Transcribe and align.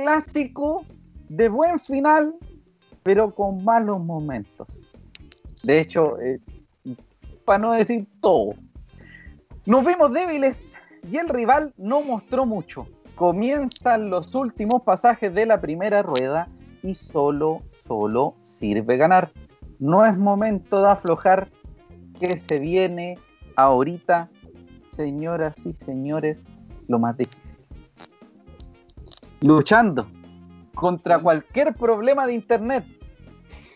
clásico 0.00 0.84
de 1.28 1.48
buen 1.48 1.78
final, 1.78 2.34
pero 3.02 3.34
con 3.34 3.64
malos 3.64 4.00
momentos. 4.00 4.68
De 5.62 5.80
hecho, 5.80 6.18
eh, 6.20 6.40
para 7.44 7.58
no 7.58 7.72
decir 7.72 8.06
todo. 8.20 8.54
Nos 9.66 9.84
vimos 9.84 10.12
débiles 10.12 10.78
y 11.10 11.16
el 11.16 11.28
rival 11.28 11.74
no 11.76 12.02
mostró 12.02 12.46
mucho. 12.46 12.86
Comienzan 13.14 14.10
los 14.10 14.34
últimos 14.34 14.82
pasajes 14.82 15.34
de 15.34 15.46
la 15.46 15.60
primera 15.60 16.02
rueda 16.02 16.48
y 16.82 16.94
solo, 16.94 17.60
solo 17.66 18.34
sirve 18.42 18.96
ganar. 18.96 19.32
No 19.78 20.04
es 20.04 20.16
momento 20.16 20.80
de 20.82 20.88
aflojar 20.88 21.50
que 22.18 22.36
se 22.36 22.58
viene 22.58 23.18
ahorita, 23.56 24.30
señoras 24.90 25.56
y 25.66 25.72
señores, 25.74 26.44
lo 26.88 26.98
más 26.98 27.16
difícil. 27.16 27.39
Luchando 29.40 30.06
contra 30.74 31.18
cualquier 31.18 31.74
problema 31.74 32.26
de 32.26 32.34
Internet 32.34 32.84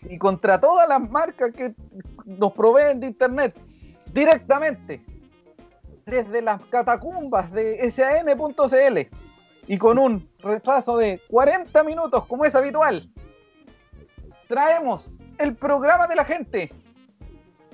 y 0.09 0.17
contra 0.17 0.59
todas 0.59 0.87
las 0.87 1.09
marcas 1.09 1.51
que 1.51 1.73
nos 2.25 2.53
proveen 2.53 2.99
de 2.99 3.07
Internet 3.07 3.55
directamente 4.13 5.03
desde 6.05 6.41
las 6.41 6.61
catacumbas 6.65 7.51
de 7.51 7.89
san.cl 7.89 9.15
y 9.67 9.77
con 9.77 9.97
un 9.97 10.29
retraso 10.39 10.97
de 10.97 11.21
40 11.29 11.83
minutos 11.83 12.25
como 12.27 12.45
es 12.45 12.55
habitual, 12.55 13.09
traemos 14.47 15.17
el 15.39 15.55
programa 15.55 16.07
de 16.07 16.15
la 16.15 16.25
gente, 16.25 16.71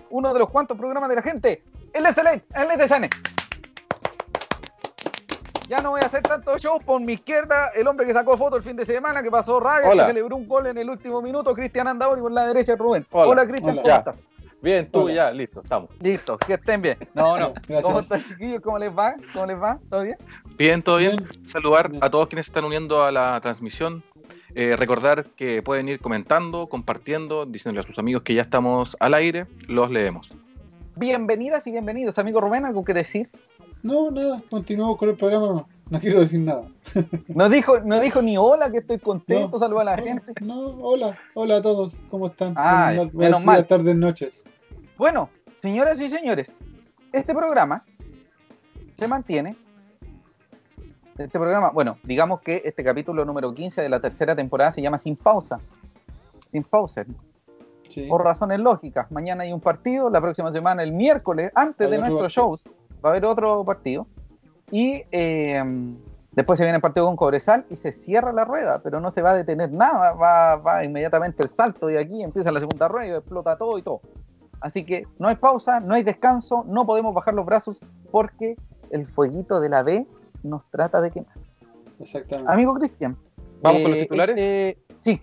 uno 0.09 0.33
de 0.33 0.39
los 0.39 0.49
cuantos 0.49 0.77
programas 0.77 1.09
de 1.09 1.15
la 1.15 1.21
gente, 1.21 1.63
el 1.93 2.05
SLA, 2.05 2.33
el 2.33 2.89
SN. 2.89 3.09
Ya 5.71 5.79
no 5.79 5.91
voy 5.91 6.01
a 6.03 6.07
hacer 6.07 6.21
tanto 6.21 6.57
show 6.57 6.81
por 6.81 6.99
mi 6.99 7.13
izquierda, 7.13 7.69
el 7.73 7.87
hombre 7.87 8.05
que 8.05 8.11
sacó 8.11 8.35
foto 8.35 8.57
el 8.57 8.61
fin 8.61 8.75
de 8.75 8.85
semana, 8.85 9.23
que 9.23 9.31
pasó 9.31 9.57
rabia, 9.57 9.89
que 9.89 10.05
celebró 10.05 10.35
un 10.35 10.45
gol 10.45 10.67
en 10.67 10.77
el 10.77 10.89
último 10.89 11.21
minuto, 11.21 11.53
Cristian 11.53 11.87
Andador 11.87 12.17
y 12.17 12.21
por 12.21 12.33
la 12.33 12.45
derecha 12.45 12.75
Rubén. 12.75 13.05
Hola, 13.09 13.47
Cristian, 13.47 13.77
¿cómo 13.77 13.87
estás? 13.87 14.17
Bien, 14.61 14.91
tú 14.91 15.09
ya, 15.09 15.31
listo, 15.31 15.61
estamos. 15.61 15.89
Listo, 16.01 16.37
que 16.39 16.55
estén 16.55 16.81
bien. 16.81 16.97
No, 17.13 17.37
no. 17.37 17.53
¿Cómo 17.83 18.01
están, 18.01 18.21
chiquillos? 18.21 18.61
¿Cómo 18.61 18.77
les 18.79 18.91
va? 18.91 19.15
¿Cómo 19.31 19.45
les 19.45 19.61
va? 19.61 19.79
¿Todo 19.89 20.01
bien? 20.01 20.17
Bien, 20.57 20.83
todo 20.83 20.97
bien. 20.97 21.15
Saludar 21.45 21.89
a 22.01 22.09
todos 22.09 22.27
quienes 22.27 22.47
se 22.47 22.49
están 22.49 22.65
uniendo 22.65 23.05
a 23.05 23.13
la 23.13 23.39
transmisión. 23.39 24.03
Eh, 24.53 24.75
recordar 24.75 25.23
que 25.37 25.63
pueden 25.63 25.87
ir 25.87 26.01
comentando, 26.01 26.67
compartiendo, 26.67 27.45
diciéndole 27.45 27.79
a 27.79 27.83
sus 27.83 27.97
amigos 27.97 28.23
que 28.23 28.33
ya 28.33 28.41
estamos 28.41 28.97
al 28.99 29.13
aire, 29.13 29.45
los 29.69 29.89
leemos. 29.89 30.33
Bienvenidas 30.95 31.65
y 31.67 31.71
bienvenidos, 31.71 32.19
amigo 32.19 32.41
Rubén, 32.41 32.65
¿algo 32.65 32.83
que 32.83 32.93
decir? 32.93 33.29
No, 33.81 34.11
nada, 34.11 34.43
continuamos 34.49 34.97
con 34.97 35.09
el 35.09 35.15
programa, 35.15 35.65
no, 35.89 35.99
quiero 35.99 36.19
decir 36.19 36.41
nada. 36.41 36.65
no, 37.29 37.47
dijo, 37.49 37.79
no 37.79 37.99
dijo 38.01 38.21
ni 38.21 38.37
hola, 38.37 38.69
que 38.69 38.79
estoy 38.79 38.99
contento, 38.99 39.57
no, 39.57 39.79
a 39.79 39.83
la 39.85 39.97
gente. 39.97 40.33
No, 40.41 40.59
hola, 40.81 41.17
hola 41.33 41.57
a 41.57 41.61
todos, 41.61 42.01
¿cómo 42.09 42.27
están? 42.27 42.53
Ah, 42.57 42.91
buenas, 43.13 43.43
buenas 43.43 43.67
tardes, 43.67 43.95
noches. 43.95 44.45
Bueno, 44.97 45.29
señoras 45.57 45.99
y 46.01 46.09
señores, 46.09 46.57
este 47.13 47.33
programa 47.33 47.85
se 48.99 49.07
mantiene. 49.07 49.55
Este 51.17 51.39
programa, 51.39 51.69
bueno, 51.69 51.99
digamos 52.03 52.41
que 52.41 52.63
este 52.65 52.83
capítulo 52.83 53.23
número 53.23 53.53
15 53.53 53.81
de 53.81 53.89
la 53.89 54.01
tercera 54.01 54.35
temporada 54.35 54.73
se 54.73 54.81
llama 54.81 54.99
Sin 54.99 55.15
Pausa. 55.15 55.59
Sin 56.51 56.63
pausa. 56.63 57.05
Por 58.07 58.23
razones 58.23 58.59
lógicas. 58.59 59.11
Mañana 59.11 59.43
hay 59.43 59.53
un 59.53 59.61
partido, 59.61 60.09
la 60.09 60.21
próxima 60.21 60.51
semana, 60.51 60.83
el 60.83 60.91
miércoles, 60.91 61.51
antes 61.55 61.89
de 61.89 61.97
nuestros 61.97 62.31
shows, 62.31 62.61
va 63.03 63.09
a 63.09 63.11
haber 63.11 63.25
otro 63.25 63.63
partido. 63.63 64.07
Y 64.71 65.03
eh, 65.11 65.63
después 66.31 66.57
se 66.57 66.63
viene 66.63 66.77
el 66.77 66.81
partido 66.81 67.05
con 67.05 67.15
Cobresal 67.15 67.65
y 67.69 67.75
se 67.75 67.91
cierra 67.91 68.31
la 68.31 68.45
rueda, 68.45 68.79
pero 68.83 68.99
no 68.99 69.11
se 69.11 69.21
va 69.21 69.31
a 69.31 69.35
detener 69.35 69.71
nada. 69.71 70.13
Va, 70.13 70.55
va 70.55 70.83
inmediatamente 70.83 71.43
el 71.43 71.49
salto 71.49 71.89
y 71.89 71.97
aquí 71.97 72.23
empieza 72.23 72.51
la 72.51 72.59
segunda 72.59 72.87
rueda 72.87 73.07
y 73.07 73.17
explota 73.17 73.57
todo 73.57 73.77
y 73.77 73.81
todo. 73.81 74.01
Así 74.61 74.85
que 74.85 75.07
no 75.17 75.27
hay 75.27 75.35
pausa, 75.35 75.79
no 75.79 75.95
hay 75.95 76.03
descanso, 76.03 76.63
no 76.67 76.85
podemos 76.85 77.13
bajar 77.13 77.33
los 77.33 77.45
brazos 77.45 77.81
porque 78.11 78.55
el 78.91 79.05
fueguito 79.07 79.59
de 79.59 79.69
la 79.69 79.81
B 79.81 80.05
nos 80.43 80.69
trata 80.69 81.01
de 81.01 81.11
quemar. 81.11 81.35
Exactamente. 81.99 82.51
Amigo 82.51 82.73
Cristian. 82.75 83.17
¿Vamos 83.61 83.81
con 83.81 83.91
los 83.91 83.99
titulares? 83.99 84.37
Este, 84.37 84.77
sí. 84.99 85.21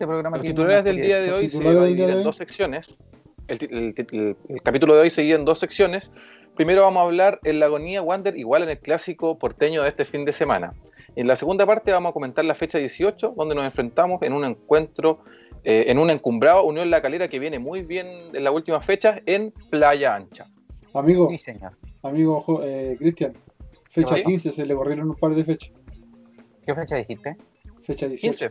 Este 0.00 0.06
programa 0.06 0.38
los 0.38 0.46
titulares 0.46 0.82
del 0.82 0.98
día 0.98 1.20
de 1.20 1.30
hoy 1.30 1.50
se 1.50 1.58
dividen 1.58 2.08
en 2.08 2.22
dos 2.22 2.36
secciones. 2.36 2.96
El, 3.48 3.94
capítulo 4.62 4.94
de 4.94 5.02
hoy 5.02 5.10
se 5.10 5.20
divide 5.20 5.36
en 5.36 5.44
dos 5.44 5.58
secciones. 5.58 6.10
Primero 6.56 6.80
vamos 6.80 7.02
a 7.02 7.04
hablar 7.04 7.38
en 7.44 7.60
la 7.60 7.66
agonía 7.66 8.00
Wander, 8.00 8.34
igual 8.38 8.62
en 8.62 8.70
el 8.70 8.78
clásico 8.78 9.38
porteño 9.38 9.82
de 9.82 9.90
este 9.90 10.06
fin 10.06 10.24
de 10.24 10.32
semana. 10.32 10.72
En 11.16 11.26
la 11.26 11.36
segunda 11.36 11.66
parte 11.66 11.92
vamos 11.92 12.08
a 12.08 12.12
comentar 12.14 12.46
la 12.46 12.54
fecha 12.54 12.78
18, 12.78 13.34
donde 13.36 13.54
nos 13.54 13.62
enfrentamos 13.62 14.22
en 14.22 14.32
un 14.32 14.46
encuentro 14.46 15.20
eh, 15.64 15.84
en 15.88 15.98
un 15.98 16.08
encumbrado 16.08 16.64
Unión 16.64 16.88
La 16.88 17.02
Calera 17.02 17.28
que 17.28 17.38
viene 17.38 17.58
muy 17.58 17.82
bien 17.82 18.06
en 18.32 18.42
las 18.42 18.54
últimas 18.54 18.82
fechas 18.82 19.20
en 19.26 19.52
Playa 19.68 20.14
Ancha. 20.14 20.48
Amigo, 20.94 21.30
amigo 22.02 22.62
eh, 22.64 22.96
Cristian, 22.98 23.34
fecha 23.90 24.14
15 24.14 24.50
se 24.50 24.64
le 24.64 24.74
corrieron 24.74 25.10
un 25.10 25.16
par 25.16 25.34
de 25.34 25.44
fechas. 25.44 25.72
¿Qué 26.64 26.74
fecha 26.74 26.96
dijiste? 26.96 27.36
Fecha 27.82 28.08
18. 28.08 28.50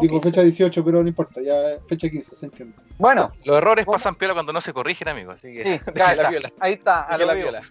Digo 0.00 0.20
fecha 0.20 0.42
18, 0.42 0.84
pero 0.84 1.02
no 1.02 1.08
importa, 1.08 1.40
ya 1.40 1.78
fecha 1.86 2.08
15, 2.08 2.34
se 2.34 2.46
entiende. 2.46 2.76
Bueno, 2.98 3.32
los 3.44 3.56
errores 3.56 3.86
pasan 3.86 4.14
piola 4.14 4.34
cuando 4.34 4.52
no 4.52 4.60
se 4.60 4.72
corrigen, 4.72 5.08
amigo, 5.08 5.32
así 5.32 5.52
que 5.54 5.78
sí, 5.78 5.90
la 5.94 6.30
viola. 6.30 6.52
Ahí 6.60 6.74
está, 6.74 7.02
a 7.02 7.16
la 7.16 7.34
viola. 7.34 7.62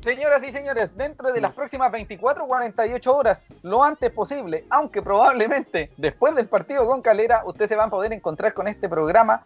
Señoras 0.00 0.44
y 0.44 0.52
señores, 0.52 0.96
dentro 0.96 1.32
de 1.32 1.40
las 1.40 1.52
próximas 1.52 1.90
24 1.90 2.44
o 2.44 2.46
48 2.46 3.16
horas, 3.16 3.42
lo 3.62 3.82
antes 3.82 4.10
posible, 4.12 4.64
aunque 4.70 5.02
probablemente 5.02 5.90
después 5.96 6.34
del 6.36 6.46
partido 6.46 6.86
con 6.86 7.02
Calera, 7.02 7.42
ustedes 7.44 7.70
se 7.70 7.76
van 7.76 7.88
a 7.88 7.90
poder 7.90 8.12
encontrar 8.12 8.54
con 8.54 8.68
este 8.68 8.88
programa 8.88 9.42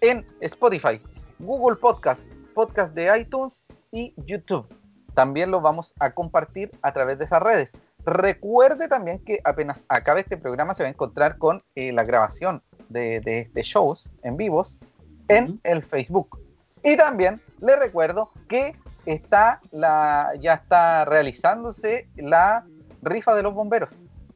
en 0.00 0.24
Spotify, 0.40 1.00
Google 1.40 1.76
Podcast, 1.76 2.32
Podcast 2.54 2.94
de 2.94 3.18
iTunes 3.18 3.64
y 3.90 4.14
YouTube. 4.18 4.66
También 5.14 5.50
lo 5.50 5.60
vamos 5.60 5.94
a 5.98 6.12
compartir 6.12 6.70
a 6.82 6.92
través 6.92 7.18
de 7.18 7.24
esas 7.24 7.42
redes. 7.42 7.72
Recuerde 8.06 8.88
también 8.88 9.18
que 9.24 9.40
apenas 9.44 9.82
acabe 9.88 10.20
este 10.20 10.36
programa 10.36 10.74
se 10.74 10.82
va 10.82 10.88
a 10.88 10.92
encontrar 10.92 11.38
con 11.38 11.62
eh, 11.74 11.92
la 11.92 12.04
grabación 12.04 12.62
de, 12.88 13.20
de, 13.52 13.62
shows 13.62 14.04
en 14.22 14.36
vivos 14.36 14.72
en 15.28 15.58
el 15.64 15.82
Facebook. 15.82 16.38
Y 16.82 16.96
también 16.96 17.40
le 17.60 17.76
recuerdo 17.76 18.30
que 18.46 18.76
está 19.06 19.60
la, 19.70 20.32
ya 20.40 20.54
está 20.54 21.06
realizándose 21.06 22.08
la 22.16 22.64
rifa 23.02 23.34
de 23.34 23.42
los 23.42 23.54
bomberos, 23.54 23.88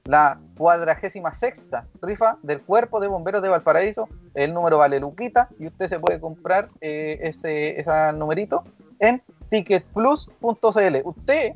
la 0.05 0.41
cuadragésima 0.57 1.35
sexta 1.35 1.87
rifa 2.01 2.39
del 2.43 2.63
cuerpo 2.63 3.01
de 3.01 3.09
bomberos 3.09 3.43
de 3.43 3.51
Valparaíso. 3.51 4.09
El 4.33 4.55
número 4.55 4.79
vale 4.79 4.99
Luquita 4.99 5.51
y 5.59 5.67
usted 5.67 5.89
se 5.89 6.01
puede 6.01 6.21
comprar 6.21 6.69
eh, 6.81 7.19
ese, 7.21 7.79
ese 7.79 8.13
numerito 8.15 8.65
en 8.99 9.23
ticketplus.cl. 9.51 10.97
Usted 11.05 11.55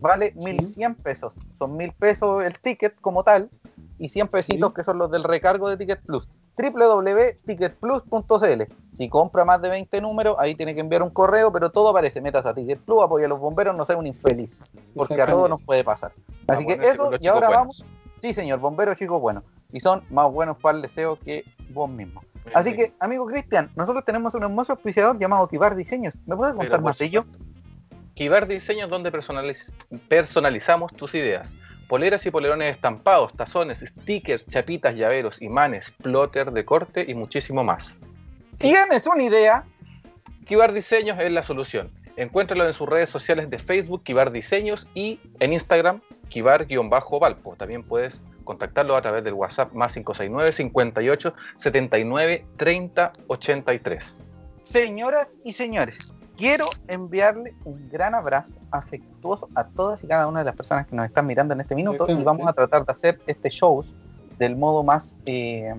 vale 0.00 0.32
1100 0.36 0.94
pesos, 0.96 1.34
son 1.58 1.76
1000 1.76 1.92
pesos 1.92 2.44
el 2.44 2.58
ticket 2.58 2.98
como 3.00 3.24
tal 3.24 3.50
y 3.98 4.08
100 4.08 4.28
pesitos 4.28 4.72
que 4.72 4.82
son 4.82 4.98
los 4.98 5.10
del 5.10 5.24
recargo 5.24 5.68
de 5.68 5.76
Ticket 5.76 6.00
Plus 6.00 6.28
www.ticketplus.cl. 6.60 8.62
Si 8.92 9.08
compra 9.08 9.44
más 9.44 9.62
de 9.62 9.68
20 9.68 10.00
números, 10.00 10.36
ahí 10.38 10.54
tiene 10.54 10.72
que 10.74 10.80
enviar 10.80 11.02
un 11.02 11.10
correo, 11.10 11.52
pero 11.52 11.70
todo 11.70 11.90
aparece. 11.90 12.20
Metas 12.20 12.46
a 12.46 12.54
Ticket 12.54 12.80
Plus, 12.80 13.02
apoya 13.02 13.26
a 13.26 13.28
los 13.28 13.40
bomberos, 13.40 13.76
no 13.76 13.84
sea 13.84 13.96
un 13.96 14.06
infeliz, 14.06 14.60
porque 14.94 15.20
a 15.22 15.26
todos 15.26 15.48
nos 15.48 15.62
puede 15.62 15.84
pasar. 15.84 16.12
Así 16.46 16.66
que 16.66 16.74
eso, 16.74 17.10
y 17.20 17.28
ahora 17.28 17.50
vamos. 17.50 17.84
Sí, 18.20 18.32
señor, 18.34 18.60
bomberos 18.60 18.98
chicos 18.98 19.20
buenos. 19.20 19.44
Y 19.72 19.80
son 19.80 20.02
más 20.10 20.30
buenos 20.30 20.58
para 20.58 20.76
el 20.76 20.82
deseo 20.82 21.16
que 21.16 21.44
vos 21.70 21.88
mismo. 21.88 22.22
Así 22.52 22.74
que, 22.74 22.92
amigo 22.98 23.24
Cristian, 23.26 23.70
nosotros 23.76 24.04
tenemos 24.04 24.34
un 24.34 24.42
hermoso 24.42 24.72
auspiciador 24.72 25.16
llamado 25.18 25.46
Kibar 25.46 25.76
Diseños. 25.76 26.18
¿Me 26.26 26.36
puedes 26.36 26.54
contar 26.54 26.82
más 26.82 26.98
de 26.98 27.06
ello? 27.06 27.24
Kibar 28.20 28.46
Diseños, 28.46 28.90
donde 28.90 29.10
personalizamos 30.10 30.92
tus 30.92 31.14
ideas 31.14 31.56
poleras 31.88 32.26
y 32.26 32.30
polerones 32.30 32.70
estampados, 32.70 33.34
tazones, 33.34 33.78
stickers, 33.78 34.46
chapitas, 34.46 34.94
llaveros, 34.94 35.40
imanes, 35.40 35.90
plotter 36.02 36.50
de 36.50 36.62
corte 36.66 37.06
y 37.08 37.14
muchísimo 37.14 37.64
más. 37.64 37.96
¿Tienes 38.58 39.06
una 39.06 39.22
idea? 39.22 39.64
Kibar 40.44 40.74
Diseños 40.74 41.18
es 41.18 41.32
la 41.32 41.42
solución. 41.42 41.90
Encuéntralo 42.16 42.66
en 42.66 42.74
sus 42.74 42.86
redes 42.86 43.08
sociales 43.08 43.48
de 43.48 43.58
Facebook, 43.58 44.02
Kibar 44.04 44.30
Diseños, 44.32 44.86
y 44.94 45.18
en 45.38 45.54
Instagram, 45.54 46.02
Kibar-Valpo. 46.28 47.56
También 47.56 47.82
puedes 47.82 48.20
contactarlo 48.44 48.96
a 48.96 49.00
través 49.00 49.24
del 49.24 49.32
WhatsApp 49.32 49.72
más 49.72 49.94
569 49.94 50.52
58 50.52 51.34
79 51.56 52.46
30 52.58 53.12
83. 53.28 54.18
Señoras 54.62 55.28
y 55.42 55.54
señores, 55.54 56.14
quiero 56.40 56.70
enviarle 56.88 57.54
un 57.64 57.90
gran 57.90 58.14
abrazo 58.14 58.50
afectuoso 58.70 59.50
a 59.54 59.64
todas 59.64 60.02
y 60.02 60.06
cada 60.06 60.26
una 60.26 60.38
de 60.38 60.46
las 60.46 60.56
personas 60.56 60.86
que 60.86 60.96
nos 60.96 61.04
están 61.04 61.26
mirando 61.26 61.52
en 61.52 61.60
este 61.60 61.74
minuto 61.74 62.06
y 62.08 62.22
vamos 62.22 62.48
a 62.48 62.54
tratar 62.54 62.86
de 62.86 62.92
hacer 62.92 63.20
este 63.26 63.50
show 63.50 63.84
del 64.38 64.56
modo 64.56 64.82
más 64.82 65.14
eh, 65.26 65.74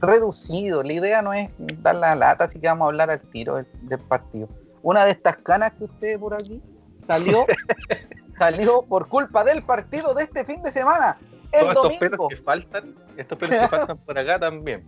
reducido. 0.00 0.82
La 0.82 0.92
idea 0.92 1.22
no 1.22 1.32
es 1.32 1.50
dar 1.80 1.94
la 1.94 2.16
lata, 2.16 2.44
así 2.44 2.58
que 2.58 2.66
vamos 2.66 2.86
a 2.86 2.88
hablar 2.88 3.10
al 3.12 3.20
tiro 3.20 3.54
del, 3.54 3.98
partido. 4.00 4.48
Una 4.82 5.04
de 5.04 5.12
estas 5.12 5.36
canas 5.36 5.72
que 5.74 5.84
usted 5.84 6.18
por 6.18 6.34
aquí 6.34 6.60
salió, 7.06 7.46
salió 8.38 8.82
por 8.82 9.06
culpa 9.06 9.44
del 9.44 9.62
partido 9.62 10.14
de 10.14 10.24
este 10.24 10.44
fin 10.44 10.64
de 10.64 10.72
semana. 10.72 11.16
Todos 11.52 11.90
estos 11.92 11.98
pelos 11.98 12.28
que 12.28 12.36
faltan, 12.38 12.94
estos 13.16 13.38
pelos 13.38 13.56
que 13.56 13.68
faltan 13.68 13.98
por 13.98 14.18
acá 14.18 14.40
también. 14.40 14.84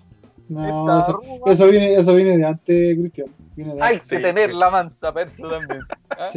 No, 0.49 1.21
eso, 1.47 1.69
viene, 1.69 1.95
eso 1.95 2.15
viene 2.15 2.37
de 2.37 2.45
antes, 2.45 2.97
Cristian. 2.97 3.29
Hay 3.81 4.01
que 4.01 4.19
tener 4.19 4.53
la 4.53 4.71
mansa 4.71 5.13
perso 5.13 5.49
también. 5.49 5.81
¿ah? 6.11 6.29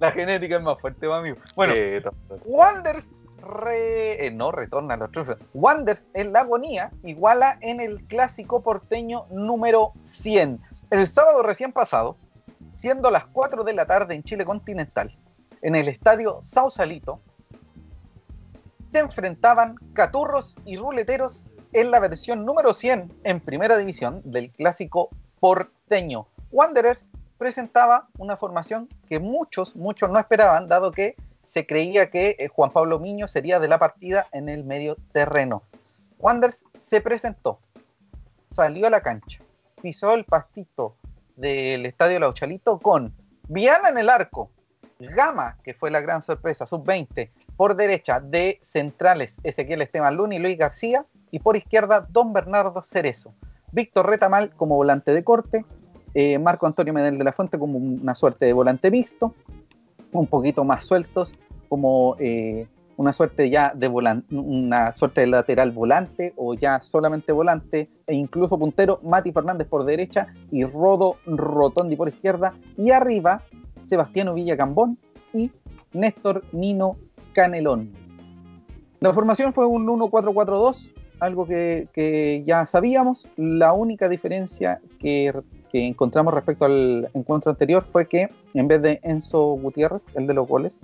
La 0.00 0.12
genética 0.12 0.56
es 0.56 0.62
más 0.62 0.78
fuerte, 0.78 1.10
amigo. 1.10 1.36
Bueno, 1.56 1.72
Wonders 2.44 3.10
eh, 3.70 4.30
no 4.34 4.52
retorna 4.52 4.94
a 4.94 4.96
los 4.96 5.10
trufos. 5.10 5.36
Wonders 5.54 6.04
en 6.14 6.32
la 6.32 6.40
agonía 6.40 6.90
iguala 7.04 7.58
en 7.60 7.80
el 7.80 8.02
clásico 8.04 8.62
porteño 8.62 9.26
número 9.30 9.92
100. 10.04 10.60
El 10.90 11.06
sábado 11.06 11.42
recién 11.42 11.72
pasado, 11.72 12.16
siendo 12.74 13.10
las 13.10 13.26
4 13.26 13.64
de 13.64 13.72
la 13.72 13.86
tarde 13.86 14.14
en 14.14 14.24
Chile 14.24 14.44
continental, 14.44 15.16
en 15.62 15.74
el 15.74 15.88
estadio 15.88 16.40
Sausalito, 16.44 17.20
se 18.90 18.98
enfrentaban 18.98 19.76
caturros 19.92 20.56
y 20.64 20.76
ruleteros 20.76 21.42
en 21.72 21.90
la 21.90 22.00
versión 22.00 22.44
número 22.44 22.72
100 22.74 23.12
en 23.24 23.40
primera 23.40 23.76
división 23.76 24.22
del 24.24 24.50
clásico 24.50 25.10
porteño. 25.40 26.26
Wanderers 26.50 27.10
presentaba 27.36 28.08
una 28.18 28.36
formación 28.36 28.88
que 29.08 29.18
muchos, 29.18 29.76
muchos 29.76 30.10
no 30.10 30.18
esperaban, 30.18 30.68
dado 30.68 30.92
que 30.92 31.14
se 31.46 31.66
creía 31.66 32.10
que 32.10 32.36
eh, 32.38 32.48
Juan 32.48 32.70
Pablo 32.70 32.98
Miño 32.98 33.28
sería 33.28 33.60
de 33.60 33.68
la 33.68 33.78
partida 33.78 34.26
en 34.32 34.48
el 34.48 34.64
medio 34.64 34.96
terreno. 35.12 35.62
Wanderers 36.18 36.62
se 36.78 37.00
presentó, 37.00 37.60
salió 38.52 38.86
a 38.86 38.90
la 38.90 39.02
cancha, 39.02 39.40
pisó 39.80 40.14
el 40.14 40.24
pastito 40.24 40.96
del 41.36 41.86
estadio 41.86 42.18
Lauchalito 42.18 42.78
con 42.80 43.14
Viana 43.48 43.88
en 43.90 43.98
el 43.98 44.10
arco, 44.10 44.50
Gama, 44.98 45.56
que 45.62 45.74
fue 45.74 45.90
la 45.90 46.00
gran 46.00 46.22
sorpresa, 46.22 46.66
sub-20, 46.66 47.30
por 47.56 47.76
derecha 47.76 48.18
de 48.18 48.58
centrales 48.62 49.36
Ezequiel 49.44 49.82
Esteban 49.82 50.16
Luna 50.16 50.34
y 50.34 50.38
Luis 50.40 50.58
García, 50.58 51.06
y 51.30 51.38
por 51.38 51.56
izquierda 51.56 52.06
Don 52.10 52.32
Bernardo 52.32 52.82
Cerezo. 52.82 53.34
Víctor 53.72 54.08
Retamal 54.08 54.50
como 54.50 54.76
volante 54.76 55.12
de 55.12 55.24
corte, 55.24 55.64
eh, 56.14 56.38
Marco 56.38 56.66
Antonio 56.66 56.92
Medel 56.92 57.18
de 57.18 57.24
la 57.24 57.32
Fuente 57.32 57.58
como 57.58 57.78
una 57.78 58.14
suerte 58.14 58.46
de 58.46 58.52
volante 58.52 58.90
mixto, 58.90 59.34
un 60.12 60.26
poquito 60.26 60.64
más 60.64 60.84
sueltos, 60.84 61.30
como 61.68 62.16
eh, 62.18 62.66
una 62.96 63.12
suerte 63.12 63.50
ya 63.50 63.72
de 63.74 63.88
volante, 63.88 64.34
una 64.34 64.92
suerte 64.92 65.20
de 65.20 65.28
lateral 65.28 65.70
volante 65.70 66.32
o 66.36 66.54
ya 66.54 66.82
solamente 66.82 67.30
volante, 67.30 67.88
e 68.06 68.14
incluso 68.14 68.58
puntero, 68.58 69.00
Mati 69.02 69.32
Fernández 69.32 69.68
por 69.68 69.84
derecha 69.84 70.28
y 70.50 70.64
Rodo 70.64 71.16
Rotondi 71.26 71.94
por 71.94 72.08
izquierda, 72.08 72.54
y 72.76 72.90
arriba 72.90 73.42
Sebastiano 73.84 74.34
Villacambón 74.34 74.98
y 75.32 75.50
Néstor 75.92 76.42
Nino 76.52 76.96
Canelón. 77.32 77.92
La 79.00 79.12
formación 79.12 79.52
fue 79.52 79.66
un 79.66 79.86
1-4-4-2, 79.86 80.92
algo 81.20 81.46
que, 81.46 82.42
ya 82.46 82.66
sabíamos. 82.66 83.26
La 83.36 83.72
única 83.72 84.08
diferencia 84.08 84.80
que, 84.98 85.32
encontramos 85.72 86.32
respecto 86.34 86.64
al 86.64 87.10
encuentro 87.14 87.50
anterior 87.50 87.84
fue 87.84 88.06
que 88.06 88.30
en 88.54 88.68
vez 88.68 88.82
de 88.82 89.00
Enzo 89.02 89.52
Gutiérrez, 89.54 90.02
el 90.14 90.26
de 90.26 90.34
los 90.34 90.48
goles, 90.48 90.74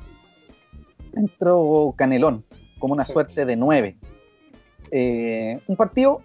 entró 1.14 1.94
Canelón 1.96 2.44
como 2.78 2.94
una 2.94 3.04
suerte 3.04 3.44
de 3.44 3.56
nueve. 3.56 3.96
Eh, 4.90 5.58
un 5.66 5.76
partido 5.76 6.20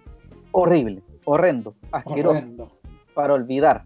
horrible, 0.52 1.02
horrendo, 1.24 1.74
asqueroso, 1.90 2.70
para 3.14 3.34
olvidar, 3.34 3.84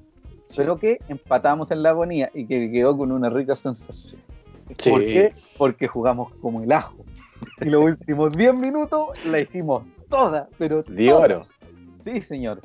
pero 0.56 0.78
que 0.78 0.98
empatamos 1.08 1.70
en 1.70 1.82
la 1.82 1.90
agonía 1.90 2.30
y 2.34 2.46
que 2.46 2.70
quedó 2.70 2.96
con 2.96 3.12
una 3.12 3.30
rica 3.30 3.54
sensación. 3.54 4.20
¿Por 4.66 5.00
qué? 5.00 5.34
Porque 5.56 5.86
jugamos 5.86 6.32
como 6.40 6.62
el 6.62 6.72
ajo. 6.72 6.96
Y 7.60 7.66
los 7.66 7.84
últimos 7.84 8.36
10 8.36 8.58
minutos 8.58 9.24
la 9.26 9.40
hicimos 9.40 9.84
toda, 10.08 10.48
pero. 10.58 10.82
De 10.82 11.12
oro. 11.12 11.46
Sí, 12.04 12.20
señor. 12.20 12.60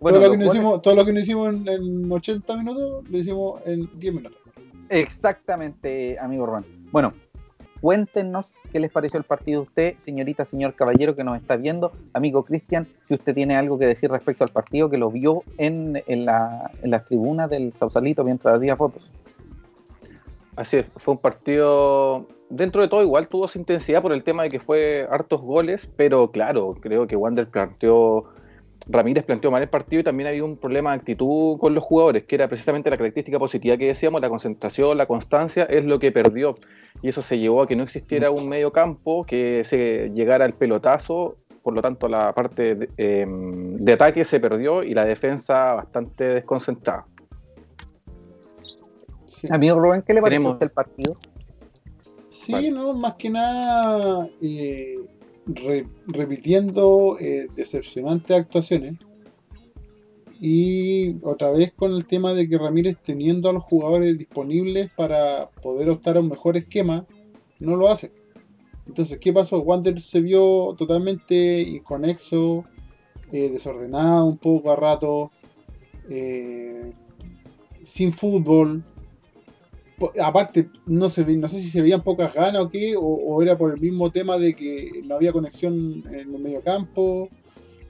todo, 0.00 0.20
lo 0.20 0.30
que 0.30 0.36
no 0.36 0.44
hicimos, 0.46 0.82
todo 0.82 0.94
lo 0.94 1.04
que 1.04 1.12
no 1.12 1.20
hicimos 1.20 1.48
en, 1.48 2.12
80 2.12 2.56
minutos, 2.56 3.08
lo 3.08 3.18
hicimos 3.18 3.60
en 3.64 3.88
10 3.98 4.14
minutos. 4.14 4.38
Exactamente, 4.88 6.18
amigo 6.18 6.46
Juan. 6.46 6.64
Bueno, 6.90 7.14
cuéntenos 7.80 8.46
qué 8.70 8.80
les 8.80 8.90
pareció 8.90 9.18
el 9.18 9.24
partido 9.24 9.60
a 9.60 9.62
usted, 9.64 9.94
señorita, 9.96 10.44
señor 10.44 10.74
caballero 10.74 11.14
que 11.16 11.24
nos 11.24 11.40
está 11.40 11.56
viendo, 11.56 11.92
amigo 12.12 12.44
Cristian, 12.44 12.88
si 13.06 13.14
usted 13.14 13.34
tiene 13.34 13.56
algo 13.56 13.78
que 13.78 13.86
decir 13.86 14.10
respecto 14.10 14.44
al 14.44 14.50
partido, 14.50 14.90
que 14.90 14.98
lo 14.98 15.10
vio 15.10 15.42
en, 15.58 16.02
en, 16.06 16.24
la, 16.26 16.70
en 16.82 16.90
las 16.90 17.04
tribunas 17.04 17.48
del 17.48 17.72
Sausalito 17.72 18.24
mientras 18.24 18.56
hacía 18.56 18.76
fotos. 18.76 19.10
Así 20.56 20.78
es, 20.78 20.86
fue 20.96 21.14
un 21.14 21.20
partido 21.20 22.26
dentro 22.52 22.82
de 22.82 22.88
todo 22.88 23.02
igual 23.02 23.28
tuvo 23.28 23.48
su 23.48 23.58
intensidad 23.58 24.02
por 24.02 24.12
el 24.12 24.22
tema 24.22 24.42
de 24.42 24.50
que 24.50 24.60
fue 24.60 25.06
hartos 25.10 25.40
goles, 25.40 25.88
pero 25.96 26.30
claro, 26.30 26.76
creo 26.80 27.06
que 27.06 27.16
Wander 27.16 27.48
planteó, 27.48 28.26
Ramírez 28.86 29.24
planteó 29.24 29.50
mal 29.50 29.62
el 29.62 29.70
partido 29.70 30.00
y 30.00 30.04
también 30.04 30.28
había 30.28 30.44
un 30.44 30.58
problema 30.58 30.90
de 30.90 30.96
actitud 30.96 31.58
con 31.58 31.74
los 31.74 31.82
jugadores, 31.82 32.24
que 32.24 32.34
era 32.34 32.48
precisamente 32.48 32.90
la 32.90 32.98
característica 32.98 33.38
positiva 33.38 33.76
que 33.78 33.86
decíamos, 33.86 34.20
la 34.20 34.28
concentración, 34.28 34.98
la 34.98 35.06
constancia, 35.06 35.64
es 35.64 35.84
lo 35.84 35.98
que 35.98 36.12
perdió. 36.12 36.56
Y 37.00 37.08
eso 37.08 37.22
se 37.22 37.38
llevó 37.38 37.62
a 37.62 37.66
que 37.66 37.74
no 37.74 37.84
existiera 37.84 38.30
un 38.30 38.48
medio 38.48 38.70
campo, 38.70 39.24
que 39.24 39.64
se 39.64 40.10
llegara 40.10 40.44
el 40.44 40.52
pelotazo, 40.52 41.36
por 41.62 41.72
lo 41.72 41.80
tanto 41.80 42.06
la 42.06 42.34
parte 42.34 42.74
de, 42.74 42.88
em, 42.98 43.78
ataque 43.88 44.24
se 44.24 44.40
perdió 44.40 44.82
y 44.82 44.92
la 44.92 45.06
defensa 45.06 45.72
bastante 45.72 46.24
desconcentrada. 46.24 47.06
Amigo 49.50 49.80
Rubén, 49.80 50.02
¿qué 50.02 50.12
le 50.12 50.20
pareció 50.20 50.58
el 50.60 50.70
partido? 50.70 51.14
Sí, 52.32 52.70
no, 52.70 52.94
más 52.94 53.14
que 53.16 53.28
nada 53.28 54.26
eh, 54.40 54.96
repitiendo 56.06 57.18
eh, 57.20 57.48
decepcionantes 57.54 58.40
actuaciones. 58.40 58.94
Y 60.40 61.22
otra 61.24 61.50
vez 61.50 61.72
con 61.72 61.92
el 61.92 62.06
tema 62.06 62.32
de 62.32 62.48
que 62.48 62.58
Ramírez 62.58 62.96
teniendo 63.04 63.50
a 63.50 63.52
los 63.52 63.62
jugadores 63.62 64.18
disponibles 64.18 64.90
para 64.96 65.50
poder 65.62 65.90
optar 65.90 66.16
a 66.16 66.20
un 66.20 66.30
mejor 66.30 66.56
esquema, 66.56 67.06
no 67.60 67.76
lo 67.76 67.88
hace. 67.88 68.12
Entonces, 68.86 69.18
¿qué 69.18 69.32
pasó? 69.32 69.60
Wander 69.60 70.00
se 70.00 70.20
vio 70.20 70.74
totalmente 70.76 71.60
inconexo, 71.60 72.64
eh, 73.30 73.50
desordenado 73.50 74.24
un 74.24 74.38
poco 74.38 74.72
a 74.72 74.76
rato, 74.76 75.30
sin 77.84 78.12
fútbol, 78.12 78.84
aparte, 80.22 80.68
no, 80.86 81.08
se, 81.08 81.24
no 81.36 81.48
sé 81.48 81.60
si 81.60 81.68
se 81.68 81.82
veían 81.82 82.02
pocas 82.02 82.32
ganas 82.34 82.62
o 82.62 82.70
qué, 82.70 82.94
o, 82.98 83.42
era 83.42 83.56
por 83.56 83.72
el 83.72 83.80
mismo 83.80 84.10
tema 84.10 84.38
de 84.38 84.54
que 84.54 85.02
no 85.04 85.16
había 85.16 85.32
conexión 85.32 86.04
en 86.06 86.34
el 86.34 86.38
medio 86.38 86.62
campo. 86.62 87.28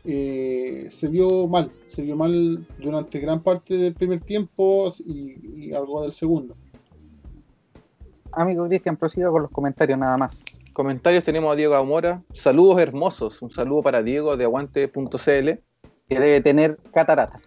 Eh, 0.05 0.89
se 0.91 1.09
vio 1.09 1.47
mal, 1.47 1.71
se 1.87 2.03
vio 2.03 2.17
mal 2.17 2.67
durante 2.79 3.21
gran 3.21 3.43
parte 3.43 3.77
del 3.77 3.95
primer 3.95 4.21
tiempo 4.21 4.93
y, 5.07 5.73
algo 5.73 6.03
del 6.03 6.13
segundo. 6.13 6.57
Amigo 8.33 8.67
Cristian, 8.67 8.97
prosigo 8.97 9.31
con 9.31 9.43
los 9.43 9.51
comentarios 9.51 9.99
nada 9.99 10.17
más. 10.17 10.43
Comentarios 10.73 11.23
tenemos 11.23 11.53
a 11.53 11.57
Diego 11.57 11.75
Amora. 11.75 12.23
Saludos 12.33 12.81
hermosos. 12.81 13.43
Un 13.43 13.51
saludo 13.51 13.83
para 13.83 14.03
Diego 14.03 14.37
de 14.37 14.45
aguante.cl. 14.45 15.51
Que 16.09 16.21
debe 16.21 16.41
tener 16.41 16.79
cataratas. 16.93 17.43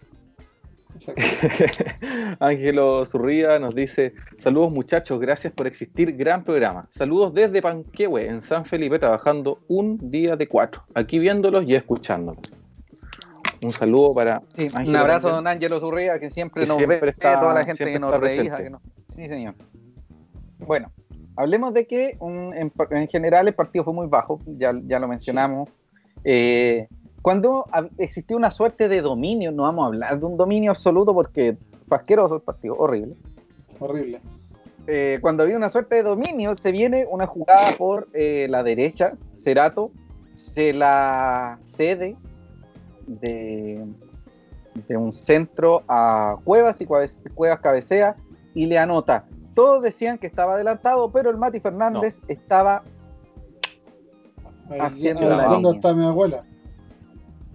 Ángelo 2.39 3.05
Zurría 3.05 3.59
nos 3.59 3.75
dice: 3.75 4.13
Saludos 4.37 4.71
muchachos, 4.71 5.19
gracias 5.19 5.53
por 5.53 5.67
existir, 5.67 6.15
gran 6.15 6.43
programa. 6.43 6.87
Saludos 6.89 7.33
desde 7.33 7.61
Panquehue, 7.61 8.27
en 8.27 8.41
San 8.41 8.65
Felipe, 8.65 8.99
trabajando 8.99 9.59
un 9.67 10.09
día 10.09 10.35
de 10.35 10.47
cuatro, 10.47 10.83
aquí 10.93 11.19
viéndolos 11.19 11.65
y 11.67 11.75
escuchándolos. 11.75 12.53
Un 13.61 13.73
saludo 13.73 14.13
para. 14.13 14.41
un 14.85 14.95
abrazo 14.95 15.29
a 15.29 15.33
don 15.33 15.47
Ángelo 15.47 15.79
Zurría, 15.79 16.19
que 16.19 16.29
siempre 16.31 16.65
nos 16.65 16.77
ve, 16.85 16.99
está, 17.07 17.39
toda 17.39 17.53
la 17.53 17.65
gente 17.65 17.85
que 17.85 17.99
nos. 17.99 18.13
Sí, 19.09 19.27
señor. 19.27 19.55
Bueno, 20.59 20.91
hablemos 21.35 21.73
de 21.73 21.87
que 21.87 22.17
en, 22.19 23.07
general 23.07 23.47
el 23.47 23.53
partido 23.53 23.83
fue 23.83 23.93
muy 23.93 24.07
bajo, 24.07 24.39
ya, 24.45 24.73
ya 24.85 24.99
lo 24.99 25.07
mencionamos. 25.07 25.69
Eh, 26.23 26.87
cuando 27.25 27.65
existió 27.97 28.37
una 28.37 28.51
suerte 28.51 28.87
de 28.87 29.01
dominio, 29.01 29.51
no 29.51 29.63
vamos 29.63 29.85
a 29.85 29.87
hablar 29.87 30.19
de 30.19 30.25
un 30.27 30.37
dominio 30.37 30.69
absoluto 30.69 31.11
porque 31.11 31.57
fue 31.87 31.97
asqueroso 31.97 32.35
el 32.35 32.41
partido, 32.41 32.75
horrible. 32.77 33.15
Horrible. 33.79 34.21
Eh, 34.85 35.17
cuando 35.23 35.41
había 35.41 35.57
una 35.57 35.69
suerte 35.69 35.95
de 35.95 36.03
dominio, 36.03 36.53
se 36.53 36.71
viene 36.71 37.07
una 37.09 37.25
jugada 37.25 37.71
por 37.79 38.09
eh, 38.13 38.45
la 38.47 38.61
derecha, 38.61 39.17
Cerato 39.39 39.89
se 40.35 40.71
la 40.71 41.57
cede 41.63 42.15
de, 43.07 43.83
de 44.87 44.95
un 44.95 45.11
centro 45.11 45.81
a 45.87 46.37
Cuevas 46.43 46.79
y 46.79 46.85
Cuevas 46.85 47.59
cabecea 47.59 48.17
y 48.53 48.67
le 48.67 48.77
anota. 48.77 49.25
Todos 49.55 49.81
decían 49.81 50.19
que 50.19 50.27
estaba 50.27 50.53
adelantado, 50.53 51.11
pero 51.11 51.31
el 51.31 51.37
Mati 51.37 51.59
Fernández 51.59 52.21
estaba 52.27 52.83
haciendo 54.79 55.27
la 55.27 55.55
línea. 55.55 55.71
está 55.71 55.91
mi 55.91 56.05
abuela? 56.05 56.43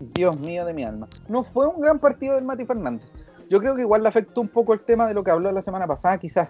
Dios 0.01 0.39
mío 0.41 0.65
de 0.65 0.73
mi 0.73 0.85
alma. 0.85 1.09
No 1.29 1.45
fue 1.45 1.67
un 1.67 1.81
gran 1.81 1.99
partido 1.99 2.35
del 2.35 2.45
Mati 2.45 2.65
Fernández. 2.65 3.07
Yo 3.49 3.61
creo 3.61 3.75
que 3.75 3.83
igual 3.83 4.03
le 4.03 4.09
afectó 4.09 4.41
un 4.41 4.49
poco 4.49 4.73
el 4.73 4.81
tema 4.81 5.07
de 5.07 5.15
lo 5.15 5.25
que 5.25 5.31
habló 5.31 5.51
la 5.53 5.63
semana 5.63 5.87
pasada, 5.87 6.19
quizás 6.19 6.49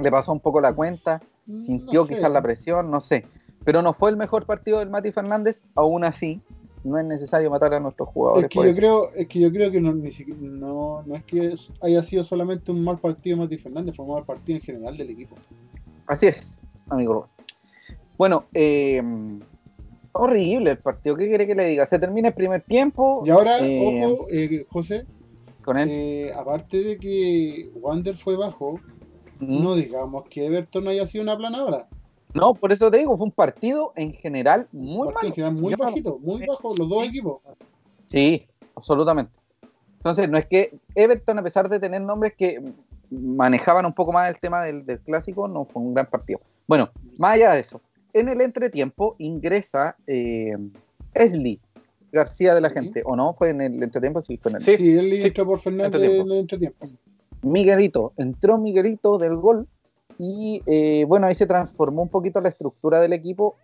le 0.00 0.10
pasó 0.10 0.32
un 0.32 0.40
poco 0.40 0.60
la 0.60 0.72
cuenta, 0.72 1.22
sintió 1.46 2.06
quizás 2.06 2.30
la 2.30 2.42
presión, 2.42 2.90
no 2.90 3.00
sé. 3.00 3.24
Pero 3.64 3.82
no 3.82 3.92
fue 3.92 4.10
el 4.10 4.16
mejor 4.16 4.44
partido 4.44 4.78
del 4.80 4.90
Mati 4.90 5.12
Fernández, 5.12 5.62
aún 5.74 6.04
así, 6.04 6.40
no 6.84 6.98
es 6.98 7.04
necesario 7.04 7.50
matar 7.50 7.74
a 7.74 7.80
nuestros 7.80 8.08
jugadores. 8.08 8.44
Es 8.44 8.50
que, 8.50 8.64
yo 8.64 8.74
creo, 8.74 9.10
es 9.14 9.26
que 9.26 9.40
yo 9.40 9.50
creo 9.50 9.70
que 9.70 9.80
no, 9.80 9.92
no, 9.92 11.02
no 11.04 11.14
es 11.14 11.24
que 11.24 11.54
haya 11.80 12.02
sido 12.02 12.22
solamente 12.24 12.70
un 12.70 12.82
mal 12.82 12.98
partido 12.98 13.36
de 13.36 13.44
Mati 13.44 13.56
Fernández, 13.56 13.96
fue 13.96 14.04
un 14.04 14.14
mal 14.14 14.24
partido 14.24 14.58
en 14.58 14.62
general 14.62 14.96
del 14.96 15.10
equipo. 15.10 15.36
Así 16.06 16.26
es, 16.26 16.60
amigo. 16.88 17.28
Bueno, 18.16 18.44
eh, 18.54 19.02
horrible 20.16 20.72
el 20.72 20.78
partido. 20.78 21.16
¿Qué 21.16 21.28
quiere 21.28 21.46
que 21.46 21.54
le 21.54 21.68
diga? 21.68 21.86
Se 21.86 21.98
termina 21.98 22.28
el 22.28 22.34
primer 22.34 22.62
tiempo. 22.62 23.22
Y 23.24 23.30
ahora, 23.30 23.58
eh, 23.60 24.02
ojo, 24.04 24.26
eh, 24.32 24.66
José. 24.70 25.06
Con 25.64 25.78
él. 25.78 26.30
aparte 26.36 26.80
de 26.84 26.96
que 26.96 27.72
Wander 27.80 28.14
fue 28.14 28.36
bajo, 28.36 28.78
no 29.40 29.74
digamos 29.74 30.24
que 30.28 30.46
Everton 30.46 30.86
haya 30.86 31.08
sido 31.08 31.24
una 31.24 31.36
planadora. 31.36 31.88
No, 32.34 32.54
por 32.54 32.70
eso 32.70 32.90
te 32.90 32.98
digo, 32.98 33.16
fue 33.16 33.24
un 33.24 33.32
partido 33.32 33.92
en 33.96 34.12
general 34.12 34.68
muy 34.70 35.08
malo. 35.08 35.26
En 35.26 35.32
general 35.32 35.54
muy 35.54 35.74
bajito, 35.74 36.18
muy 36.18 36.46
bajo, 36.46 36.76
los 36.76 36.88
dos 36.88 37.08
equipos. 37.08 37.40
Sí, 38.06 38.46
absolutamente. 38.74 39.32
Entonces, 39.96 40.28
no 40.28 40.38
es 40.38 40.46
que 40.46 40.78
Everton, 40.94 41.38
a 41.38 41.42
pesar 41.42 41.68
de 41.68 41.80
tener 41.80 42.00
nombres 42.02 42.34
que 42.36 42.62
manejaban 43.10 43.86
un 43.86 43.92
poco 43.92 44.12
más 44.12 44.28
el 44.28 44.38
tema 44.38 44.62
del, 44.62 44.84
clásico, 45.00 45.48
no 45.48 45.64
fue 45.64 45.82
un 45.82 45.94
gran 45.94 46.06
partido. 46.06 46.40
Bueno, 46.68 46.90
más 47.18 47.34
allá 47.34 47.52
de 47.52 47.60
eso, 47.60 47.80
en 48.20 48.28
el 48.28 48.40
entretiempo 48.40 49.14
ingresa 49.18 49.96
eh, 50.06 50.56
Esli 51.14 51.60
García 52.12 52.54
de 52.54 52.60
la 52.60 52.70
gente, 52.70 53.02
¿o 53.04 53.14
no? 53.14 53.34
¿Fue 53.34 53.50
en 53.50 53.60
el 53.60 53.82
entretiempo? 53.82 54.22
Sí, 54.22 54.38
fue 54.38 54.50
en 54.50 54.56
el 54.56 54.62
Sí, 54.62 54.76
sí 54.76 54.96
él 54.96 55.12
entró 55.12 55.44
por 55.44 55.58
Fernández 55.58 56.02
en 56.02 56.30
el 56.30 56.38
entretiempo. 56.38 56.88
Miguelito, 57.42 58.12
entró 58.16 58.58
Miguelito 58.58 59.18
del 59.18 59.36
gol 59.36 59.68
y 60.18 60.62
eh, 60.66 61.04
bueno, 61.06 61.26
ahí 61.26 61.34
se 61.34 61.46
transformó 61.46 62.02
un 62.02 62.08
poquito 62.08 62.40
la 62.40 62.48
estructura 62.48 63.00
del 63.00 63.12
equipo 63.12 63.56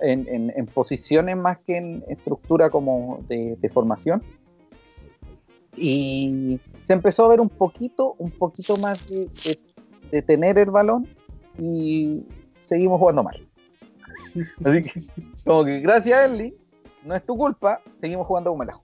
en, 0.00 0.66
posiciones 0.66 1.36
más 1.36 1.58
que 1.58 1.76
en 1.76 2.04
estructura 2.08 2.70
como 2.70 3.20
de, 3.28 3.70
formación. 3.72 4.22
Y 5.76 6.58
se 6.82 6.92
empezó 6.92 7.24
a 7.24 7.28
ver 7.28 7.40
un 7.40 7.48
poquito, 7.48 8.14
un 8.18 8.30
poquito 8.30 8.76
más 8.76 9.06
de, 9.08 10.22
tener 10.22 10.58
el 10.58 10.70
balón 10.70 11.06
y 11.58 12.22
seguimos 12.64 12.98
jugando 12.98 13.22
mal. 13.22 13.40
Así 14.64 14.82
que, 14.82 15.00
como 15.44 15.64
que 15.64 15.80
gracias 15.80 16.18
a 16.18 16.24
Eli, 16.26 16.56
no 17.04 17.14
es 17.14 17.24
tu 17.24 17.36
culpa, 17.36 17.80
seguimos 17.96 18.26
jugando 18.26 18.50
como 18.50 18.62
el 18.62 18.70
ajo. 18.70 18.82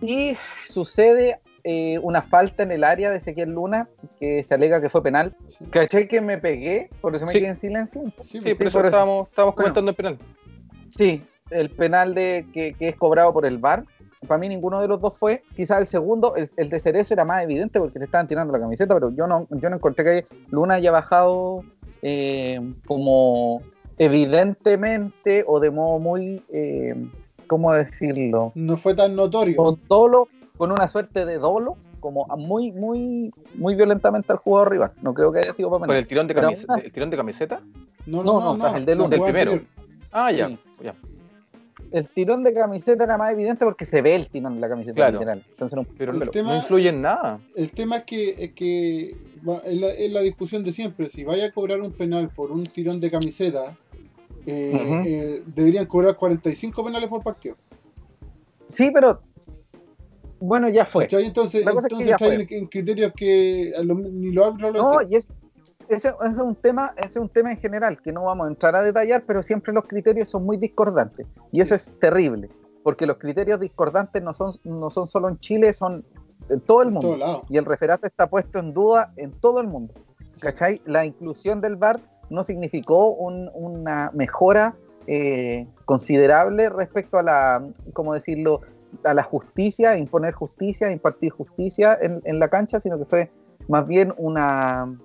Y 0.00 0.36
sucede 0.66 1.40
eh, 1.66 1.98
una 2.00 2.20
falta 2.20 2.62
en 2.62 2.72
el 2.72 2.84
área 2.84 3.10
de 3.10 3.16
Ezequiel 3.16 3.50
Luna 3.50 3.88
que 4.20 4.42
se 4.42 4.52
alega 4.52 4.82
que 4.82 4.90
fue 4.90 5.02
penal. 5.02 5.34
¿Caché 5.70 6.06
que 6.06 6.20
me 6.20 6.36
pegué? 6.36 6.90
Por 7.00 7.16
eso 7.16 7.24
me 7.24 7.32
quedé 7.32 7.48
en 7.48 7.58
silencio. 7.58 8.02
Sí, 8.22 8.40
por 8.54 8.66
eso 8.66 8.84
estábamos, 8.84 9.28
comentando 9.54 9.90
el 9.90 9.96
penal. 9.96 10.18
Sí, 10.90 11.24
el 11.50 11.70
penal 11.70 12.14
de 12.14 12.46
que, 12.52 12.76
es 12.78 12.96
cobrado 12.96 13.32
por 13.32 13.46
el 13.46 13.56
VAR. 13.56 13.84
Para 14.28 14.38
mí 14.38 14.48
ninguno 14.48 14.80
de 14.80 14.88
los 14.88 15.00
dos 15.00 15.16
fue. 15.16 15.42
Quizás 15.56 15.80
el 15.80 15.86
segundo, 15.86 16.34
el, 16.36 16.68
de 16.68 16.80
Cerezo 16.80 17.14
era 17.14 17.24
más 17.24 17.42
evidente 17.42 17.78
porque 17.78 17.98
le 17.98 18.04
estaban 18.04 18.28
tirando 18.28 18.52
la 18.52 18.60
camiseta, 18.60 18.92
pero 18.92 19.10
yo 19.10 19.26
no, 19.26 19.46
yo 19.50 19.70
no 19.70 19.76
encontré 19.76 20.04
que 20.04 20.26
Luna 20.50 20.74
haya 20.74 20.90
bajado 20.90 21.64
eh, 22.02 22.60
como 22.86 23.62
evidentemente 23.98 25.44
o 25.46 25.60
de 25.60 25.70
modo 25.70 25.98
muy, 25.98 26.42
eh, 26.50 26.94
¿cómo 27.46 27.72
decirlo? 27.72 28.52
No 28.54 28.76
fue 28.76 28.94
tan 28.94 29.14
notorio. 29.14 29.56
Con 29.56 29.80
dolo, 29.88 30.28
con 30.56 30.72
una 30.72 30.88
suerte 30.88 31.24
de 31.24 31.38
dolo, 31.38 31.76
como 32.00 32.26
muy, 32.36 32.70
muy, 32.72 33.32
muy 33.54 33.74
violentamente 33.74 34.32
al 34.32 34.38
jugador 34.38 34.72
rival. 34.72 34.92
No 35.00 35.14
creo 35.14 35.32
que 35.32 35.40
haya 35.40 35.52
sido 35.52 35.70
para 35.70 35.86
¿Con 35.86 35.96
el 35.96 36.06
tirón 36.06 36.26
de, 36.26 36.34
camiseta, 36.34 36.74
el 36.76 36.92
tirón 36.92 37.10
de 37.10 37.16
camiseta? 37.16 37.62
No, 38.06 38.22
no, 38.22 38.56
no, 38.56 38.76
el 38.76 38.84
del, 38.84 38.98
primero. 39.08 39.60
Ah, 40.12 40.30
ya, 40.30 40.50
ya. 40.82 40.94
El 41.90 42.08
tirón 42.08 42.42
de 42.42 42.52
camiseta 42.52 43.04
era 43.04 43.16
más 43.16 43.32
evidente 43.32 43.64
porque 43.64 43.86
se 43.86 44.02
ve 44.02 44.16
el 44.16 44.28
tirón 44.28 44.56
de 44.56 44.60
la 44.60 44.68
camiseta 44.68 44.96
claro. 44.96 45.20
Entonces 45.22 45.76
no, 45.76 45.86
pero 45.96 46.12
no 46.12 46.56
influye 46.56 46.88
en 46.88 47.02
nada. 47.02 47.38
El 47.54 47.70
tema 47.70 47.98
es 47.98 48.02
que, 48.04 48.30
es 48.30 48.52
que 48.52 49.16
es, 49.64 50.10
la, 50.10 50.20
discusión 50.20 50.64
de 50.64 50.72
siempre. 50.72 51.08
Si 51.08 51.24
vaya 51.24 51.46
a 51.46 51.52
cobrar 51.52 51.80
un 51.80 51.92
penal 51.92 52.30
por 52.30 52.50
un 52.50 52.64
tirón 52.64 53.00
de 53.00 53.10
camiseta, 53.10 53.76
eh, 54.46 55.02
eh, 55.06 55.42
deberían 55.46 55.86
cobrar 55.86 56.16
45 56.16 56.84
penales 56.84 57.08
por 57.08 57.22
partido. 57.22 57.56
Sí, 58.68 58.90
pero 58.92 59.20
bueno, 60.40 60.68
ya 60.68 60.84
fue. 60.84 61.04
Entonces, 61.04 61.64
entonces 61.66 62.20
en, 62.20 62.46
en, 62.50 62.66
criterios 62.66 63.12
que 63.12 63.72
ni 63.84 64.30
lo 64.30 64.44
árbitros 64.44 64.72
lo 64.72 64.82
No, 64.82 65.02
y 65.02 65.16
es, 65.16 65.28
ese, 65.88 66.08
es 66.08 66.38
un 66.38 66.54
tema, 66.54 66.92
ese 66.96 67.08
es 67.08 67.16
un 67.16 67.28
tema 67.28 67.52
en 67.52 67.58
general 67.58 68.00
que 68.00 68.12
no 68.12 68.24
vamos 68.24 68.46
a 68.46 68.50
entrar 68.50 68.76
a 68.76 68.82
detallar, 68.82 69.24
pero 69.26 69.42
siempre 69.42 69.72
los 69.72 69.84
criterios 69.86 70.28
son 70.28 70.44
muy 70.44 70.56
discordantes. 70.56 71.26
Y 71.52 71.60
eso 71.60 71.74
es 71.74 71.92
terrible, 72.00 72.50
porque 72.82 73.06
los 73.06 73.18
criterios 73.18 73.60
discordantes 73.60 74.22
no 74.22 74.34
son, 74.34 74.54
no 74.64 74.90
son 74.90 75.06
solo 75.06 75.28
en 75.28 75.38
Chile, 75.38 75.72
son 75.72 76.04
en 76.48 76.60
todo 76.60 76.82
el 76.82 76.90
mundo. 76.90 77.44
Y 77.48 77.56
el 77.56 77.64
referato 77.64 78.06
está 78.06 78.28
puesto 78.28 78.58
en 78.58 78.74
duda 78.74 79.12
en 79.16 79.32
todo 79.32 79.60
el 79.60 79.66
mundo. 79.66 79.94
¿Cachai? 80.40 80.82
La 80.84 81.06
inclusión 81.06 81.60
del 81.60 81.76
VAR 81.76 82.00
no 82.30 82.42
significó 82.42 83.10
una 83.10 84.10
mejora 84.12 84.76
eh, 85.06 85.66
considerable 85.84 86.70
respecto 86.70 87.18
a 87.18 87.22
la, 87.22 87.68
¿cómo 87.92 88.14
decirlo?, 88.14 88.60
a 89.02 89.12
la 89.12 89.24
justicia, 89.24 89.98
imponer 89.98 90.32
justicia, 90.34 90.90
impartir 90.90 91.30
justicia 91.30 91.98
en, 92.00 92.38
la 92.38 92.48
cancha, 92.48 92.80
sino 92.80 92.96
que 92.98 93.04
fue 93.04 93.30
más 93.68 93.86
bien 93.86 94.14
una 94.16 94.96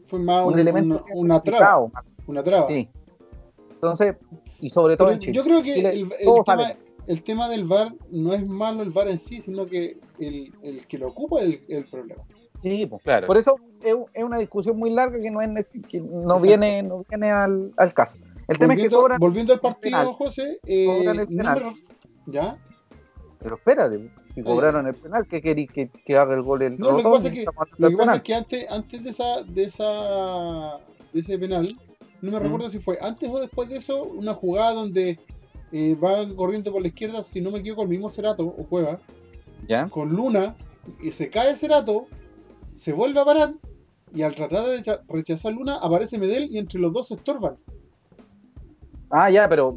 fue 0.00 0.18
más 0.18 0.44
un, 0.44 0.58
elemento 0.58 1.04
una 1.14 1.42
traba, 1.42 1.90
una 2.26 2.42
traba. 2.42 2.68
Sí. 2.68 2.88
Entonces, 3.70 4.16
y 4.60 4.70
sobre 4.70 4.96
todo 4.96 5.10
en 5.12 5.18
Chile. 5.18 5.32
Yo 5.32 5.44
creo 5.44 5.62
que 5.62 5.78
el, 5.78 6.08
el, 7.06 7.22
tema, 7.22 7.48
del 7.48 7.64
VAR 7.64 7.94
no 8.10 8.34
es 8.34 8.46
malo 8.46 8.82
el 8.82 8.90
VAR 8.90 9.08
en 9.08 9.18
sí, 9.18 9.40
sino 9.40 9.66
que 9.66 9.98
el, 10.18 10.52
que 10.86 10.98
lo 10.98 11.08
ocupa 11.08 11.40
es 11.40 11.68
el, 11.68 11.84
problema. 11.86 12.22
Sí, 12.62 12.86
pues, 12.86 13.02
claro. 13.02 13.26
Por 13.26 13.36
eso 13.36 13.56
es, 13.82 13.94
una 14.22 14.38
discusión 14.38 14.78
muy 14.78 14.90
larga 14.90 15.20
que 15.20 15.30
no, 15.30 15.40
es, 15.40 15.66
que 15.88 16.00
no 16.00 16.40
viene, 16.40 16.82
no 16.82 17.04
viene 17.08 17.30
al, 17.30 17.72
al 17.76 17.94
caso. 17.94 18.16
El 18.48 18.56
volviendo, 18.56 18.58
tema 18.58 18.74
es 18.74 18.80
que 18.80 18.88
cobran 18.88 19.20
volviendo 19.20 19.52
al 19.52 19.60
partido, 19.60 20.14
José, 20.14 20.58
eh, 20.66 21.26
¿ya? 22.26 22.58
Pero 23.40 23.56
espérate, 23.56 24.10
si 24.34 24.42
cobraron 24.42 24.86
el 24.86 24.94
penal, 24.94 25.26
¿qué 25.28 25.40
queréis 25.40 25.70
que, 25.70 25.88
que, 25.88 26.16
haga 26.16 26.34
el 26.34 26.42
gol 26.42 26.62
el 26.62 26.78
No, 26.78 26.92
lo 26.92 26.96
que 26.98 27.02
pasa 27.04 27.28
es 27.28 27.34
que, 27.34 27.44
lo 27.76 27.90
que, 27.90 27.96
pasa 27.96 28.14
es 28.16 28.22
que 28.22 28.34
antes, 28.34 28.70
antes 28.70 29.04
de 29.04 29.10
esa, 29.10 29.42
de 29.44 29.62
esa 29.62 30.78
de 31.12 31.20
ese 31.20 31.38
penal, 31.38 31.68
no 32.20 32.32
me 32.32 32.40
recuerdo 32.40 32.70
si 32.70 32.78
fue 32.78 32.98
antes 33.00 33.28
o 33.28 33.38
después 33.38 33.68
de 33.68 33.76
eso, 33.76 34.04
una 34.04 34.34
jugada 34.34 34.72
donde 34.72 35.18
eh, 35.72 35.96
va 36.02 36.24
corriendo 36.34 36.72
por 36.72 36.82
la 36.82 36.88
izquierda, 36.88 37.22
si 37.22 37.40
no 37.40 37.50
me 37.50 37.58
equivoco, 37.58 37.82
el 37.82 37.88
mismo 37.88 38.10
Cerato 38.10 38.44
o 38.44 38.66
Cueva, 38.66 38.98
¿Ya? 39.68 39.88
con 39.88 40.10
Luna, 40.10 40.56
y 41.02 41.12
se 41.12 41.30
cae 41.30 41.54
Cerato, 41.54 42.06
se 42.78 42.92
vuelve 42.92 43.20
a 43.20 43.24
parar, 43.24 43.54
y 44.14 44.22
al 44.22 44.34
tratar 44.34 44.64
de 44.64 45.00
rechazar 45.08 45.52
Luna, 45.52 45.78
aparece 45.82 46.16
Medel 46.16 46.48
y 46.50 46.58
entre 46.58 46.80
los 46.80 46.92
dos 46.92 47.08
se 47.08 47.14
estorban. 47.14 47.56
Ah, 49.10 49.30
ya, 49.30 49.48
pero 49.48 49.74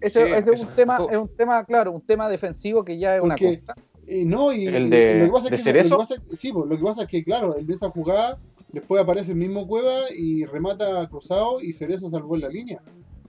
ese, 0.00 0.38
es 0.38 0.46
un 0.46 0.68
tema, 0.68 0.98
es 1.10 1.18
un 1.18 1.28
tema, 1.28 1.64
claro, 1.64 1.92
un 1.92 2.00
tema 2.00 2.28
defensivo 2.28 2.84
que 2.84 2.98
ya 2.98 3.16
es 3.16 3.22
una 3.22 3.36
costa. 3.36 3.74
Eh, 4.06 4.24
no, 4.24 4.52
y 4.52 4.66
el 4.66 4.88
de, 4.88 5.18
lo 5.18 5.24
que 5.26 5.30
pasa 5.32 5.54
es 5.54 5.62
que, 5.62 6.36
sí, 6.36 6.52
pues, 6.52 6.68
lo 6.68 6.76
que 6.76 6.82
pasa 6.82 7.02
es 7.02 7.08
que, 7.08 7.24
claro, 7.24 7.56
en 7.56 7.70
esa 7.70 7.90
jugada 7.90 8.38
después 8.72 9.02
aparece 9.02 9.32
el 9.32 9.38
mismo 9.38 9.66
Cueva 9.66 10.10
y 10.16 10.44
remata 10.44 11.08
cruzado 11.08 11.60
y 11.60 11.72
Cerezo 11.72 12.08
salvó 12.10 12.36
en 12.36 12.42
la 12.42 12.48
línea. 12.48 12.80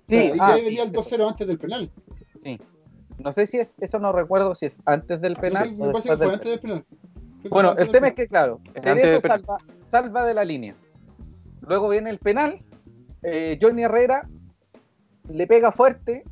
Sí, 0.08 0.32
y 0.36 0.40
ah, 0.40 0.54
ahí 0.54 0.64
venía 0.64 0.84
el 0.84 0.92
2-0 0.92 1.28
antes 1.28 1.48
del 1.48 1.58
penal. 1.58 1.90
Sí. 2.44 2.60
No 3.18 3.32
sé 3.32 3.46
si 3.48 3.58
es, 3.58 3.76
eso 3.80 4.00
no 4.00 4.12
recuerdo 4.12 4.56
si 4.56 4.68
es 4.68 4.78
antes 4.86 5.22
del 5.22 5.36
penal. 5.36 5.70
Sí, 5.70 5.76
me 5.76 5.92
parece 5.92 6.10
que 6.10 6.18
fue 6.18 6.34
antes 6.34 6.50
del 6.50 6.60
penal. 6.60 6.86
Bueno, 7.50 7.76
el 7.78 7.92
tema 7.92 8.10
es 8.10 8.14
que, 8.14 8.28
claro, 8.28 8.60
Cerezo 8.74 9.28
salva, 9.28 9.58
salva, 9.88 10.26
de 10.26 10.34
la 10.34 10.44
línea. 10.44 10.76
Luego 11.62 11.90
viene 11.90 12.10
el 12.10 12.20
penal. 12.20 12.60
Eh, 13.24 13.58
Johnny 13.62 13.84
Herrera 13.84 14.28
le 15.30 15.48
pega 15.48 15.72
fuerte 15.72 16.24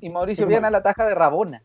y 0.00 0.08
Mauricio 0.08 0.46
Viana 0.46 0.70
la 0.70 0.82
taja 0.82 1.04
de 1.06 1.14
Rabona. 1.14 1.62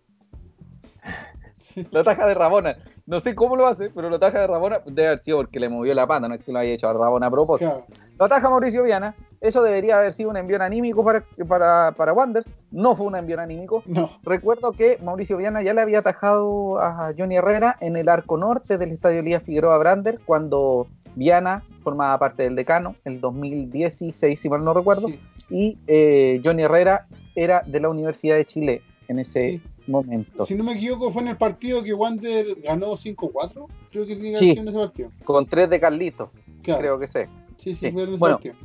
La 1.92 2.04
taja 2.04 2.26
de 2.28 2.34
Rabona. 2.34 2.76
No 3.06 3.20
sé 3.20 3.36
cómo 3.36 3.56
lo 3.56 3.68
hace, 3.68 3.90
pero 3.90 4.10
la 4.10 4.20
taja 4.20 4.40
de 4.40 4.48
Rabona 4.48 4.80
debe 4.86 5.08
haber 5.08 5.20
sido 5.20 5.38
porque 5.38 5.60
le 5.60 5.70
movió 5.70 5.94
la 5.94 6.08
pata, 6.08 6.28
no 6.28 6.36
es 6.36 6.44
que 6.44 6.52
lo 6.52 6.60
haya 6.60 6.72
hecho 6.72 6.88
a 6.88 6.94
Rabona 6.94 7.28
a 7.28 7.32
propósito. 7.32 7.86
La 8.20 8.28
taja 8.28 8.50
Mauricio 8.50 8.84
Viana, 8.84 9.16
eso 9.48 9.64
debería 9.64 9.98
haber 9.98 10.14
sido 10.14 10.30
un 10.30 10.38
envío 10.38 10.62
anímico 10.62 11.04
para, 11.04 11.24
para, 11.48 11.92
para 11.94 12.14
Wanders. 12.14 12.48
No 12.72 12.96
fue 12.96 13.08
un 13.08 13.16
envío 13.16 13.40
anímico. 13.40 13.84
No. 13.86 14.10
Recuerdo 14.24 14.72
que 14.72 14.98
Mauricio 15.04 15.38
Viana 15.38 15.62
ya 15.62 15.74
le 15.74 15.82
había 15.82 16.00
atajado 16.00 16.80
a 16.80 17.14
Johnny 17.18 17.38
Herrera 17.38 17.78
en 17.80 17.96
el 17.96 18.10
arco 18.10 18.38
norte 18.38 18.78
del 18.78 18.92
estadio 18.92 19.20
Elías 19.20 19.44
Figueroa 19.44 19.78
Brander 19.78 20.20
cuando 20.26 20.88
Viana 21.16 21.64
formaba 21.84 22.18
parte 22.18 22.44
del 22.44 22.56
decano, 22.56 22.96
el 23.06 23.22
2016, 23.22 24.40
si 24.40 24.50
mal 24.50 24.64
no 24.64 24.74
recuerdo, 24.74 25.08
y 25.50 25.78
eh, 25.88 26.42
Johnny 26.44 26.64
Herrera 26.64 27.08
era 27.36 27.62
de 27.66 27.80
la 27.80 27.90
Universidad 27.90 28.36
de 28.36 28.46
Chile 28.46 28.82
en 29.08 29.20
ese 29.20 29.62
momento. 29.88 30.46
Si 30.46 30.56
no 30.56 30.64
me 30.64 30.74
equivoco, 30.74 31.12
fue 31.12 31.22
en 31.22 31.30
el 31.30 31.38
partido 31.38 31.84
que 31.84 31.94
Wander 31.94 32.56
ganó 32.62 32.94
5-4. 32.94 33.68
Creo 33.92 34.06
que 34.06 34.16
tiene 34.16 34.36
sí, 34.36 34.52
en 34.52 34.68
ese 34.68 34.78
partido. 34.78 35.12
Con 35.24 35.46
tres 35.46 35.70
de 35.70 35.80
Carlito. 35.80 36.32
Creo 36.64 36.98
que 36.98 37.08
sé. 37.08 37.30
Sí, 37.58 37.76
sí, 37.76 37.92
fue 37.92 38.04
en 38.04 38.14
ese 38.14 38.20
partido. 38.20 38.56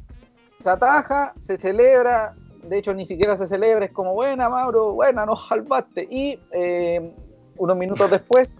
Se 0.62 0.70
ataja, 0.70 1.34
se 1.38 1.56
celebra, 1.56 2.34
de 2.62 2.78
hecho 2.78 2.94
ni 2.94 3.06
siquiera 3.06 3.36
se 3.36 3.48
celebra, 3.48 3.84
es 3.84 3.92
como 3.92 4.14
buena, 4.14 4.48
Mauro, 4.48 4.92
buena, 4.92 5.24
nos 5.26 5.46
salvaste. 5.48 6.06
Y 6.10 6.38
eh, 6.52 7.12
unos 7.56 7.76
minutos 7.76 8.10
después, 8.10 8.58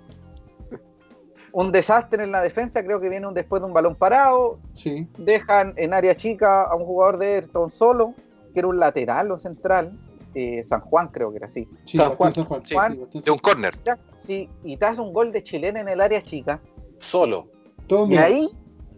un 1.53 1.73
desastre 1.73 2.25
en 2.25 2.33
la 2.33 2.43
defensa, 2.43 2.83
creo 2.83 3.01
que 3.01 3.09
viene 3.09 3.27
un, 3.27 3.35
después 3.35 3.61
de 3.61 3.67
un 3.67 3.73
balón 3.73 3.97
parado. 3.97 4.59
Sí. 4.73 5.07
Dejan 5.19 5.75
en 5.77 5.95
área 5.95 6.17
chica 6.17 6.63
a 6.63 6.75
un 6.75 6.85
jugador 6.85 7.19
de 7.19 7.39
Everton 7.39 7.71
solo, 7.71 8.15
que 8.53 8.61
era 8.61 8.69
un 8.69 8.79
lateral 8.79 9.31
o 9.31 9.39
central. 9.39 9.99
Eh, 10.35 10.63
San 10.63 10.81
Juan 10.81 11.09
creo 11.09 11.31
que 11.31 11.39
era 11.39 11.49
así. 11.49 11.69
San 11.85 12.13
Juan, 12.13 12.33
de 12.33 13.31
un 13.31 13.39
córner. 13.39 13.77
Sí, 14.19 14.49
y 14.63 14.77
te 14.77 14.87
hace 14.87 15.01
un 15.01 15.13
gol 15.13 15.33
de 15.33 15.43
chilena 15.43 15.81
en 15.81 15.89
el 15.89 16.01
área 16.01 16.23
chica. 16.23 16.61
Solo. 17.01 17.49
y 17.89 18.17
ahí, 18.17 18.49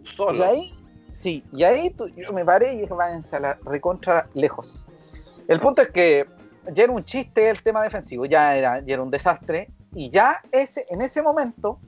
solo. 0.03 0.37
Y 0.37 0.41
ahí, 0.41 0.71
sí, 1.23 1.43
y 1.53 1.63
ahí 1.63 1.95
yo 2.17 2.33
me 2.33 2.43
paré 2.43 2.73
y 2.73 2.81
dije, 2.81 2.93
váyanse 2.93 3.37
a 3.37 3.39
la 3.39 3.57
recontra 3.63 4.27
lejos. 4.33 4.85
El 5.47 5.61
punto 5.61 5.81
es 5.81 5.89
que 5.89 6.27
ya 6.73 6.83
era 6.83 6.91
un 6.91 7.03
chiste 7.05 7.49
el 7.49 7.63
tema 7.63 7.81
defensivo, 7.81 8.25
ya 8.25 8.55
era, 8.55 8.81
ya 8.81 8.95
era 8.95 9.03
un 9.03 9.09
desastre, 9.09 9.69
y 9.95 10.09
ya 10.09 10.41
ese, 10.51 10.85
en 10.89 11.01
ese 11.01 11.21
momento, 11.21 11.79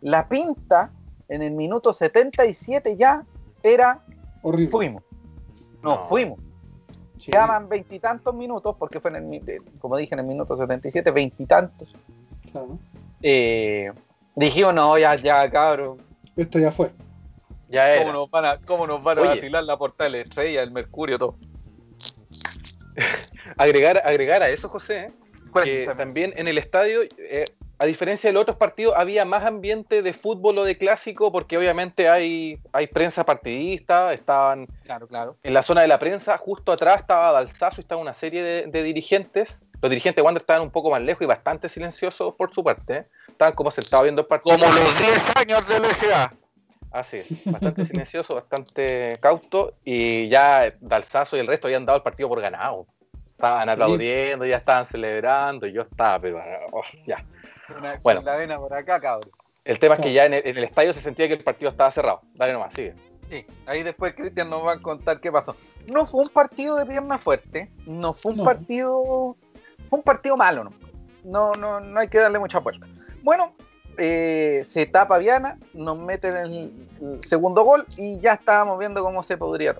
la 0.00 0.28
pinta 0.28 0.90
en 1.28 1.42
el 1.42 1.52
minuto 1.52 1.92
77 1.92 2.96
ya 2.96 3.24
era 3.62 4.00
horrible. 4.42 4.70
Fuimos. 4.70 5.02
No, 5.82 6.02
fuimos. 6.02 6.40
Quedaban 7.24 7.68
veintitantos 7.68 8.34
minutos, 8.34 8.74
porque 8.76 8.98
fue 9.00 9.10
en 9.16 9.32
el, 9.32 9.62
como 9.78 9.96
dije, 9.96 10.14
en 10.14 10.20
el 10.20 10.26
minuto 10.26 10.56
77, 10.56 11.10
veintitantos. 11.12 11.94
Eh, 13.22 13.92
dijimos, 14.34 14.74
no, 14.74 14.98
ya, 14.98 15.14
ya, 15.14 15.48
cabrón. 15.48 15.98
Esto 16.36 16.58
ya 16.58 16.72
fue. 16.72 16.90
Ya 17.68 17.92
era. 17.92 18.02
¿Cómo 18.02 18.12
nos 18.12 18.30
van 18.30 18.44
a, 18.44 18.58
cómo 18.58 18.86
nos 18.86 19.02
van 19.02 19.18
a 19.18 19.22
vacilar 19.22 19.64
la 19.64 19.76
portal 19.76 20.14
estrella, 20.14 20.62
el 20.62 20.70
Mercurio, 20.70 21.18
todo? 21.18 21.36
agregar, 23.56 24.02
agregar 24.04 24.42
a 24.42 24.48
eso, 24.48 24.68
José, 24.68 25.12
que 25.62 25.90
también 25.96 26.32
en 26.36 26.48
el 26.48 26.58
estadio, 26.58 27.02
eh, 27.18 27.44
a 27.78 27.86
diferencia 27.86 28.28
de 28.28 28.34
los 28.34 28.42
otros 28.42 28.56
partidos, 28.56 28.94
había 28.96 29.24
más 29.24 29.44
ambiente 29.44 30.02
de 30.02 30.12
fútbol 30.12 30.58
o 30.58 30.64
de 30.64 30.76
clásico, 30.76 31.30
porque 31.30 31.56
obviamente 31.56 32.08
hay, 32.08 32.60
hay 32.72 32.86
prensa 32.88 33.24
partidista, 33.24 34.12
estaban 34.12 34.66
claro, 34.84 35.06
claro. 35.06 35.36
en 35.42 35.54
la 35.54 35.62
zona 35.62 35.82
de 35.82 35.88
la 35.88 35.98
prensa, 35.98 36.36
justo 36.38 36.72
atrás 36.72 37.00
estaba 37.00 37.32
Balsazo 37.32 37.80
y 37.80 37.82
estaba 37.82 38.00
una 38.00 38.14
serie 38.14 38.42
de, 38.42 38.82
dirigentes. 38.82 39.60
Los 39.80 39.90
dirigentes 39.90 40.16
de 40.16 40.22
Wander 40.22 40.40
estaban 40.40 40.62
un 40.62 40.72
poco 40.72 40.90
más 40.90 41.00
lejos 41.00 41.22
y 41.22 41.26
bastante 41.26 41.68
silenciosos 41.68 42.34
por 42.34 42.52
su 42.52 42.64
parte. 42.64 42.96
¿eh? 42.96 43.06
Estaban 43.28 43.54
como 43.54 43.70
sentados 43.70 44.04
viendo 44.04 44.22
el 44.22 44.26
partido. 44.26 44.58
Como 44.58 44.72
los 44.72 44.98
10 44.98 45.36
años 45.36 45.68
de 45.68 45.78
LSA. 45.78 46.34
Así 46.90 47.18
es, 47.18 47.46
bastante 47.52 47.84
silencioso, 47.84 48.34
bastante 48.34 49.18
cauto, 49.20 49.74
y 49.84 50.28
ya 50.28 50.74
Dalsazo 50.80 51.36
y 51.36 51.40
el 51.40 51.46
resto 51.46 51.68
habían 51.68 51.86
dado 51.86 51.98
el 51.98 52.02
partido 52.02 52.28
por 52.28 52.40
ganado. 52.40 52.86
Estaban 53.26 53.68
aplaudiendo, 53.68 54.44
ya 54.44 54.56
estaban 54.56 54.84
celebrando, 54.84 55.66
y 55.66 55.72
yo 55.72 55.82
estaba, 55.82 56.18
pero 56.18 56.40
oh, 56.72 56.82
ya. 57.06 57.24
bueno, 58.02 58.22
la 58.22 58.36
vena 58.36 58.58
por 58.58 58.74
acá, 58.74 59.00
cabrón. 59.00 59.30
El 59.64 59.78
tema 59.78 59.96
es 59.96 60.00
que 60.00 60.12
ya 60.12 60.24
en 60.24 60.32
el, 60.32 60.64
estadio 60.64 60.92
se 60.94 61.00
sentía 61.00 61.28
que 61.28 61.34
el 61.34 61.44
partido 61.44 61.70
estaba 61.70 61.90
cerrado. 61.90 62.22
Dale 62.34 62.54
nomás, 62.54 62.72
sigue. 62.72 62.94
Sí, 63.28 63.44
ahí 63.66 63.82
después 63.82 64.14
Cristian 64.14 64.48
nos 64.48 64.64
va 64.64 64.72
a 64.72 64.78
contar 64.80 65.20
qué 65.20 65.30
pasó. 65.30 65.54
No 65.92 66.06
fue 66.06 66.22
un 66.22 66.30
partido 66.30 66.76
de 66.76 66.86
pierna 66.86 67.18
fuerte, 67.18 67.70
no 67.84 68.14
fue 68.14 68.32
un 68.32 68.44
partido. 68.44 69.36
Fue 69.90 69.98
un 69.98 70.02
partido 70.02 70.36
malo, 70.36 70.64
¿no? 70.64 70.72
No, 71.22 71.52
no, 71.52 71.80
no 71.80 72.00
hay 72.00 72.08
que 72.08 72.18
darle 72.18 72.38
mucha 72.38 72.60
vuelta. 72.60 72.86
Bueno, 73.22 73.54
eh, 73.98 74.62
se 74.64 74.86
tapa 74.86 75.18
Viana, 75.18 75.58
nos 75.74 75.98
meten 75.98 76.36
el, 76.36 76.88
el, 77.00 77.24
segundo 77.24 77.64
gol 77.64 77.84
y 77.96 78.18
ya 78.20 78.34
estábamos 78.34 78.78
viendo 78.78 79.02
cómo 79.02 79.22
se 79.22 79.36
podría 79.36 79.76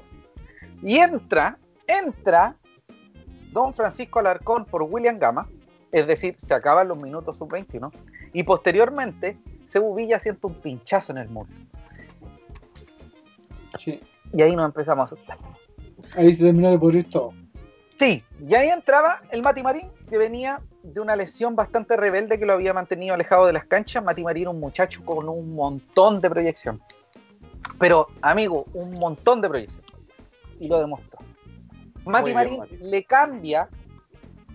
Y 0.83 0.98
entra, 0.98 1.59
entra 1.87 2.57
Don 3.52 3.72
Francisco 3.72 4.18
Alarcón 4.18 4.64
por 4.64 4.83
William 4.83 5.18
Gama, 5.18 5.48
es 5.92 6.07
decir, 6.07 6.35
se 6.37 6.52
acaban 6.54 6.88
los 6.88 7.02
minutos 7.02 7.37
sub-20, 7.37 7.90
Y 8.33 8.42
posteriormente, 8.42 9.38
se 9.66 9.81
Villa 9.81 10.18
siente 10.18 10.46
un 10.46 10.54
pinchazo 10.54 11.12
en 11.12 11.18
el 11.18 11.28
muro. 11.28 11.50
Y 14.33 14.42
ahí 14.42 14.54
nos 14.54 14.66
empezamos 14.66 15.04
a 15.04 15.14
asustar. 15.14 15.38
Ahí 16.16 16.35
se 16.35 16.44
terminó 16.44 16.70
de 16.70 16.78
pudrir 16.78 17.09
todo. 17.09 17.33
Sí, 17.98 18.22
y 18.46 18.54
ahí 18.54 18.68
entraba 18.68 19.22
el 19.30 19.42
Mati 19.42 19.62
Marín, 19.62 19.90
que 20.08 20.18
venía 20.18 20.61
de 20.82 21.00
una 21.00 21.16
lesión 21.16 21.56
bastante 21.56 21.96
rebelde 21.96 22.38
que 22.38 22.46
lo 22.46 22.52
había 22.52 22.72
mantenido 22.72 23.14
alejado 23.14 23.46
de 23.46 23.52
las 23.52 23.64
canchas. 23.66 24.04
Mati 24.04 24.22
Marín, 24.22 24.48
un 24.48 24.61
muchacho 24.61 25.04
con 25.04 25.28
un 25.28 25.54
montón 25.54 26.20
de 26.20 26.30
proyección. 26.30 26.80
Pero, 27.78 28.06
amigo, 28.22 28.64
un 28.74 28.94
montón 29.00 29.40
de 29.40 29.48
proyección. 29.48 29.84
Y 30.61 30.68
lo 30.68 30.78
demostró. 30.78 31.18
Mati 32.04 32.32
Marín 32.32 32.61
le 32.80 33.04
cambia, 33.04 33.68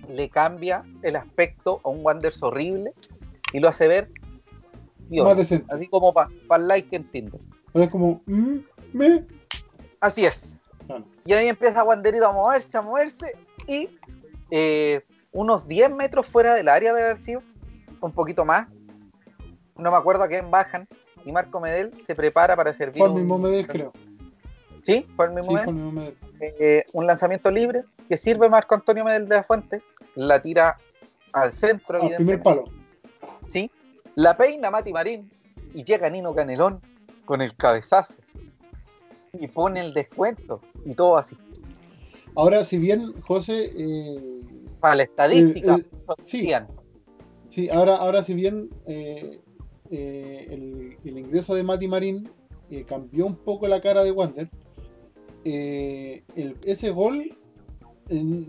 le 0.10 0.29
cambia 0.29 0.84
el 1.01 1.17
aspecto 1.17 1.82
a 1.84 1.89
un 1.89 2.03
Wanders 2.03 2.41
horrible 2.41 2.93
y 3.51 3.60
lo 3.60 3.67
hace 3.67 3.88
ver 3.88 4.10
así 5.69 5.88
como 5.88 6.13
para 6.13 6.29
pa 6.47 6.58
like 6.58 6.95
en 6.95 7.03
Tinder. 7.06 7.39
Es 7.73 7.89
como, 7.89 8.21
mm, 8.25 8.58
me. 8.93 9.25
Así 9.99 10.25
es. 10.25 10.58
Y 11.26 11.34
ahí 11.34 11.48
empieza 11.48 11.84
Wanderito 11.84 12.28
a 12.28 12.32
moverse, 12.32 12.78
a 12.78 12.82
moverse 12.82 13.38
y 13.67 13.89
eh, 14.52 15.02
unos 15.32 15.67
10 15.67 15.91
metros 15.91 16.28
fuera 16.28 16.54
del 16.54 16.67
área 16.67 16.93
de 16.93 17.02
haber 17.02 17.24
sido, 17.24 17.41
un 18.02 18.12
poquito 18.12 18.46
más, 18.46 18.67
no 19.78 19.91
me 19.91 19.98
acuerdo 19.98 20.24
a 20.24 20.28
quién 20.28 20.52
bajan, 20.52 20.88
y 21.26 21.32
Marco 21.32 21.60
Medel 21.60 21.93
se 22.04 22.15
prepara 22.15 22.56
para 22.56 22.74
servir. 22.74 23.00
Fue 23.00 23.08
el 23.08 23.13
mismo 23.13 23.38
Medel, 23.38 23.67
creo. 23.67 23.93
¿Sí? 24.84 25.08
¿Fue 25.15 25.28
el 25.28 25.32
mismo, 25.32 25.54
Medel? 25.91 26.17
Eh, 26.39 26.86
un 26.91 27.08
lanzamiento 27.08 27.50
libre 27.50 27.84
que 28.10 28.17
sirve 28.17 28.50
Marco 28.50 28.76
Antonio 28.76 29.06
Medel 29.06 29.28
de 29.30 29.36
la 29.36 29.43
Fuente, 29.43 29.82
la 30.15 30.41
tira 30.41 30.78
al 31.32 31.52
centro. 31.52 32.02
Al 32.02 32.15
primer 32.15 32.41
palo. 32.41 32.65
Sí. 33.50 33.72
La 34.15 34.36
peina 34.36 34.69
Mati 34.69 34.91
Marín 34.91 35.32
y 35.74 35.84
llega 35.84 36.10
Nino 36.10 36.36
Canelón 36.36 36.82
con 37.26 37.41
el 37.41 37.56
cabezazo 37.56 38.15
y 39.39 39.48
pone 39.48 39.82
el 39.82 39.93
descuento 39.93 40.62
y 40.86 40.93
todo 40.93 41.17
así. 41.17 41.36
Ahora, 42.36 42.63
si 42.63 42.78
bien, 42.78 43.13
José. 43.22 43.72
Eh, 43.76 44.41
Para 44.80 44.96
la 44.96 45.04
estadística, 45.04 45.78
sí, 46.24 46.50
sí, 47.48 47.69
ahora, 47.69 47.96
ahora 47.96 48.24
si 48.24 48.34
bien 48.34 48.69
eh, 48.86 49.39
eh, 49.89 50.48
el, 50.50 51.17
ingreso 51.17 51.56
de 51.56 51.63
Mati 51.63 51.88
Marín 51.88 52.30
cambió 52.88 53.28
un 53.28 53.36
poco 53.36 53.67
la 53.67 53.82
cara 53.82 54.04
de 54.04 54.12
Wander, 54.12 54.50
ese 55.43 56.89
gol 56.89 57.38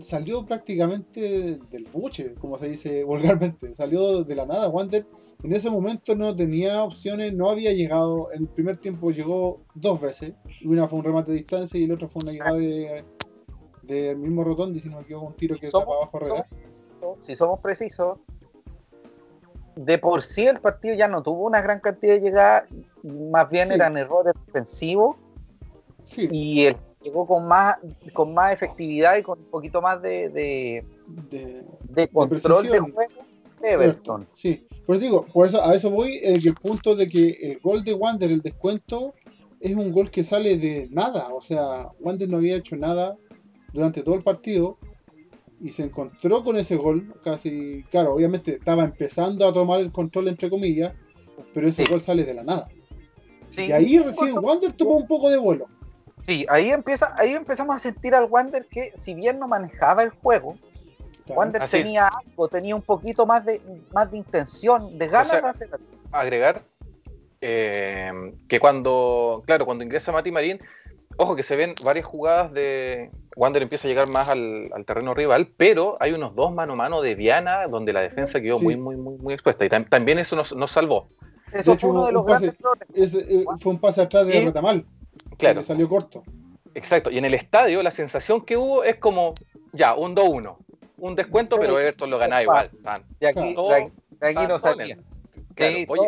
salió 0.01 0.45
prácticamente 0.45 1.59
del 1.71 1.87
buche, 1.91 2.33
como 2.35 2.57
se 2.57 2.69
dice 2.69 3.03
vulgarmente. 3.05 3.73
Salió 3.73 4.23
de 4.23 4.35
la 4.35 4.45
nada. 4.45 4.69
Wander 4.69 5.05
en 5.45 5.53
ese 5.53 5.69
momento 5.69 6.15
no 6.15 6.35
tenía 6.35 6.83
opciones, 6.83 7.31
no 7.31 7.49
había 7.49 7.71
llegado. 7.71 8.31
En 8.33 8.41
el 8.41 8.47
primer 8.47 8.77
tiempo 8.77 9.11
llegó 9.11 9.61
dos 9.75 10.01
veces. 10.01 10.33
Una 10.63 10.87
fue 10.87 10.97
un 10.97 11.05
remate 11.05 11.31
de 11.31 11.37
distancia 11.37 11.79
y 11.79 11.83
el 11.83 11.91
otro 11.91 12.07
fue 12.07 12.23
una 12.23 12.31
llegada 12.31 12.57
del 12.57 13.05
de, 13.83 14.15
mismo 14.15 14.43
Rotondi, 14.43 14.79
si 14.79 14.89
no 14.89 14.97
me 14.97 15.03
equivoco, 15.03 15.27
un 15.27 15.35
tiro 15.35 15.55
que 15.55 15.67
estaba 15.67 15.83
abajo 15.83 16.17
Herrera. 16.17 16.47
Si 17.19 17.35
somos 17.35 17.59
precisos, 17.59 18.17
de 19.75 19.99
por 19.99 20.23
sí 20.23 20.47
el 20.47 20.59
partido 20.59 20.95
ya 20.95 21.07
no 21.07 21.21
tuvo 21.21 21.45
una 21.45 21.61
gran 21.61 21.79
cantidad 21.79 22.15
de 22.15 22.21
llegadas, 22.21 22.63
más 23.03 23.47
bien 23.47 23.71
eran 23.71 23.97
errores 23.97 24.33
defensivos. 24.47 25.15
Y 26.17 26.65
él 26.65 26.77
llegó 27.03 27.27
con 27.27 27.47
más, 27.47 27.77
con 28.13 28.33
más 28.33 28.51
efectividad 28.51 29.15
y 29.17 29.21
con 29.21 29.37
un 29.37 29.45
poquito 29.45 29.79
más 29.79 30.01
de, 30.01 30.29
de, 30.29 30.85
de, 31.83 32.07
control 32.07 32.67
de, 32.67 32.79
juego 32.79 33.09
de 33.61 33.71
Everton. 33.71 34.27
Sí, 34.33 34.64
pues 34.85 34.99
digo, 34.99 35.25
por 35.25 35.47
eso, 35.47 35.63
a 35.63 35.73
eso 35.73 35.89
voy, 35.89 36.15
eh, 36.15 36.39
el 36.43 36.55
punto 36.55 36.95
de 36.95 37.09
que 37.09 37.37
el 37.41 37.59
gol 37.59 37.83
de 37.83 37.93
Wander, 37.93 38.31
el 38.31 38.41
descuento, 38.41 39.13
es 39.59 39.75
un 39.75 39.91
gol 39.91 40.11
que 40.11 40.23
sale 40.23 40.57
de 40.57 40.87
nada. 40.91 41.29
O 41.33 41.41
sea, 41.41 41.89
Wander 41.99 42.29
no 42.29 42.37
había 42.37 42.57
hecho 42.57 42.75
nada 42.75 43.17
durante 43.73 44.03
todo 44.03 44.15
el 44.15 44.23
partido 44.23 44.77
y 45.59 45.69
se 45.69 45.83
encontró 45.83 46.43
con 46.43 46.57
ese 46.57 46.75
gol 46.75 47.15
casi, 47.23 47.83
claro, 47.89 48.13
obviamente 48.13 48.55
estaba 48.55 48.83
empezando 48.83 49.47
a 49.47 49.53
tomar 49.53 49.79
el 49.79 49.91
control 49.91 50.27
entre 50.27 50.49
comillas, 50.49 50.93
pero 51.53 51.67
ese 51.67 51.85
gol 51.85 52.01
sale 52.01 52.23
de 52.23 52.33
la 52.33 52.43
nada. 52.43 52.67
Y 53.57 53.71
ahí 53.71 53.97
recién 53.99 54.37
Wander 54.37 54.73
tomó 54.73 54.97
un 54.97 55.07
poco 55.07 55.29
de 55.29 55.37
vuelo. 55.37 55.67
Sí, 56.25 56.45
ahí 56.49 56.71
empieza, 56.71 57.13
ahí 57.17 57.33
empezamos 57.33 57.75
a 57.75 57.79
sentir 57.79 58.15
al 58.15 58.25
Wander 58.25 58.67
que 58.67 58.93
si 58.99 59.13
bien 59.13 59.39
no 59.39 59.47
manejaba 59.47 60.03
el 60.03 60.09
juego, 60.09 60.55
Wander 61.27 61.69
tenía 61.69 62.07
algo, 62.07 62.47
tenía 62.47 62.75
un 62.75 62.81
poquito 62.81 63.25
más 63.25 63.45
de, 63.45 63.61
más 63.91 64.11
de 64.11 64.17
intención, 64.17 64.97
de 64.97 65.07
ganas 65.07 65.31
de 65.31 65.47
hacer 65.47 65.69
Agregar 66.11 66.63
eh, 67.41 68.33
que 68.47 68.59
cuando, 68.59 69.43
claro, 69.45 69.65
cuando 69.65 69.83
ingresa 69.83 70.11
Mati 70.11 70.31
Marín, 70.31 70.59
ojo 71.17 71.35
que 71.35 71.43
se 71.43 71.55
ven 71.55 71.75
varias 71.83 72.05
jugadas 72.05 72.51
de. 72.53 73.11
Wander 73.35 73.61
empieza 73.61 73.87
a 73.87 73.89
llegar 73.89 74.07
más 74.07 74.29
al, 74.29 74.71
terreno 74.87 75.13
rival, 75.13 75.51
pero 75.57 75.97
hay 75.99 76.13
unos 76.13 76.35
dos 76.35 76.53
mano 76.53 76.73
a 76.73 76.75
mano 76.77 77.01
de 77.01 77.15
Viana 77.15 77.67
donde 77.67 77.91
la 77.91 78.01
defensa 78.01 78.39
quedó 78.39 78.59
muy, 78.59 78.77
muy, 78.77 78.95
muy, 78.95 79.17
muy 79.17 79.33
expuesta. 79.33 79.65
Y 79.65 79.69
también 79.69 80.19
eso 80.19 80.37
nos, 80.37 80.71
salvó. 80.71 81.07
Eso 81.51 81.75
fue 81.75 81.89
uno 81.89 82.05
de 82.05 82.13
los 82.13 82.25
grandes 82.25 82.53
eh, 82.95 83.45
fue 83.59 83.73
un 83.73 83.79
pase 83.79 84.01
atrás 84.01 84.25
de 84.25 84.39
Retamal. 84.39 84.85
Claro. 85.37 85.61
salió 85.61 85.89
corto. 85.89 86.23
Exacto, 86.75 87.09
y 87.09 87.17
en 87.17 87.25
el 87.25 87.33
estadio 87.33 87.83
la 87.83 87.91
sensación 87.91 88.45
que 88.45 88.57
hubo 88.57 88.83
es 88.83 88.97
como, 88.97 89.33
ya, 89.71 89.95
un 89.95 90.15
2-1, 90.15 90.57
un 90.97 91.15
descuento, 91.15 91.57
pero 91.59 91.79
Everton 91.79 92.09
lo 92.09 92.17
ganaba 92.17 92.43
igual. 92.43 92.71
Y 93.19 93.25
aquí, 93.25 93.55
aquí 94.21 94.47
no 94.47 94.59
salía. 94.59 94.97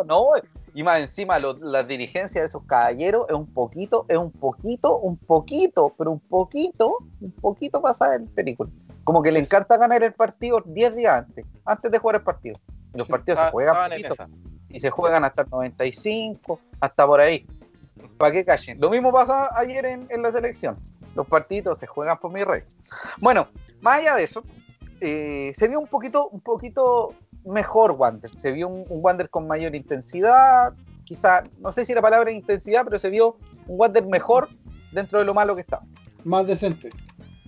no, 0.06 0.32
y 0.74 0.84
más 0.84 1.00
encima 1.00 1.40
la 1.40 1.84
dirigencia 1.84 2.42
de 2.42 2.48
esos 2.48 2.64
caballeros 2.64 3.26
es 3.30 3.36
un 3.36 3.52
poquito, 3.52 4.06
es 4.08 4.18
un 4.18 4.32
poquito, 4.32 4.98
un 5.00 5.18
poquito, 5.18 5.94
pero 5.98 6.12
un 6.12 6.20
poquito, 6.20 7.00
un 7.20 7.32
poquito 7.32 7.82
pasada 7.82 8.16
el 8.16 8.26
película. 8.26 8.70
Como 9.04 9.24
que 9.24 9.32
le 9.32 9.40
encanta 9.40 9.78
ganar 9.78 10.04
el 10.04 10.14
partido 10.14 10.62
10 10.64 10.96
días 10.96 11.26
antes, 11.26 11.46
antes 11.66 11.92
de 11.92 11.98
jugar 11.98 12.18
el 12.18 12.22
partido. 12.22 12.60
los 12.94 13.08
partidos 13.08 13.40
se 13.40 13.50
juegan 13.50 13.92
y 14.70 14.80
se 14.80 14.90
juegan 14.92 15.24
hasta 15.24 15.44
el 15.44 15.50
95, 15.50 16.60
hasta 16.80 17.08
por 17.08 17.22
ahí. 17.22 17.48
¿Para 18.18 18.32
qué 18.32 18.46
callen? 18.46 18.80
Lo 18.80 18.90
mismo 18.90 19.12
pasó 19.12 19.34
ayer 19.56 19.86
en, 19.86 20.22
la 20.22 20.32
selección. 20.32 20.76
Los 21.16 21.26
partidos 21.26 21.80
se 21.80 21.88
juegan 21.88 22.20
por 22.20 22.32
mi 22.32 22.44
rey. 22.44 22.62
Bueno, 23.22 23.48
más 23.82 24.00
allá 24.00 24.16
de 24.16 24.26
eso, 24.26 24.44
eh, 25.02 25.54
se 25.56 25.68
vio 25.68 25.80
un 25.80 25.88
poquito, 25.88 26.28
un 26.30 26.42
poquito 26.42 27.14
mejor 27.46 27.92
Wander. 27.92 28.30
Se 28.30 28.52
vio 28.52 28.68
un, 28.68 28.86
Wander 28.90 29.30
con 29.30 29.48
mayor 29.48 29.76
intensidad. 29.76 30.74
Quizá, 31.04 31.44
no 31.60 31.72
sé 31.72 31.86
si 31.86 31.94
la 31.94 32.02
palabra 32.02 32.32
intensidad, 32.32 32.84
pero 32.84 33.00
se 33.00 33.10
vio 33.10 33.38
un 33.68 33.80
Wander 33.80 34.06
mejor 34.06 34.50
dentro 34.92 35.20
de 35.20 35.26
lo 35.26 35.34
malo 35.34 35.56
que 35.56 35.62
estaba. 35.62 35.84
Más 36.24 36.48
decente. 36.48 36.90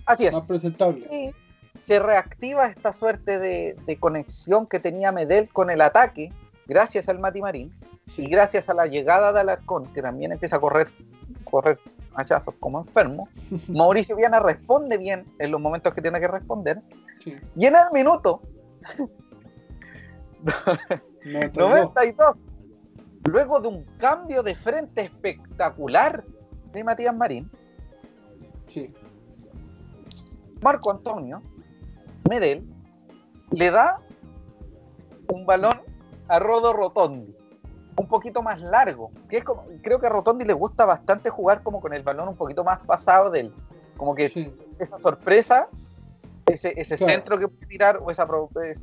Así 0.06 0.26
es. 0.26 0.32
Más 0.32 0.46
presentable. 0.46 1.06
Y 1.10 1.34
se 1.80 1.98
reactiva 1.98 2.66
esta 2.66 2.92
suerte 2.92 3.38
de, 3.38 3.76
de 3.86 3.96
conexión 3.96 4.66
que 4.66 4.80
tenía 4.80 5.12
Medel 5.12 5.48
con 5.48 5.70
el 5.70 5.80
ataque, 5.80 6.32
gracias 6.66 7.08
al 7.08 7.18
Mati 7.18 7.40
Marín 7.40 7.72
y 8.16 8.28
gracias 8.28 8.68
a 8.68 8.74
la 8.74 8.86
llegada 8.86 9.32
de 9.32 9.40
Alarcón, 9.40 9.92
que 9.92 10.02
también 10.02 10.32
empieza 10.32 10.56
a 10.56 10.60
correr, 10.60 10.88
correr 11.44 11.78
como 12.58 12.80
enfermo, 12.80 13.28
Mauricio 13.74 14.16
Viana 14.16 14.40
responde 14.40 14.96
bien 14.98 15.26
en 15.38 15.50
los 15.50 15.60
momentos 15.60 15.94
que 15.94 16.02
tiene 16.02 16.20
que 16.20 16.28
responder. 16.28 16.80
Y 17.56 17.66
en 17.66 17.74
el 17.74 17.92
minuto 17.92 18.40
92, 21.54 22.36
luego 23.24 23.60
de 23.60 23.68
un 23.68 23.84
cambio 23.98 24.42
de 24.42 24.54
frente 24.54 25.02
espectacular 25.02 26.24
de 26.72 26.84
Matías 26.84 27.14
Marín, 27.14 27.50
Marco 30.62 30.90
Antonio 30.90 31.42
Medel 32.28 32.64
le 33.50 33.70
da 33.70 34.00
un 35.32 35.44
balón 35.44 35.82
a 36.28 36.38
Rodo 36.38 36.72
Rotondi 36.72 37.34
un 37.96 38.06
poquito 38.06 38.42
más 38.42 38.60
largo. 38.60 39.10
Que 39.28 39.38
es 39.38 39.44
como, 39.44 39.64
creo 39.82 40.00
que 40.00 40.06
a 40.06 40.10
Rotondi 40.10 40.44
le 40.44 40.52
gusta 40.52 40.84
bastante 40.84 41.30
jugar 41.30 41.62
como 41.62 41.80
con 41.80 41.92
el 41.92 42.02
balón 42.02 42.28
un 42.28 42.36
poquito 42.36 42.64
más 42.64 42.80
pasado 42.80 43.30
de 43.30 43.40
él. 43.40 43.54
Como 43.96 44.14
que 44.14 44.26
esa 44.78 44.98
sorpresa, 44.98 45.68
ese, 46.46 46.72
ese 46.76 46.96
centro 46.96 47.38
que 47.38 47.48
puede 47.48 47.66
tirar 47.66 47.98
o 47.98 48.10
esa, 48.10 48.26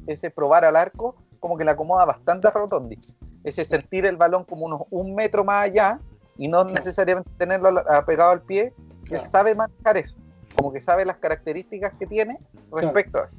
ese 0.05 0.29
probar 0.29 0.65
al 0.65 0.75
arco, 0.75 1.15
como 1.39 1.57
que 1.57 1.65
le 1.65 1.71
acomoda 1.71 2.05
bastante 2.05 2.47
a 2.47 2.51
Rotondi. 2.51 2.97
Ese 3.43 3.65
sentir 3.65 4.05
el 4.05 4.17
balón 4.17 4.43
como 4.43 4.65
unos 4.65 4.81
un 4.89 5.15
metro 5.15 5.43
más 5.43 5.65
allá 5.65 5.99
y 6.37 6.47
no 6.47 6.63
necesariamente 6.63 7.29
tenerlo 7.37 7.83
pegado 8.05 8.31
al 8.31 8.41
pie, 8.41 8.73
él 9.09 9.21
sabe 9.21 9.55
manejar 9.55 9.97
eso. 9.97 10.17
Como 10.55 10.71
que 10.71 10.79
sabe 10.79 11.05
las 11.05 11.17
características 11.17 11.93
que 11.97 12.05
tiene 12.05 12.39
respecto 12.71 13.19
a 13.19 13.25
eso. 13.25 13.37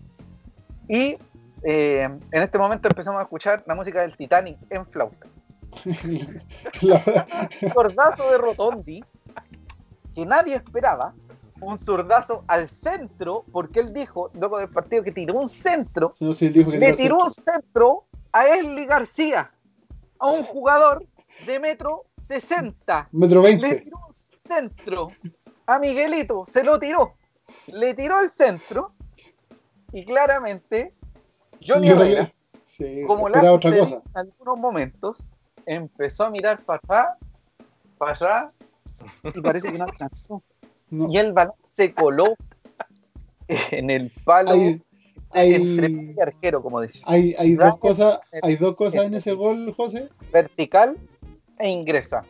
Y 0.89 1.15
eh, 1.63 2.03
en 2.03 2.43
este 2.43 2.59
momento 2.59 2.89
empezamos 2.89 3.21
a 3.21 3.23
escuchar 3.23 3.63
la 3.67 3.75
música 3.75 4.01
del 4.01 4.17
Titanic 4.17 4.59
en 4.71 4.87
flauta. 4.87 5.27
un 5.85 7.71
zurdazo 7.73 8.31
de 8.31 8.39
Rotondi 8.39 9.05
que 10.15 10.27
nadie 10.27 10.57
esperaba. 10.57 11.15
Un 11.61 11.77
zurdazo 11.77 12.45
al 12.47 12.69
centro, 12.69 13.45
porque 13.51 13.81
él 13.81 13.93
dijo, 13.93 14.31
luego 14.35 14.59
del 14.59 14.69
partido, 14.69 15.03
que 15.03 15.11
tiró 15.11 15.35
un 15.35 15.49
centro. 15.49 16.15
le 16.21 16.93
tiró 16.93 17.19
un 17.19 17.31
centro 17.31 18.05
a 18.33 18.47
Esli 18.47 18.87
García, 18.87 19.51
a 20.21 20.27
un 20.29 20.45
jugador 20.45 21.05
de 21.47 21.59
metro 21.59 22.05
60. 22.29 23.09
Metro 23.11 23.43
20. 23.43 23.67
Le 23.69 23.81
tiró 23.81 23.99
un 24.07 24.15
centro 24.15 25.09
a 25.67 25.79
Miguelito, 25.79 26.45
se 26.51 26.63
lo 26.63 26.79
tiró. 26.79 27.15
Le 27.67 27.95
tiró 27.95 28.21
el 28.21 28.31
centro 28.31 28.93
y 29.93 30.05
claramente 30.05 30.95
Johnny 31.67 31.89
Herrera, 31.89 32.33
como 33.07 33.29
la 33.29 33.53
otra 33.53 33.77
cosa. 33.79 34.03
en 34.15 34.17
algunos 34.17 34.59
momentos, 34.59 35.25
empezó 35.69 36.25
a 36.25 36.31
mirar 36.31 36.65
para 36.65 36.79
atrás, 36.79 37.19
para 37.99 38.13
allá, 38.13 38.47
y 39.23 39.41
parece 39.41 39.71
que 39.71 39.79
no 39.79 39.85
alcanzó. 39.85 40.43
Y 40.91 41.19
el 41.19 41.35
balón 41.35 41.55
se 41.77 41.93
coló 41.93 42.25
en 43.47 43.91
el 43.91 44.11
palo 44.25 44.53
hay, 45.31 45.55
entre 45.55 46.15
arquero, 46.23 46.63
como 46.63 46.81
decía. 46.81 47.03
Hay, 47.07 47.35
hay 47.39 47.55
dos 47.55 47.77
cosas, 47.79 48.21
hay 48.43 48.57
dos 48.57 48.75
cosas 48.75 49.05
en 49.05 49.13
ese 49.13 49.35
gol, 49.35 49.71
José. 49.77 50.09
Vertical 50.33 50.97
e 51.59 51.69
ingresa. 51.69 52.25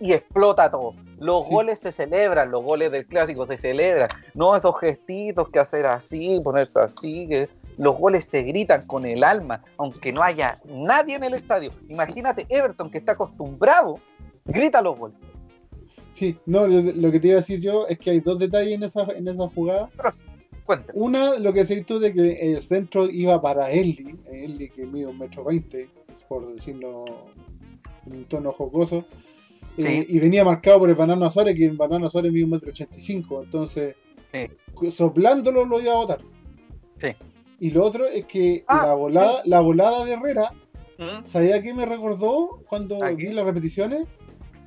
Y 0.00 0.12
explota 0.12 0.70
todo. 0.70 0.92
Los 1.18 1.48
goles 1.48 1.78
se 1.78 1.90
celebran, 1.92 2.50
los 2.50 2.62
goles 2.62 2.92
del 2.92 3.06
clásico 3.06 3.46
se 3.46 3.58
celebran. 3.58 4.08
No 4.34 4.56
esos 4.56 4.78
gestitos 4.78 5.48
que 5.48 5.58
hacer 5.58 5.86
así, 5.86 6.38
ponerse 6.44 6.80
así, 6.80 7.26
que 7.28 7.48
los 7.76 7.98
goles 7.98 8.26
se 8.30 8.42
gritan 8.42 8.86
con 8.86 9.04
el 9.06 9.24
alma, 9.24 9.62
aunque 9.76 10.12
no 10.12 10.22
haya 10.22 10.54
nadie 10.66 11.16
en 11.16 11.24
el 11.24 11.34
estadio. 11.34 11.70
Imagínate 11.88 12.46
Everton, 12.48 12.90
que 12.90 12.98
está 12.98 13.12
acostumbrado, 13.12 13.98
grita 14.44 14.80
los 14.82 14.98
goles. 14.98 15.16
Sí, 16.12 16.36
no, 16.46 16.66
lo, 16.66 17.10
que 17.10 17.20
te 17.20 17.28
iba 17.28 17.36
a 17.36 17.40
decir 17.40 17.60
yo 17.60 17.86
es 17.88 17.98
que 17.98 18.10
hay 18.10 18.20
dos 18.20 18.38
detalles 18.38 18.74
en 18.74 18.84
esa, 18.84 19.02
en 19.16 19.26
esa 19.26 19.48
jugada. 19.48 19.90
Una, 20.94 21.38
lo 21.38 21.52
que 21.52 21.64
decís 21.64 21.84
tú 21.84 21.98
de 21.98 22.14
que 22.14 22.52
el 22.52 22.62
centro 22.62 23.10
iba 23.10 23.40
para 23.42 23.70
Eli, 23.70 24.16
Eli 24.30 24.70
que 24.70 24.86
mide 24.86 25.06
un 25.06 25.18
metro 25.18 25.44
veinte, 25.44 25.90
por 26.28 26.54
decirlo 26.54 27.04
en 28.06 28.16
un 28.16 28.24
tono 28.24 28.52
jocoso, 28.52 29.04
eh, 29.76 30.06
y 30.08 30.18
venía 30.20 30.44
marcado 30.44 30.78
por 30.78 30.88
el 30.88 30.94
Banano 30.94 31.26
Azores, 31.26 31.54
que 31.54 31.66
el 31.66 31.76
Banano 31.76 32.06
Azores 32.06 32.32
mide 32.32 32.44
un 32.44 32.50
metro 32.50 32.70
ochenta 32.70 32.96
y 32.96 33.00
cinco, 33.00 33.42
entonces 33.42 33.96
soplándolo 34.90 35.64
lo 35.64 35.80
iba 35.80 35.92
a 35.92 35.96
botar. 35.96 36.20
Sí. 36.96 37.08
Y 37.60 37.70
lo 37.70 37.84
otro 37.84 38.06
es 38.06 38.24
que 38.26 38.64
ah, 38.66 38.86
la 38.86 38.94
volada, 38.94 39.42
la 39.44 39.60
volada 39.60 40.04
de 40.04 40.12
Herrera, 40.12 40.52
¿Mm? 40.98 41.24
¿sabía 41.24 41.62
qué 41.62 41.74
me 41.74 41.86
recordó 41.86 42.60
cuando 42.68 43.00
vi 43.16 43.28
las 43.28 43.44
repeticiones? 43.44 44.02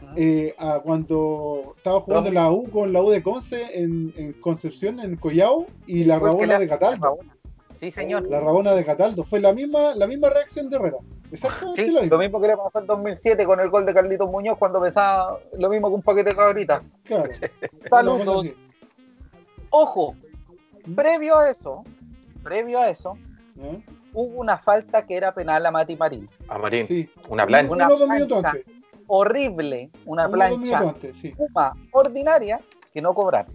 ¿Mm? 0.02 0.14
Eh, 0.16 0.56
a 0.58 0.80
cuando 0.80 1.74
estaba 1.78 2.00
jugando 2.00 2.32
la 2.32 2.52
U 2.52 2.70
con 2.70 2.94
la 2.94 3.02
U 3.02 3.10
de 3.10 3.22
Conce 3.22 3.80
en, 3.80 4.34
Concepción, 4.42 5.00
en 5.00 5.16
Collao, 5.18 5.68
y 5.86 6.04
la 6.04 6.20
Rabona 6.20 6.60
de 6.60 6.68
Cataldo. 6.68 7.18
Sí, 7.80 7.92
señor. 7.92 8.28
La 8.28 8.40
Rabona 8.40 8.74
de 8.74 8.84
Cataldo. 8.84 9.24
Fue 9.24 9.40
la 9.40 9.54
misma, 9.54 9.94
la 9.96 10.08
misma 10.08 10.30
reacción 10.30 10.70
de 10.70 10.78
Herrera. 10.78 10.98
Exactamente 11.32 11.88
lo, 11.92 12.02
mismo. 12.02 12.16
lo 12.16 12.24
mismo 12.24 12.42
que 12.42 12.48
le 12.48 12.58
pasó 12.58 12.80
en 12.80 12.88
2007 12.88 13.46
con 13.46 13.60
el 13.60 13.70
gol 13.70 13.86
de 13.86 13.94
Carlitos 13.94 14.30
Muñoz 14.30 14.58
cuando 14.58 14.82
pensaba 14.82 15.38
lo 15.58 15.70
mismo 15.70 15.90
que 15.90 15.96
un 15.96 16.02
paquete 16.02 16.30
de 16.30 16.36
cabrita. 16.36 16.82
Claro. 17.04 17.30
Saludos. 17.90 18.48
Ojo, 19.70 20.16
¿Mm? 20.86 20.96
previo 20.96 21.38
a 21.38 21.50
eso, 21.50 21.84
previo 22.48 22.80
a 22.80 22.90
eso, 22.90 23.18
¿Eh? 23.60 23.84
hubo 24.14 24.40
una 24.40 24.58
falta 24.58 25.06
que 25.06 25.16
era 25.16 25.34
penal 25.34 25.66
a 25.66 25.72
Mati 25.72 25.98
Marín. 25.98 26.26
A 26.48 26.58
Marín, 26.58 26.88
sí. 26.88 27.10
una 27.28 27.46
plancha. 27.46 27.74
Una 27.74 27.88
plancha 27.88 28.54
horrible, 29.08 29.90
una 30.06 30.30
plancha 30.30 30.96
sí. 31.14 31.34
ordinaria 31.92 32.62
que 32.94 33.02
no 33.02 33.14
cobraron. 33.14 33.54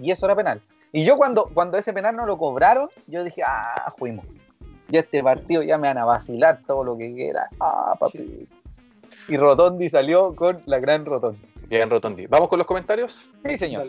Y 0.00 0.10
eso 0.10 0.26
era 0.26 0.34
penal. 0.34 0.60
Y 0.92 1.04
yo 1.04 1.16
cuando, 1.16 1.50
cuando 1.54 1.78
ese 1.78 1.92
penal 1.92 2.16
no 2.16 2.26
lo 2.26 2.36
cobraron, 2.36 2.88
yo 3.06 3.22
dije, 3.22 3.42
ah, 3.46 3.88
fuimos. 3.96 4.26
Y 4.90 4.96
este 4.96 5.22
partido 5.22 5.62
ya 5.62 5.78
me 5.78 5.88
van 5.88 5.98
a 5.98 6.04
vacilar 6.04 6.60
todo 6.66 6.84
lo 6.84 6.98
que 6.98 7.14
quiera. 7.14 7.48
Ah, 7.60 7.94
papi. 7.98 8.48
Y 9.28 9.36
Rotondi 9.36 9.88
salió 9.88 10.34
con 10.34 10.60
la 10.66 10.80
gran 10.80 11.04
Rotondi. 11.04 11.40
Bien, 11.68 11.88
Rotondi. 11.88 12.26
¿Vamos 12.26 12.48
con 12.48 12.58
los 12.58 12.66
comentarios? 12.66 13.30
Sí, 13.44 13.56
señor. 13.56 13.84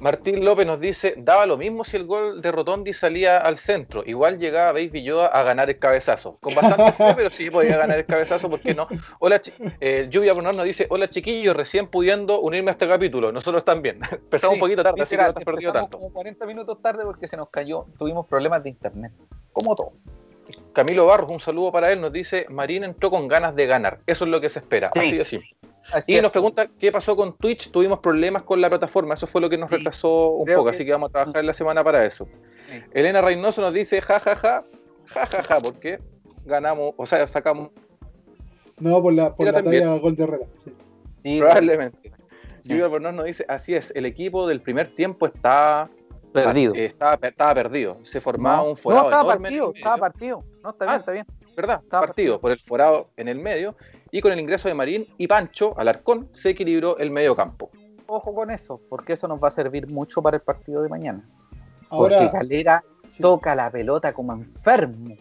Martín 0.00 0.44
López 0.44 0.64
nos 0.64 0.78
dice, 0.78 1.14
daba 1.16 1.44
lo 1.44 1.56
mismo 1.56 1.82
si 1.82 1.96
el 1.96 2.06
gol 2.06 2.40
de 2.40 2.52
Rotondi 2.52 2.92
salía 2.92 3.38
al 3.38 3.58
centro. 3.58 4.04
Igual 4.06 4.38
llegaba 4.38 4.70
Beis 4.70 4.92
Villoa 4.92 5.26
a 5.26 5.42
ganar 5.42 5.68
el 5.70 5.78
cabezazo. 5.80 6.36
Con 6.40 6.54
bastante 6.54 6.92
fe, 6.92 7.14
pero 7.16 7.30
sí 7.30 7.50
podía 7.50 7.78
ganar 7.78 7.98
el 7.98 8.06
cabezazo, 8.06 8.48
¿por 8.48 8.60
qué 8.60 8.74
no? 8.74 8.86
Hola, 9.18 9.42
eh, 9.80 10.06
Lluvia 10.08 10.34
Brunor 10.34 10.54
nos 10.54 10.66
dice, 10.66 10.86
hola 10.88 11.08
chiquillos, 11.08 11.56
recién 11.56 11.88
pudiendo 11.88 12.40
unirme 12.40 12.70
a 12.70 12.72
este 12.72 12.86
capítulo. 12.86 13.32
Nosotros 13.32 13.64
también. 13.64 13.98
Empezamos 14.12 14.54
un 14.54 14.60
poquito 14.60 14.84
tarde, 14.84 15.02
así 15.02 15.16
que 15.16 15.22
no 15.22 15.34
te 15.34 15.40
has 15.40 15.44
perdido 15.44 15.72
tanto. 15.72 15.98
Como 15.98 16.12
40 16.12 16.46
minutos 16.46 16.80
tarde 16.80 17.02
porque 17.04 17.26
se 17.26 17.36
nos 17.36 17.48
cayó, 17.50 17.86
tuvimos 17.98 18.24
problemas 18.26 18.62
de 18.62 18.68
internet, 18.68 19.12
como 19.52 19.74
todos. 19.74 19.94
Camilo 20.72 21.06
Barros, 21.06 21.30
un 21.32 21.40
saludo 21.40 21.72
para 21.72 21.92
él, 21.92 22.00
nos 22.00 22.12
dice, 22.12 22.46
Marín 22.50 22.84
entró 22.84 23.10
con 23.10 23.26
ganas 23.26 23.56
de 23.56 23.66
ganar. 23.66 23.98
Eso 24.06 24.24
es 24.26 24.30
lo 24.30 24.40
que 24.40 24.48
se 24.48 24.60
espera. 24.60 24.92
Así 24.94 25.16
de 25.16 25.24
simple 25.24 25.56
y 26.06 26.20
nos 26.20 26.32
pregunta 26.32 26.68
qué 26.78 26.92
pasó 26.92 27.16
con 27.16 27.36
Twitch. 27.36 27.70
Tuvimos 27.70 27.98
problemas 28.00 28.42
con 28.42 28.60
la 28.60 28.68
plataforma, 28.68 29.14
eso 29.14 29.26
fue 29.26 29.40
lo 29.40 29.48
que 29.48 29.58
nos 29.58 29.70
retrasó 29.70 30.30
un 30.30 30.46
poco, 30.46 30.68
así 30.68 30.84
que 30.84 30.92
vamos 30.92 31.10
a 31.10 31.12
trabajar 31.12 31.44
la 31.44 31.54
semana 31.54 31.82
para 31.82 32.04
eso. 32.04 32.28
Elena 32.92 33.20
Reynoso 33.22 33.62
nos 33.62 33.72
dice 33.72 34.00
ja 34.00 34.20
ja 34.20 34.36
ja, 34.36 34.64
ja 35.06 35.26
ja 35.26 35.42
ja, 35.42 35.60
porque 35.60 35.98
ganamos, 36.44 36.94
o 36.96 37.06
sea, 37.06 37.26
sacamos. 37.26 37.70
No, 38.78 39.02
por 39.02 39.12
la, 39.12 39.34
por 39.34 39.46
la 39.46 39.62
talla 39.62 39.96
gol 39.96 40.16
de 40.16 40.24
Herrera. 40.24 40.46
Sí. 40.56 41.38
Probablemente. 41.38 42.12
Silvio 42.62 42.84
Albornoz 42.84 43.14
nos 43.14 43.24
dice, 43.24 43.44
así 43.48 43.74
es, 43.74 43.92
el 43.96 44.04
equipo 44.04 44.46
del 44.46 44.60
primer 44.60 44.88
tiempo 44.88 45.26
está 45.26 45.88
perdido. 46.32 46.74
estaba, 46.74 47.18
estaba, 47.22 47.54
perdido. 47.54 47.98
Se 48.02 48.20
formaba 48.20 48.62
un 48.62 48.76
forado. 48.76 49.04
No, 49.04 49.08
estaba 49.08 49.38
partido, 49.38 49.72
estaba 49.74 49.96
partido. 49.96 50.44
No, 50.62 50.70
está 50.70 50.84
bien, 50.84 50.94
ah, 50.94 50.98
está 50.98 51.12
bien. 51.12 51.26
¿Verdad? 51.56 51.80
Estaba 51.82 52.06
partido, 52.06 52.40
por 52.40 52.52
el 52.52 52.58
forado 52.58 53.10
en 53.16 53.28
el 53.28 53.38
medio. 53.38 53.74
Y 54.10 54.20
con 54.20 54.32
el 54.32 54.40
ingreso 54.40 54.68
de 54.68 54.74
Marín 54.74 55.06
y 55.18 55.26
Pancho, 55.26 55.78
Alarcón, 55.78 56.28
se 56.32 56.50
equilibró 56.50 56.98
el 56.98 57.10
medio 57.10 57.36
campo. 57.36 57.70
Ojo 58.06 58.34
con 58.34 58.50
eso, 58.50 58.80
porque 58.88 59.12
eso 59.12 59.28
nos 59.28 59.42
va 59.42 59.48
a 59.48 59.50
servir 59.50 59.86
mucho 59.88 60.22
para 60.22 60.38
el 60.38 60.42
partido 60.42 60.82
de 60.82 60.88
mañana. 60.88 61.24
Ahora, 61.90 62.18
porque 62.18 62.38
Calera 62.38 62.84
toca 63.20 63.54
la 63.54 63.70
pelota 63.70 64.12
como 64.12 64.32
enfermo. 64.32 65.14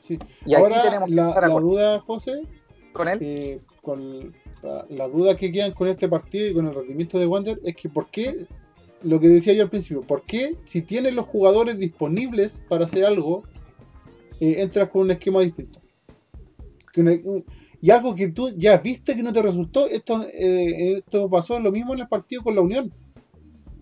Sí. 0.00 0.18
Y 0.46 0.54
Ahora, 0.54 0.78
aquí 0.78 0.88
tenemos 0.88 1.10
la, 1.10 1.48
duda, 1.48 2.00
José, 2.00 2.42
con 2.92 3.08
él. 3.08 3.18
Eh, 3.20 3.60
con 3.82 4.32
la, 4.62 5.08
duda 5.08 5.36
que 5.36 5.52
quedan 5.52 5.72
con 5.72 5.88
este 5.88 6.08
partido 6.08 6.48
y 6.48 6.54
con 6.54 6.66
el 6.66 6.74
rendimiento 6.74 7.18
de 7.18 7.26
Wander 7.26 7.60
es 7.64 7.76
que 7.76 7.88
por 7.88 8.08
qué, 8.08 8.46
lo 9.02 9.20
que 9.20 9.28
decía 9.28 9.52
yo 9.52 9.64
al 9.64 9.70
principio, 9.70 10.02
por 10.02 10.22
qué 10.22 10.56
si 10.64 10.82
tienes 10.82 11.14
los 11.14 11.26
jugadores 11.26 11.78
disponibles 11.78 12.62
para 12.68 12.84
hacer 12.84 13.04
algo, 13.04 13.42
eh, 14.40 14.56
entras 14.58 14.88
con 14.88 15.02
un 15.02 15.10
esquema 15.10 15.40
distinto. 15.40 15.80
Y 17.82 17.90
algo 17.90 18.14
que 18.14 18.28
tú 18.28 18.48
ya 18.56 18.78
viste 18.78 19.14
que 19.14 19.22
no 19.22 19.32
te 19.32 19.42
resultó, 19.42 19.88
esto, 19.88 20.22
eh, 20.22 20.98
esto 20.98 21.28
pasó 21.28 21.58
lo 21.60 21.72
mismo 21.72 21.92
en 21.92 22.00
el 22.00 22.08
partido 22.08 22.42
con 22.44 22.54
la 22.54 22.62
Unión. 22.62 22.92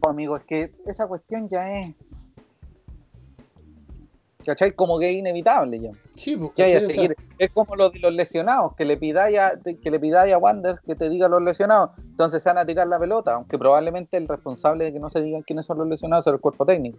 Amigo, 0.08 0.36
es 0.38 0.44
que 0.44 0.72
esa 0.86 1.06
cuestión 1.06 1.48
ya 1.48 1.78
es 1.78 1.94
¿cachai? 4.44 4.72
Como 4.72 4.98
que 4.98 5.10
es 5.10 5.16
inevitable 5.16 5.80
ya. 5.80 5.90
Sí, 6.16 6.36
pues, 6.36 6.52
Es 7.38 7.50
como 7.50 7.76
lo 7.76 7.90
de 7.90 7.98
los 7.98 8.12
lesionados, 8.12 8.74
que 8.74 8.84
le 8.84 8.96
pidáis 8.96 9.38
a, 9.38 9.52
que 9.62 9.90
le 9.90 10.00
pidáis 10.00 10.34
a 10.34 10.38
Wander 10.38 10.80
que 10.84 10.94
te 10.94 11.08
diga 11.08 11.28
los 11.28 11.42
lesionados, 11.42 11.90
entonces 11.98 12.42
se 12.42 12.48
van 12.48 12.58
a 12.58 12.66
tirar 12.66 12.86
la 12.86 12.98
pelota, 12.98 13.34
aunque 13.34 13.58
probablemente 13.58 14.16
el 14.16 14.28
responsable 14.28 14.84
de 14.84 14.92
que 14.92 14.98
no 14.98 15.10
se 15.10 15.20
digan 15.20 15.42
quiénes 15.42 15.66
son 15.66 15.78
los 15.78 15.88
lesionados 15.88 16.26
es 16.26 16.32
el 16.32 16.40
cuerpo 16.40 16.66
técnico. 16.66 16.98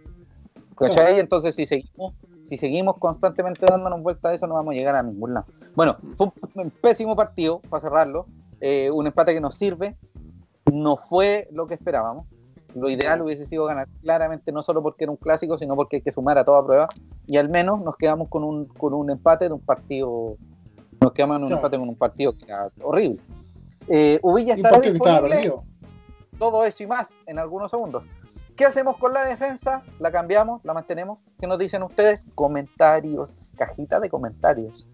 ¿Cachai? 0.76 1.18
Entonces 1.18 1.54
si 1.54 1.66
seguimos, 1.66 2.14
si 2.44 2.56
seguimos 2.56 2.98
constantemente 2.98 3.66
dándonos 3.66 4.02
vuelta 4.02 4.28
a 4.28 4.34
eso, 4.34 4.46
no 4.46 4.54
vamos 4.54 4.72
a 4.72 4.76
llegar 4.76 4.94
a 4.94 5.02
ningún 5.02 5.34
lado. 5.34 5.46
Bueno, 5.74 5.96
fue 6.16 6.32
un 6.54 6.70
pésimo 6.70 7.16
partido, 7.16 7.60
para 7.68 7.80
cerrarlo, 7.80 8.26
eh, 8.60 8.90
un 8.90 9.06
empate 9.06 9.34
que 9.34 9.40
nos 9.40 9.54
sirve, 9.54 9.96
no 10.70 10.96
fue 10.96 11.48
lo 11.50 11.66
que 11.66 11.74
esperábamos, 11.74 12.26
lo 12.74 12.88
ideal 12.88 13.22
hubiese 13.22 13.46
sido 13.46 13.66
ganar 13.66 13.88
claramente, 14.00 14.52
no 14.52 14.62
solo 14.62 14.82
porque 14.82 15.04
era 15.04 15.10
un 15.10 15.16
clásico, 15.16 15.58
sino 15.58 15.74
porque 15.76 15.96
hay 15.96 16.02
que 16.02 16.12
sumar 16.12 16.38
a 16.38 16.44
toda 16.44 16.64
prueba. 16.64 16.88
Y 17.26 17.36
al 17.36 17.48
menos 17.48 17.80
nos 17.82 17.96
quedamos 17.96 18.28
con 18.28 18.44
un, 18.44 18.66
con 18.66 18.94
un 18.94 19.10
empate 19.10 19.46
de 19.46 19.52
un 19.52 19.60
partido. 19.60 20.36
Nos 21.00 21.12
quedamos 21.12 21.36
en 21.38 21.44
un 21.44 21.52
empate 21.52 21.78
con 21.78 21.88
un 21.88 21.96
partido 21.96 22.36
que 22.36 22.44
era 22.44 22.68
horrible. 22.82 23.20
Eh, 23.88 24.20
Uvilla 24.22 24.54
estará 24.54 24.80
disponible. 24.80 25.52
Todo 26.38 26.64
eso 26.64 26.82
y 26.82 26.86
más 26.86 27.10
en 27.26 27.38
algunos 27.38 27.70
segundos. 27.70 28.06
¿Qué 28.56 28.64
hacemos 28.64 28.96
con 28.98 29.12
la 29.12 29.24
defensa? 29.24 29.82
¿La 29.98 30.10
cambiamos? 30.10 30.64
¿La 30.64 30.74
mantenemos? 30.74 31.18
¿Qué 31.40 31.46
nos 31.46 31.58
dicen 31.58 31.82
ustedes? 31.82 32.24
Comentarios, 32.34 33.30
cajita 33.56 33.98
de 34.00 34.10
comentarios. 34.10 34.86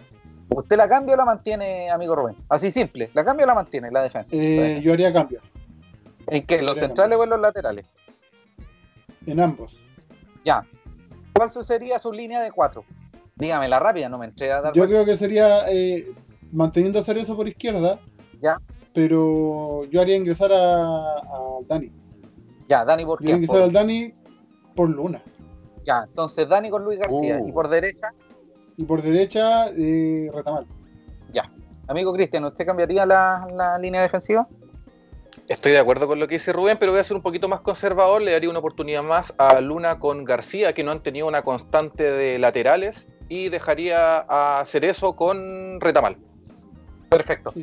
¿Usted 0.50 0.76
la 0.76 0.88
cambia 0.88 1.14
o 1.14 1.18
la 1.18 1.24
mantiene, 1.24 1.90
amigo 1.90 2.14
Rubén? 2.14 2.36
Así 2.48 2.70
simple, 2.70 3.10
¿la 3.14 3.24
cambia 3.24 3.44
o 3.44 3.48
la 3.48 3.54
mantiene 3.54 3.90
la 3.90 4.02
defensa? 4.02 4.34
Eh, 4.34 4.80
yo 4.82 4.92
haría 4.92 5.12
cambio. 5.12 5.40
¿En 6.26 6.46
qué? 6.46 6.62
¿Los 6.62 6.78
centrales 6.78 7.18
o 7.18 7.24
en 7.24 7.30
los 7.30 7.40
laterales? 7.40 7.86
En 9.26 9.40
ambos. 9.40 9.78
Ya. 10.44 10.64
¿Cuál 11.34 11.50
sería 11.50 11.98
su 11.98 12.12
línea 12.12 12.40
de 12.40 12.50
cuatro? 12.50 12.84
Dígame 13.36 13.68
la 13.68 13.78
rápida, 13.78 14.08
no 14.08 14.18
me 14.18 14.26
entré 14.26 14.50
a 14.50 14.60
dar. 14.60 14.72
Yo 14.72 14.86
creo 14.86 15.04
que 15.04 15.16
sería 15.16 15.70
eh, 15.70 16.12
manteniendo 16.50 16.98
a 16.98 17.02
Cerezo 17.02 17.36
por 17.36 17.46
izquierda. 17.46 18.00
Ya. 18.40 18.56
Pero 18.92 19.84
yo 19.84 20.00
haría 20.00 20.16
ingresar 20.16 20.50
a, 20.52 21.22
Dani. 21.68 21.92
Ya, 22.68 22.84
Dani 22.84 23.04
por 23.04 23.18
qué? 23.18 23.30
ingresar 23.30 23.62
al 23.62 23.72
Dani 23.72 24.12
por 24.76 24.90
Luna. 24.90 25.22
Ya, 25.84 26.04
entonces 26.06 26.48
Dani 26.48 26.70
con 26.70 26.84
Luis 26.84 26.98
García. 26.98 27.38
Uh. 27.40 27.48
¿Y 27.48 27.52
por 27.52 27.68
derecha? 27.68 28.12
Y 28.76 28.84
por 28.84 29.02
derecha, 29.02 29.68
eh, 29.76 30.30
Retamal. 30.32 30.66
Ya. 31.32 31.50
Amigo 31.86 32.12
Cristian, 32.12 32.44
¿usted 32.44 32.66
cambiaría 32.66 33.06
la 33.06 33.78
línea 33.80 34.02
defensiva? 34.02 34.46
Estoy 35.48 35.72
de 35.72 35.78
acuerdo 35.78 36.06
con 36.06 36.20
lo 36.20 36.28
que 36.28 36.34
dice 36.34 36.52
Rubén, 36.52 36.76
pero 36.78 36.92
voy 36.92 37.00
a 37.00 37.04
ser 37.04 37.16
un 37.16 37.22
poquito 37.22 37.48
más 37.48 37.60
conservador. 37.60 38.20
Le 38.20 38.32
daría 38.32 38.50
una 38.50 38.58
oportunidad 38.58 39.02
más 39.02 39.32
a 39.38 39.60
Luna 39.62 39.98
con 39.98 40.24
García, 40.24 40.74
que 40.74 40.84
no 40.84 40.92
han 40.92 41.02
tenido 41.02 41.26
una 41.26 41.42
constante 41.42 42.10
de 42.10 42.38
laterales, 42.38 43.08
y 43.30 43.48
dejaría 43.48 44.26
a 44.28 44.62
Cerezo 44.66 45.16
con 45.16 45.80
Retamal. 45.80 46.18
Perfecto. 47.08 47.54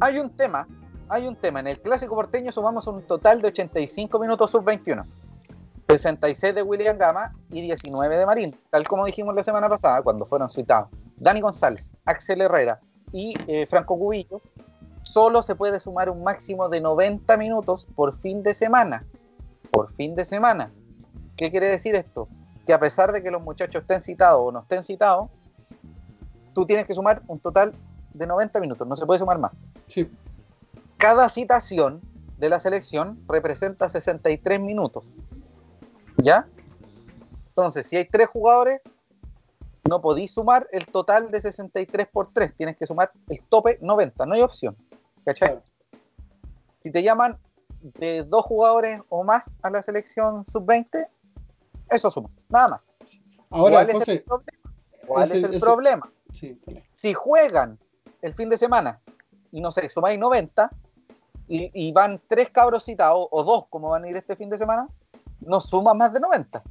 hay 0.00 0.18
un 0.18 0.36
tema, 0.36 0.68
hay 1.10 1.26
un 1.26 1.36
tema. 1.36 1.60
En 1.60 1.66
el 1.66 1.80
clásico 1.80 2.14
porteño 2.14 2.52
sumamos 2.52 2.86
un 2.86 3.02
total 3.02 3.42
de 3.42 3.48
85 3.48 4.18
minutos 4.18 4.50
sub-21. 4.50 5.04
66 5.88 6.54
de 6.54 6.62
William 6.62 6.96
Gama 6.96 7.34
y 7.50 7.60
19 7.62 8.16
de 8.16 8.24
Marín, 8.24 8.56
tal 8.70 8.86
como 8.86 9.04
dijimos 9.04 9.34
la 9.34 9.42
semana 9.42 9.68
pasada 9.68 10.02
cuando 10.02 10.24
fueron 10.24 10.48
citados 10.48 10.88
Dani 11.16 11.40
González, 11.40 11.92
Axel 12.04 12.42
Herrera 12.42 12.78
y 13.12 13.34
eh, 13.48 13.66
Franco 13.66 13.98
Cubillo, 13.98 14.40
solo 15.02 15.42
se 15.42 15.56
puede 15.56 15.80
sumar 15.80 16.08
un 16.08 16.22
máximo 16.22 16.68
de 16.68 16.80
90 16.80 17.36
minutos 17.36 17.88
por 17.96 18.16
fin 18.16 18.44
de 18.44 18.54
semana. 18.54 19.04
Por 19.72 19.92
fin 19.94 20.14
de 20.14 20.24
semana. 20.24 20.70
¿Qué 21.36 21.50
quiere 21.50 21.66
decir 21.66 21.96
esto? 21.96 22.28
Que 22.64 22.72
a 22.72 22.78
pesar 22.78 23.10
de 23.10 23.20
que 23.20 23.32
los 23.32 23.42
muchachos 23.42 23.82
estén 23.82 24.00
citados 24.00 24.40
o 24.44 24.52
no 24.52 24.60
estén 24.60 24.84
citados, 24.84 25.28
tú 26.54 26.66
tienes 26.66 26.86
que 26.86 26.94
sumar 26.94 27.22
un 27.26 27.40
total 27.40 27.74
de 28.14 28.26
90 28.28 28.60
minutos, 28.60 28.86
no 28.86 28.94
se 28.94 29.06
puede 29.06 29.18
sumar 29.18 29.38
más. 29.38 29.50
Sí. 29.88 30.08
Cada 31.00 31.30
citación 31.30 32.02
de 32.36 32.50
la 32.50 32.60
selección 32.60 33.24
representa 33.26 33.88
63 33.88 34.60
minutos. 34.60 35.02
¿Ya? 36.18 36.46
Entonces, 37.48 37.86
si 37.86 37.96
hay 37.96 38.06
tres 38.06 38.28
jugadores, 38.28 38.82
no 39.88 40.02
podéis 40.02 40.32
sumar 40.32 40.68
el 40.72 40.84
total 40.84 41.30
de 41.30 41.40
63 41.40 42.06
por 42.06 42.30
3, 42.34 42.54
tienes 42.54 42.76
que 42.76 42.86
sumar 42.86 43.12
el 43.30 43.42
tope 43.48 43.78
90, 43.80 44.26
no 44.26 44.34
hay 44.34 44.42
opción. 44.42 44.76
¿Cachai? 45.24 45.58
Si 46.80 46.90
te 46.90 47.02
llaman 47.02 47.38
de 47.80 48.22
dos 48.24 48.44
jugadores 48.44 49.00
o 49.08 49.24
más 49.24 49.54
a 49.62 49.70
la 49.70 49.82
selección 49.82 50.44
sub-20, 50.48 51.08
eso 51.88 52.10
suma, 52.10 52.28
nada 52.50 52.68
más. 52.68 52.80
Ahora, 53.48 53.86
¿Cuál 53.86 54.02
es 54.02 54.08
el 54.08 54.22
problema? 54.22 54.60
¿Cuál 55.06 55.32
es 55.32 55.42
el 55.44 55.60
problema? 55.60 56.12
si 56.92 57.14
juegan 57.14 57.78
el 58.20 58.34
fin 58.34 58.50
de 58.50 58.58
semana 58.58 59.00
y 59.50 59.62
no 59.62 59.70
sé, 59.70 59.88
sumáis 59.88 60.18
90 60.18 60.70
y, 61.52 61.90
van 61.92 62.20
tres 62.28 62.48
cabros 62.50 62.84
citados 62.84 63.26
o 63.28 63.42
dos 63.42 63.64
como 63.68 63.88
van 63.88 64.04
a 64.04 64.08
ir 64.08 64.16
este 64.16 64.36
fin 64.36 64.48
de 64.48 64.56
semana, 64.56 64.86
no 65.40 65.58
suma 65.60 65.94
más 65.94 66.12
de 66.12 66.20
90. 66.20 66.62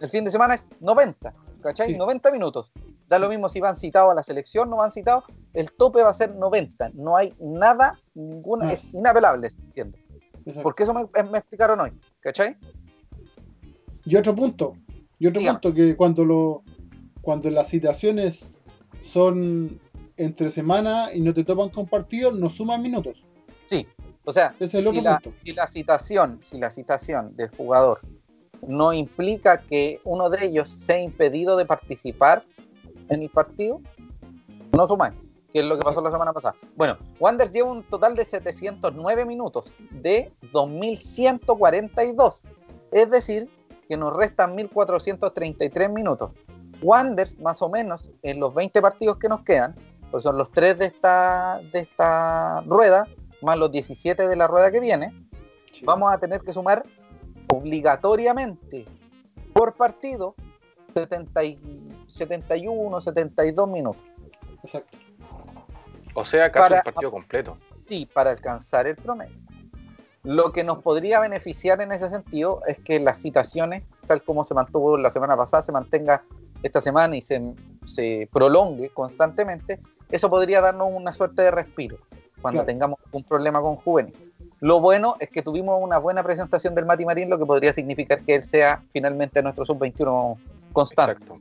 El 0.00 0.10
fin 0.10 0.24
de 0.24 0.30
semana 0.30 0.54
es 0.54 0.66
90, 0.80 1.32
¿cachai? 1.62 1.96
90 1.96 2.30
minutos. 2.30 2.70
Da 3.08 3.18
lo 3.18 3.30
mismo 3.30 3.48
si 3.48 3.60
van 3.60 3.76
citados 3.76 4.10
a 4.10 4.14
la 4.14 4.22
selección, 4.22 4.68
no 4.68 4.76
van 4.76 4.92
citados, 4.92 5.24
el 5.54 5.72
tope 5.72 6.02
va 6.02 6.10
a 6.10 6.14
ser 6.14 6.34
90. 6.34 6.90
No 6.94 7.16
hay 7.16 7.34
nada, 7.40 7.98
ninguna, 8.14 8.72
es 8.72 8.92
inapelable, 8.92 9.48
entiendo. 9.48 9.96
Porque 10.62 10.82
eso 10.82 10.92
me, 10.92 11.38
explicaron 11.38 11.80
hoy, 11.80 11.92
¿cachai? 12.20 12.58
Y 14.04 14.16
otro 14.16 14.34
punto, 14.34 14.76
y 15.18 15.26
otro 15.26 15.40
punto 15.40 15.72
que 15.72 15.96
cuando 15.96 16.24
lo 16.26 16.62
cuando 17.22 17.48
las 17.50 17.70
citaciones 17.70 18.54
son 19.00 19.80
entre 20.18 20.50
semana 20.50 21.08
y 21.14 21.22
no 21.22 21.32
te 21.32 21.42
topan 21.42 21.70
con 21.70 21.86
partidos, 21.86 22.38
no 22.38 22.50
suman 22.50 22.82
minutos. 22.82 23.24
Sí, 23.66 23.86
o 24.24 24.32
sea, 24.32 24.54
es 24.58 24.74
el 24.74 24.86
otro 24.86 25.00
si. 25.00 25.04
La, 25.04 25.20
si 25.36 25.52
la 25.52 25.68
citación, 25.68 26.38
si 26.42 26.58
la 26.58 26.70
citación 26.70 27.36
del 27.36 27.50
jugador 27.50 28.00
no 28.66 28.92
implica 28.92 29.58
que 29.58 30.00
uno 30.04 30.30
de 30.30 30.46
ellos 30.46 30.68
sea 30.68 31.00
impedido 31.00 31.56
de 31.56 31.66
participar 31.66 32.44
en 33.08 33.22
el 33.22 33.28
partido, 33.28 33.80
no 34.72 34.88
suman, 34.88 35.14
que 35.52 35.60
es 35.60 35.64
lo 35.64 35.76
que 35.76 35.84
pasó 35.84 36.00
la 36.00 36.10
semana 36.10 36.32
pasada. 36.32 36.56
Bueno, 36.74 36.96
Wanderers 37.20 37.52
lleva 37.52 37.70
un 37.70 37.82
total 37.84 38.14
de 38.16 38.24
709 38.24 39.24
minutos 39.24 39.72
de 39.90 40.32
2142, 40.52 42.40
es 42.92 43.10
decir, 43.10 43.48
que 43.88 43.96
nos 43.96 44.14
restan 44.14 44.54
1433 44.54 45.90
minutos. 45.90 46.32
Wanderers, 46.82 47.38
más 47.40 47.62
o 47.62 47.68
menos, 47.68 48.10
en 48.22 48.40
los 48.40 48.54
20 48.54 48.80
partidos 48.82 49.18
que 49.18 49.28
nos 49.28 49.42
quedan, 49.42 49.74
pues 50.10 50.22
son 50.22 50.38
los 50.38 50.50
3 50.50 50.78
de 50.78 50.86
esta, 50.86 51.60
de 51.72 51.80
esta 51.80 52.62
rueda, 52.62 53.06
más 53.44 53.58
los 53.58 53.70
17 53.70 54.26
de 54.26 54.36
la 54.36 54.46
rueda 54.46 54.70
que 54.70 54.80
viene, 54.80 55.12
vamos 55.84 56.12
a 56.12 56.18
tener 56.18 56.40
que 56.40 56.52
sumar 56.52 56.84
obligatoriamente 57.48 58.86
por 59.52 59.74
partido 59.74 60.34
70 60.94 61.40
71, 62.08 63.00
72 63.00 63.68
minutos. 63.68 64.02
Exacto. 64.62 64.98
O 66.14 66.24
sea, 66.24 66.50
casi 66.52 66.74
un 66.74 66.82
partido 66.82 67.10
completo. 67.10 67.56
Sí, 67.86 68.06
para 68.06 68.30
alcanzar 68.30 68.86
el 68.86 68.96
promedio. 68.96 69.36
Lo 70.22 70.52
que 70.52 70.64
nos 70.64 70.78
podría 70.78 71.20
beneficiar 71.20 71.80
en 71.82 71.92
ese 71.92 72.08
sentido 72.08 72.62
es 72.66 72.78
que 72.78 73.00
las 73.00 73.20
citaciones, 73.20 73.82
tal 74.06 74.22
como 74.22 74.44
se 74.44 74.54
mantuvo 74.54 74.96
la 74.96 75.10
semana 75.10 75.36
pasada, 75.36 75.62
se 75.62 75.72
mantenga 75.72 76.22
esta 76.62 76.80
semana 76.80 77.16
y 77.16 77.20
se, 77.20 77.42
se 77.86 78.28
prolongue 78.32 78.88
constantemente. 78.90 79.80
Eso 80.08 80.28
podría 80.28 80.60
darnos 80.60 80.88
una 80.92 81.12
suerte 81.12 81.42
de 81.42 81.50
respiro 81.50 81.98
cuando 82.44 82.62
tengamos 82.66 82.98
un 83.10 83.24
problema 83.24 83.58
con 83.62 83.76
juvenil. 83.76 84.14
Lo 84.60 84.78
bueno 84.78 85.16
es 85.18 85.30
que 85.30 85.40
tuvimos 85.40 85.82
una 85.82 85.96
buena 85.96 86.22
presentación 86.22 86.74
del 86.74 86.84
Mati 86.84 87.06
Marín, 87.06 87.30
lo 87.30 87.38
que 87.38 87.46
podría 87.46 87.72
significar 87.72 88.20
que 88.22 88.34
él 88.34 88.42
sea 88.44 88.82
finalmente 88.92 89.40
nuestro 89.40 89.64
sub-21 89.64 90.36
constante. 90.70 91.12
Exacto. 91.12 91.40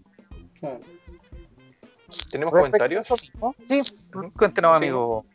¿Tenemos 2.32 2.54
comentarios? 2.54 3.06
Sí, 3.68 3.82
cuéntenos, 4.38 4.78
amigo. 4.78 5.26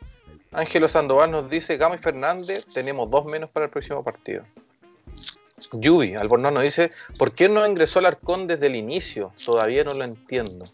Ángelo 0.53 0.89
Sandoval 0.89 1.31
nos 1.31 1.51
dice, 1.51 1.77
Gama 1.77 1.97
y 1.97 1.99
Fernández, 1.99 2.65
tenemos 2.73 3.11
dos 3.11 3.27
menos 3.27 3.51
para 3.51 3.67
el 3.67 3.71
próximo 3.71 4.03
partido. 4.03 4.45
Yubi, 5.73 6.15
Albornoz 6.15 6.51
nos 6.51 6.63
dice, 6.63 6.93
¿por 7.19 7.33
qué 7.33 7.51
no 7.51 7.67
ingresó 7.67 7.99
Arcón 7.99 8.47
desde 8.47 8.69
el 8.69 8.77
inicio? 8.77 9.33
Todavía 9.45 9.85
no 9.85 9.91
lo 9.91 10.05
entiendo. 10.05 10.65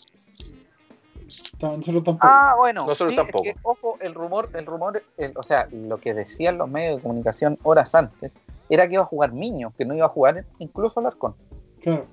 Nosotros 1.61 2.05
tampoco. 2.05 2.27
Ah, 2.27 2.55
bueno, 2.57 2.87
Nosotros 2.87 3.17
tampoco. 3.17 3.45
ojo, 3.63 3.97
el 4.01 4.15
rumor, 4.15 4.51
el 4.55 4.67
rumor, 4.67 5.03
o 5.37 5.43
sea, 5.43 5.69
lo 5.71 5.99
que 5.99 6.15
decían 6.15 6.59
los 6.59 6.69
medios 6.69 6.97
de 6.97 7.03
comunicación 7.03 7.59
horas 7.63 7.95
antes, 7.95 8.37
era 8.69 8.87
que 8.87 8.95
iba 8.95 9.03
a 9.03 9.07
jugar 9.07 9.33
Miño, 9.33 9.73
que 9.77 9.85
no 9.85 9.95
iba 9.95 10.07
a 10.07 10.11
jugar 10.11 10.45
incluso 10.59 11.01
Alarcón. 11.01 11.35
Claro. 11.81 12.07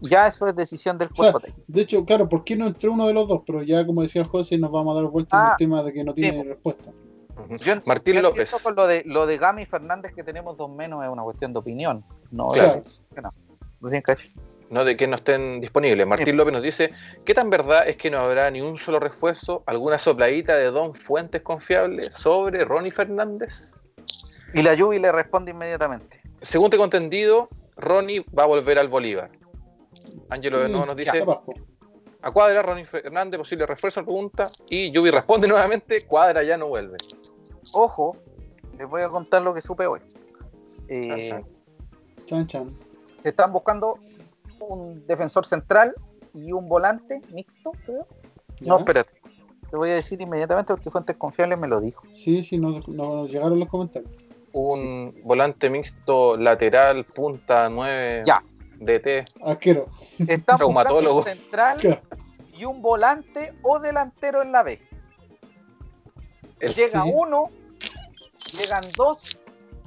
Ya 0.00 0.26
eso 0.26 0.48
es 0.48 0.56
decisión 0.56 0.98
del 0.98 1.10
cuerpo 1.10 1.40
De 1.68 1.82
hecho, 1.82 2.04
claro, 2.04 2.28
¿por 2.28 2.42
qué 2.42 2.56
no 2.56 2.66
entró 2.66 2.92
uno 2.92 3.06
de 3.06 3.14
los 3.14 3.28
dos? 3.28 3.42
Pero 3.46 3.62
ya, 3.62 3.86
como 3.86 4.02
decía 4.02 4.24
José, 4.24 4.58
nos 4.58 4.72
vamos 4.72 4.96
a 4.96 5.00
dar 5.00 5.10
vuelta 5.10 5.36
en 5.36 5.42
el 5.42 5.52
ah, 5.52 5.56
tema 5.56 5.82
de 5.82 5.92
que 5.92 6.04
no 6.04 6.12
tiene 6.12 6.42
respuesta. 6.42 6.90
Martín 7.86 8.20
López. 8.22 8.52
lo 8.76 8.86
de, 8.86 9.02
lo 9.06 9.26
de 9.26 9.38
Gami 9.38 9.64
Fernández 9.66 10.12
que 10.14 10.22
tenemos 10.22 10.56
dos 10.56 10.70
menos 10.70 11.04
es 11.04 11.10
una 11.10 11.22
cuestión 11.22 11.52
de 11.52 11.58
opinión. 11.58 12.04
No, 12.30 12.48
claro. 12.48 12.84
no. 13.22 13.30
No 14.70 14.84
de 14.84 14.96
que 14.96 15.08
no 15.08 15.16
estén 15.16 15.60
disponibles. 15.60 16.06
Martín 16.06 16.36
López 16.36 16.52
nos 16.52 16.62
dice, 16.62 16.92
¿qué 17.24 17.34
tan 17.34 17.50
verdad 17.50 17.88
es 17.88 17.96
que 17.96 18.10
no 18.10 18.20
habrá 18.20 18.48
ni 18.50 18.60
un 18.60 18.78
solo 18.78 19.00
refuerzo, 19.00 19.64
alguna 19.66 19.98
sopladita 19.98 20.56
de 20.56 20.66
Don 20.66 20.94
Fuentes 20.94 21.42
confiable 21.42 22.12
sobre 22.12 22.64
Ronnie 22.64 22.92
Fernández? 22.92 23.74
Y 24.54 24.62
la 24.62 24.74
Yubi 24.74 25.00
le 25.00 25.10
responde 25.10 25.50
inmediatamente. 25.50 26.20
Según 26.40 26.70
tengo 26.70 26.84
entendido, 26.84 27.48
Ronnie 27.76 28.24
va 28.36 28.44
a 28.44 28.46
volver 28.46 28.78
al 28.78 28.88
Bolívar. 28.88 29.30
Ángelo 30.28 30.60
de 30.60 30.68
nuevo 30.68 30.86
nos 30.86 30.96
dice, 30.96 31.24
a 32.22 32.30
Cuadra, 32.30 32.62
Ronnie 32.62 32.84
Fernández, 32.84 33.38
posible 33.38 33.66
refuerzo, 33.66 34.04
pregunta. 34.04 34.50
Y 34.68 34.92
Yubi 34.92 35.10
responde 35.10 35.48
nuevamente, 35.48 36.06
Cuadra 36.06 36.44
ya 36.44 36.56
no 36.56 36.68
vuelve. 36.68 36.98
Ojo, 37.72 38.16
les 38.78 38.88
voy 38.88 39.02
a 39.02 39.08
contar 39.08 39.42
lo 39.42 39.52
que 39.52 39.60
supe 39.60 39.86
hoy. 39.86 40.00
Eh, 40.88 41.42
chan, 42.26 42.46
chan 42.46 42.91
se 43.22 43.28
están 43.30 43.52
buscando 43.52 43.98
un 44.60 45.06
defensor 45.06 45.46
central 45.46 45.94
y 46.34 46.52
un 46.52 46.68
volante 46.68 47.20
mixto, 47.30 47.72
creo. 47.84 48.06
No, 48.60 48.78
espérate. 48.78 49.14
Te 49.70 49.76
voy 49.76 49.90
a 49.90 49.94
decir 49.94 50.20
inmediatamente 50.20 50.72
porque 50.74 50.90
Fuentes 50.90 51.16
Confiables 51.16 51.58
me 51.58 51.66
lo 51.66 51.80
dijo. 51.80 52.02
Sí, 52.12 52.44
sí, 52.44 52.58
nos 52.58 52.86
no 52.88 53.26
llegaron 53.26 53.58
los 53.58 53.68
comentarios. 53.68 54.10
Un 54.52 55.18
volante 55.24 55.70
mixto 55.70 56.36
lateral, 56.36 57.06
punta 57.06 57.68
9 57.70 58.22
ya. 58.26 58.42
DT. 58.78 59.24
Arquero. 59.44 59.86
Están 60.28 60.58
buscando 60.58 61.16
un 61.16 61.24
central 61.24 61.78
y 62.54 62.64
un 62.64 62.82
volante 62.82 63.54
o 63.62 63.78
delantero 63.78 64.42
en 64.42 64.52
la 64.52 64.62
B. 64.62 64.80
Llega 66.60 67.04
uno, 67.04 67.50
llegan 68.52 68.84
dos. 68.96 69.38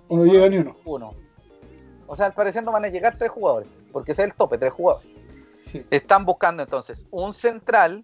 O 0.07 0.17
no 0.17 0.25
llega 0.25 0.49
ni 0.49 0.57
uno. 0.57 0.75
Uno. 0.83 1.24
O 2.07 2.15
sea, 2.15 2.27
al 2.27 2.33
parecer 2.33 2.63
no 2.63 2.71
van 2.71 2.85
a 2.85 2.89
llegar 2.89 3.17
tres 3.17 3.31
jugadores, 3.31 3.67
porque 3.91 4.11
ese 4.11 4.23
es 4.23 4.29
el 4.29 4.35
tope, 4.35 4.57
tres 4.57 4.73
jugadores. 4.73 5.09
Están 5.91 6.25
buscando 6.25 6.63
entonces 6.63 7.05
un 7.09 7.33
central, 7.33 8.03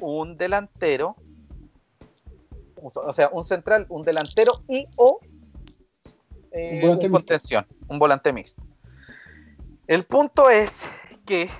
un 0.00 0.36
delantero, 0.36 1.16
o 2.76 3.12
sea, 3.12 3.28
un 3.32 3.44
central, 3.44 3.86
un 3.88 4.02
delantero 4.04 4.62
y 4.68 4.86
o 4.96 5.18
eh, 6.52 6.76
un, 6.76 6.80
volante 6.82 7.10
contención, 7.10 7.66
un 7.88 7.98
volante 7.98 8.32
mixto. 8.32 8.62
El 9.86 10.04
punto 10.04 10.48
es 10.48 10.86
que 11.26 11.50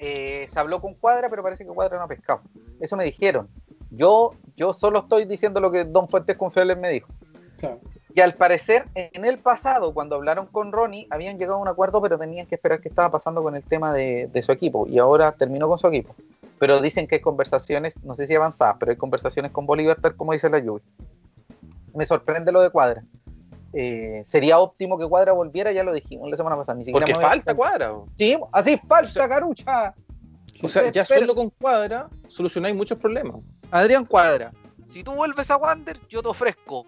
eh, 0.00 0.46
se 0.48 0.58
habló 0.58 0.80
con 0.80 0.94
Cuadra, 0.94 1.28
pero 1.28 1.42
parece 1.42 1.64
que 1.64 1.70
Cuadra 1.70 1.98
no 1.98 2.04
ha 2.04 2.08
pescado. 2.08 2.40
Eso 2.80 2.96
me 2.96 3.04
dijeron. 3.04 3.48
Yo, 3.90 4.32
yo 4.56 4.72
solo 4.72 5.00
estoy 5.00 5.24
diciendo 5.24 5.60
lo 5.60 5.70
que 5.70 5.84
Don 5.84 6.08
Fuentes 6.08 6.36
Confiables 6.36 6.78
me 6.78 6.90
dijo. 6.90 7.12
Claro. 7.58 7.80
Y 8.18 8.20
al 8.20 8.34
parecer, 8.34 8.88
en 8.96 9.24
el 9.24 9.38
pasado, 9.38 9.94
cuando 9.94 10.16
hablaron 10.16 10.46
con 10.46 10.72
Ronnie, 10.72 11.06
habían 11.08 11.38
llegado 11.38 11.58
a 11.58 11.62
un 11.62 11.68
acuerdo, 11.68 12.02
pero 12.02 12.18
tenían 12.18 12.48
que 12.48 12.56
esperar 12.56 12.80
qué 12.80 12.88
estaba 12.88 13.12
pasando 13.12 13.44
con 13.44 13.54
el 13.54 13.62
tema 13.62 13.92
de, 13.92 14.42
su 14.42 14.50
equipo. 14.50 14.88
Y 14.88 14.98
ahora 14.98 15.30
terminó 15.30 15.68
con 15.68 15.78
su 15.78 15.86
equipo. 15.86 16.16
Pero 16.58 16.82
dicen 16.82 17.06
que 17.06 17.14
hay 17.14 17.20
conversaciones, 17.20 17.94
no 18.02 18.16
sé 18.16 18.26
si 18.26 18.34
avanzadas, 18.34 18.74
pero 18.80 18.90
hay 18.90 18.98
conversaciones 18.98 19.52
con 19.52 19.66
Bolívar, 19.66 19.98
como 20.16 20.32
dice 20.32 20.48
la 20.48 20.58
lluvia. 20.58 20.82
Me 21.94 22.04
sorprende 22.04 22.50
lo 22.50 22.60
de 22.60 22.70
Cuadra. 22.70 23.04
Eh, 23.72 24.24
sería 24.26 24.58
óptimo 24.58 24.98
que 24.98 25.06
Cuadra 25.06 25.30
volviera, 25.30 25.70
ya 25.70 25.84
lo 25.84 25.92
dijimos 25.92 26.28
la 26.28 26.36
semana 26.36 26.56
pasada. 26.56 26.76
Ni 26.76 26.90
Porque 26.90 27.14
falta 27.14 27.54
Cuadra. 27.54 27.94
Sí, 28.16 28.36
así 28.50 28.78
falta, 28.78 29.28
Carucha. 29.28 29.94
O 30.60 30.68
sea, 30.68 30.90
ya 30.90 31.04
solo 31.04 31.36
con 31.36 31.50
Cuadra 31.50 32.08
solucionáis 32.26 32.74
muchos 32.74 32.98
problemas. 32.98 33.36
Adrián 33.70 34.04
Cuadra, 34.04 34.50
si 34.88 35.04
tú 35.04 35.14
vuelves 35.14 35.52
a 35.52 35.56
Wander, 35.56 36.00
yo 36.08 36.20
te 36.20 36.28
ofrezco 36.30 36.84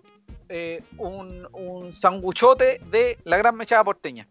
eh, 0.51 0.83
un, 0.99 1.49
un 1.53 1.93
sanguchote 1.93 2.81
de 2.91 3.19
la 3.25 3.37
gran 3.39 3.57
mechada 3.57 3.85
porteña. 3.85 4.27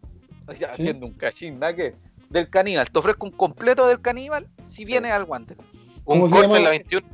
Haciendo 0.70 1.06
un 1.06 1.14
cachín, 1.14 1.58
que 1.74 1.94
Del 2.28 2.50
caníbal. 2.50 2.90
Te 2.90 2.98
ofrezco 2.98 3.26
un 3.26 3.32
completo 3.32 3.88
del 3.88 4.00
caníbal 4.00 4.46
si 4.62 4.84
vienes 4.84 5.12
al 5.12 5.24
guante. 5.24 5.56
¿Cómo 6.04 6.28
se, 6.28 6.40
llama, 6.40 6.58
la 6.58 6.70
21. 6.70 7.06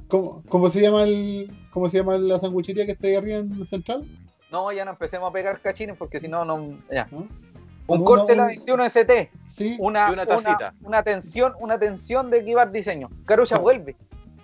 ¿cómo, 0.48 0.70
se 0.70 0.80
llama 0.80 1.02
el, 1.02 1.50
¿Cómo 1.70 1.88
se 1.88 1.98
llama 1.98 2.16
la 2.18 2.38
sanguchería 2.38 2.86
que 2.86 2.92
está 2.92 3.06
ahí 3.06 3.14
arriba 3.14 3.38
en 3.38 3.52
el 3.52 3.66
central? 3.66 4.06
No, 4.50 4.72
ya 4.72 4.84
no 4.84 4.92
empecemos 4.92 5.28
a 5.28 5.32
pegar 5.32 5.60
cachines 5.60 5.96
porque 5.96 6.18
si 6.18 6.28
no, 6.28 6.44
no. 6.44 6.78
Ya. 6.90 7.08
Un 7.88 8.04
corte 8.04 8.32
de 8.32 8.38
la 8.38 8.46
21 8.46 8.84
ST. 8.86 9.30
Sí. 9.48 9.76
Una, 9.78 10.10
una 10.10 10.26
tacita. 10.26 10.74
Una, 10.82 11.02
tensión, 11.02 11.54
una 11.60 11.78
tensión 11.78 12.30
de 12.30 12.44
Kibar 12.44 12.72
Diseño. 12.72 13.10
Carucha 13.24 13.58
vuelve. 13.58 13.96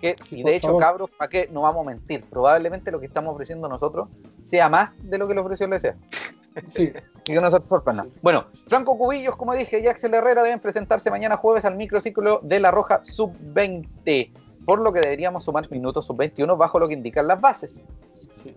Que, 0.03 0.17
y 0.31 0.43
de 0.43 0.57
hecho, 0.57 0.75
cabros, 0.75 1.09
¿para 1.11 1.29
qué? 1.29 1.47
No 1.49 1.61
vamos 1.61 1.87
a 1.87 1.91
mentir. 1.91 2.25
Probablemente 2.25 2.91
lo 2.91 2.99
que 2.99 3.05
estamos 3.05 3.33
ofreciendo 3.33 3.69
nosotros 3.69 4.09
sea 4.43 4.67
más 4.67 4.91
de 5.01 5.17
lo 5.17 5.29
que 5.29 5.33
le 5.33 5.39
ofreció 5.39 5.63
el 5.63 5.71
desea. 5.71 5.95
Sí. 6.67 6.91
y 7.25 7.33
que 7.33 7.39
no 7.39 7.49
se 7.49 7.61
sorprenda. 7.61 8.05
Bueno, 8.21 8.47
Franco 8.67 8.97
Cubillos, 8.97 9.37
como 9.37 9.55
dije, 9.55 9.79
y 9.79 9.87
Axel 9.87 10.13
Herrera 10.13 10.43
deben 10.43 10.59
presentarse 10.59 11.09
mañana 11.09 11.37
jueves 11.37 11.63
al 11.63 11.77
microciclo 11.77 12.41
de 12.43 12.59
la 12.59 12.69
Roja 12.69 12.99
Sub-20, 13.05 14.33
por 14.65 14.81
lo 14.81 14.91
que 14.91 14.99
deberíamos 14.99 15.45
sumar 15.45 15.71
minutos 15.71 16.05
Sub-21 16.05 16.57
bajo 16.57 16.79
lo 16.79 16.89
que 16.89 16.95
indican 16.95 17.25
las 17.25 17.39
bases. 17.39 17.85
Sí. 18.43 18.53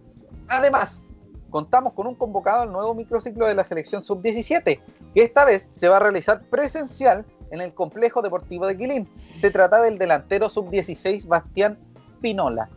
Además, 0.49 1.15
contamos 1.51 1.93
con 1.93 2.09
un 2.09 2.17
convocado 2.17 2.63
al 2.63 2.73
nuevo 2.73 2.93
microciclo 2.93 3.47
de 3.47 3.55
la 3.55 3.65
selección 3.65 4.03
Sub-17, 4.03 4.81
que 5.15 5.23
esta 5.23 5.45
vez 5.45 5.69
se 5.71 5.89
va 5.89 5.99
a 5.99 6.01
realizar 6.01 6.41
presencial 6.51 7.25
en 7.51 7.61
el 7.61 7.75
complejo 7.75 8.23
deportivo 8.23 8.67
de 8.67 8.77
Quilín. 8.77 9.09
Se 9.39 9.51
trata 9.51 9.83
del 9.83 9.99
delantero 9.99 10.49
sub-16 10.49 11.27
Bastián 11.27 11.79
Pinola. 12.21 12.69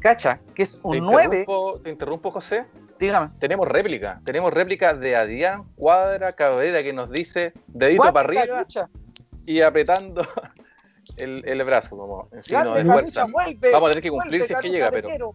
Cacha, 0.00 0.40
que 0.54 0.62
es 0.64 0.78
un 0.82 0.98
9. 0.98 1.46
Te 1.82 1.90
interrumpo, 1.90 2.30
José. 2.30 2.66
Dígame. 2.98 3.30
Tenemos 3.38 3.68
réplica. 3.68 4.20
Tenemos 4.24 4.52
réplica 4.52 4.94
de 4.94 5.16
Adrián 5.16 5.64
Cuadra 5.74 6.32
Cabrera 6.32 6.82
que 6.82 6.92
nos 6.92 7.10
dice 7.10 7.52
dedito 7.66 8.12
para 8.12 8.20
arriba 8.20 8.66
y 9.44 9.60
apretando 9.60 10.22
el, 11.16 11.42
el 11.46 11.64
brazo 11.64 11.96
como 11.96 12.28
en 12.32 12.42
signo 12.42 12.74
de 12.74 12.84
fuerza. 12.84 13.26
Vamos 13.26 13.42
a 13.42 13.88
tener 13.88 14.02
que 14.02 14.10
cumplir 14.10 14.44
si 14.44 14.52
es 14.52 14.60
que 14.60 14.70
llega, 14.70 14.90
pero. 14.90 15.34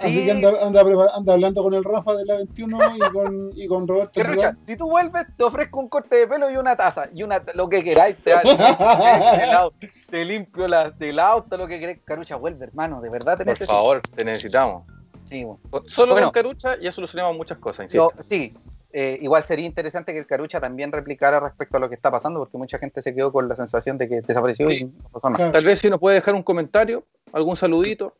Así 0.00 0.24
que 0.24 0.30
anda, 0.30 0.50
anda, 0.62 0.82
anda, 1.14 1.32
hablando 1.32 1.62
con 1.62 1.74
el 1.74 1.84
Rafa 1.84 2.14
de 2.14 2.24
la 2.24 2.36
21 2.36 2.96
y 2.96 2.98
con, 3.12 3.50
y 3.54 3.66
con 3.66 3.86
Roberto. 3.86 4.20
si 4.66 4.76
tú 4.76 4.88
vuelves, 4.88 5.24
te 5.36 5.44
ofrezco 5.44 5.80
un 5.80 5.88
corte 5.88 6.16
de 6.16 6.26
pelo 6.26 6.50
y 6.50 6.56
una 6.56 6.76
taza. 6.76 7.08
Y 7.14 7.22
una 7.22 7.42
lo 7.54 7.68
que 7.68 7.84
queráis. 7.84 8.16
Te, 8.16 8.32
te, 10.10 10.24
limpio 10.24 10.68
la, 10.68 10.90
del 10.90 11.18
auto, 11.18 11.56
lo 11.56 11.66
que 11.66 11.78
queráis. 11.78 12.00
Carucha, 12.04 12.36
vuelve, 12.36 12.66
hermano. 12.66 13.00
De 13.00 13.10
verdad 13.10 13.36
te 13.36 13.44
Por 13.44 13.66
favor, 13.66 14.02
te 14.14 14.24
necesitamos. 14.24 14.84
Sí, 15.28 15.44
bueno. 15.44 15.60
Solo 15.86 16.16
con 16.16 16.30
Carucha 16.30 16.78
ya 16.80 16.90
solucionamos 16.90 17.36
muchas 17.36 17.58
cosas. 17.58 17.90
sí, 18.28 18.54
eh, 18.90 19.18
igual 19.20 19.42
sería 19.42 19.66
interesante 19.66 20.12
que 20.12 20.20
el 20.20 20.26
Carucha 20.26 20.60
también 20.60 20.90
replicara 20.90 21.40
respecto 21.40 21.76
a 21.76 21.80
lo 21.80 21.90
que 21.90 21.94
está 21.94 22.10
pasando, 22.10 22.40
porque 22.40 22.56
mucha 22.56 22.78
gente 22.78 23.02
se 23.02 23.14
quedó 23.14 23.30
con 23.30 23.46
la 23.46 23.54
sensación 23.54 23.98
de 23.98 24.08
que 24.08 24.22
desapareció 24.22 24.70
y 24.70 24.84
no 24.84 25.10
pasó 25.12 25.28
nada. 25.28 25.52
Tal 25.52 25.64
vez 25.64 25.80
si 25.80 25.90
nos 25.90 26.00
puede 26.00 26.16
dejar 26.16 26.34
un 26.34 26.42
comentario, 26.42 27.04
algún 27.32 27.56
saludito. 27.56 28.14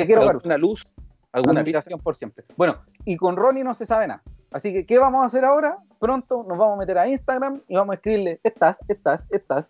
Te 0.00 0.06
quiero 0.06 0.26
ver 0.26 0.38
una 0.44 0.58
luz, 0.58 0.86
alguna 1.32 1.60
invitación 1.60 2.00
por 2.00 2.14
siempre. 2.16 2.44
Bueno, 2.56 2.76
y 3.04 3.16
con 3.16 3.36
Ronnie 3.36 3.64
no 3.64 3.74
se 3.74 3.86
sabe 3.86 4.06
nada. 4.06 4.22
Así 4.50 4.72
que, 4.72 4.86
¿qué 4.86 4.98
vamos 4.98 5.22
a 5.22 5.26
hacer 5.26 5.44
ahora? 5.44 5.78
Pronto 5.98 6.44
nos 6.48 6.56
vamos 6.58 6.76
a 6.76 6.78
meter 6.78 6.98
a 6.98 7.08
Instagram 7.08 7.62
y 7.68 7.74
vamos 7.74 7.92
a 7.92 7.96
escribirle, 7.96 8.40
estás, 8.42 8.78
estás, 8.88 9.22
estás. 9.30 9.66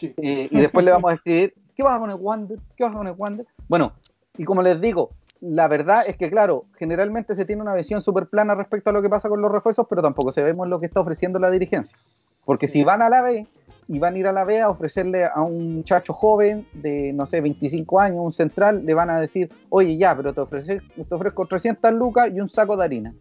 Eh, 0.00 0.48
y 0.50 0.60
después 0.60 0.84
le 0.84 0.90
vamos 0.90 1.10
a 1.10 1.14
escribir, 1.14 1.54
¿qué 1.76 1.82
vas 1.82 1.96
a 1.96 2.00
poner 2.00 2.16
Wander? 2.16 2.58
¿Qué 2.76 2.84
vas 2.84 2.92
a 2.92 2.96
poner 2.96 3.14
Wander? 3.16 3.46
Bueno, 3.68 3.92
y 4.36 4.44
como 4.44 4.62
les 4.62 4.80
digo, 4.80 5.10
la 5.40 5.68
verdad 5.68 6.04
es 6.06 6.16
que, 6.16 6.30
claro, 6.30 6.64
generalmente 6.76 7.34
se 7.34 7.44
tiene 7.44 7.62
una 7.62 7.74
visión 7.74 8.02
súper 8.02 8.26
plana 8.26 8.54
respecto 8.54 8.90
a 8.90 8.92
lo 8.92 9.02
que 9.02 9.08
pasa 9.08 9.28
con 9.28 9.40
los 9.40 9.52
refuerzos, 9.52 9.86
pero 9.88 10.02
tampoco 10.02 10.32
sabemos 10.32 10.68
lo 10.68 10.80
que 10.80 10.86
está 10.86 11.00
ofreciendo 11.00 11.38
la 11.38 11.50
dirigencia. 11.50 11.96
Porque 12.44 12.68
si 12.68 12.82
van 12.82 13.02
a 13.02 13.08
la 13.08 13.22
B, 13.22 13.46
y 13.88 13.98
van 13.98 14.14
a 14.14 14.18
ir 14.18 14.26
a 14.26 14.32
la 14.32 14.44
vea 14.44 14.66
a 14.66 14.70
ofrecerle 14.70 15.24
a 15.24 15.40
un 15.40 15.76
muchacho 15.76 16.12
joven 16.12 16.66
de, 16.74 17.12
no 17.14 17.24
sé, 17.24 17.40
25 17.40 17.98
años, 17.98 18.18
un 18.20 18.34
central, 18.34 18.84
le 18.84 18.92
van 18.92 19.08
a 19.08 19.18
decir, 19.18 19.50
oye, 19.70 19.96
ya, 19.96 20.14
pero 20.14 20.34
te, 20.34 20.42
ofrece, 20.42 20.82
te 20.94 21.14
ofrezco 21.14 21.46
300 21.46 21.94
lucas 21.94 22.30
y 22.32 22.40
un 22.40 22.50
saco 22.50 22.76
de 22.76 22.84
harina. 22.84 23.14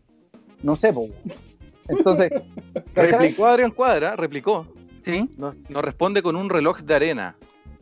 No 0.62 0.76
sé, 0.76 0.92
po. 0.92 1.06
Entonces, 1.88 2.32
replicó 2.94 3.46
Adrián 3.46 3.72
Cuadra, 3.72 4.18
replicó. 4.18 4.68
Sí. 5.02 5.30
Nos, 5.38 5.56
responde 5.70 6.22
con 6.22 6.36
un 6.36 6.50
reloj 6.50 6.80
de 6.80 6.96
arena. 6.96 7.38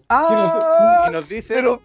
Ah, 0.07 1.07
y 1.09 1.11
nos 1.11 1.27
dice. 1.27 1.55
Pero, 1.55 1.81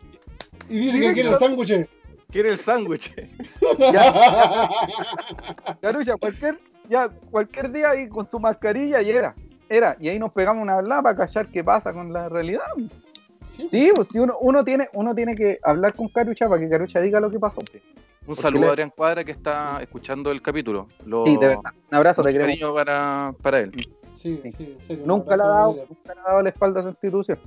y 0.69 0.81
dice 0.81 1.01
que 1.01 1.15
quiere 1.15 1.31
el 1.31 1.37
sándwich. 1.37 1.89
Quiere 2.31 2.51
el 2.51 2.59
sándwich. 2.59 3.15
Carucha, 5.81 6.17
cualquier, 6.19 6.59
ya, 6.91 7.09
cualquier 7.31 7.73
día 7.73 7.91
ahí 7.91 8.09
con 8.09 8.27
su 8.27 8.39
mascarilla 8.39 9.01
y 9.01 9.11
era. 9.11 9.35
Era. 9.71 9.97
Y 10.01 10.09
ahí 10.09 10.19
nos 10.19 10.33
pegamos 10.33 10.61
una 10.61 10.75
hablada 10.75 11.01
para 11.01 11.17
callar 11.17 11.49
qué 11.49 11.63
pasa 11.63 11.93
con 11.93 12.13
la 12.13 12.29
realidad. 12.29 12.65
Sí, 13.47 13.93
pues 13.95 14.09
si 14.09 14.19
uno, 14.19 14.37
uno, 14.41 14.65
tiene, 14.65 14.89
uno 14.93 15.15
tiene 15.15 15.37
que 15.37 15.59
hablar 15.63 15.95
con 15.95 16.09
Carucha 16.09 16.49
para 16.49 16.61
que 16.61 16.69
Carucha 16.69 17.01
diga 17.01 17.21
lo 17.21 17.31
que 17.31 17.39
pasó. 17.39 17.63
Un 18.27 18.37
saludo 18.37 18.67
a 18.67 18.71
Adrián 18.71 18.93
Cuadra 18.95 19.25
que 19.25 19.31
está 19.31 19.81
escuchando 19.81 20.33
el 20.33 20.43
capítulo. 20.43 20.89
sí, 21.25 21.37
de 21.37 21.47
verdad. 21.49 21.73
Un 21.91 21.97
abrazo, 21.97 22.23
te 22.23 22.37
cariño 22.37 22.75
para, 22.75 23.33
para 23.41 23.59
él. 23.61 23.71
Sí, 24.13 24.41
sí, 24.43 24.73
en 24.73 24.81
serio. 24.81 25.05
Nunca 25.07 25.37
le, 25.37 25.43
ha 25.45 25.47
dado, 25.47 25.77
nunca 25.89 26.15
le 26.15 26.21
ha 26.21 26.25
dado 26.25 26.43
la 26.43 26.49
espalda 26.49 26.81
a 26.81 26.83
su 26.83 26.89
institución. 26.91 27.39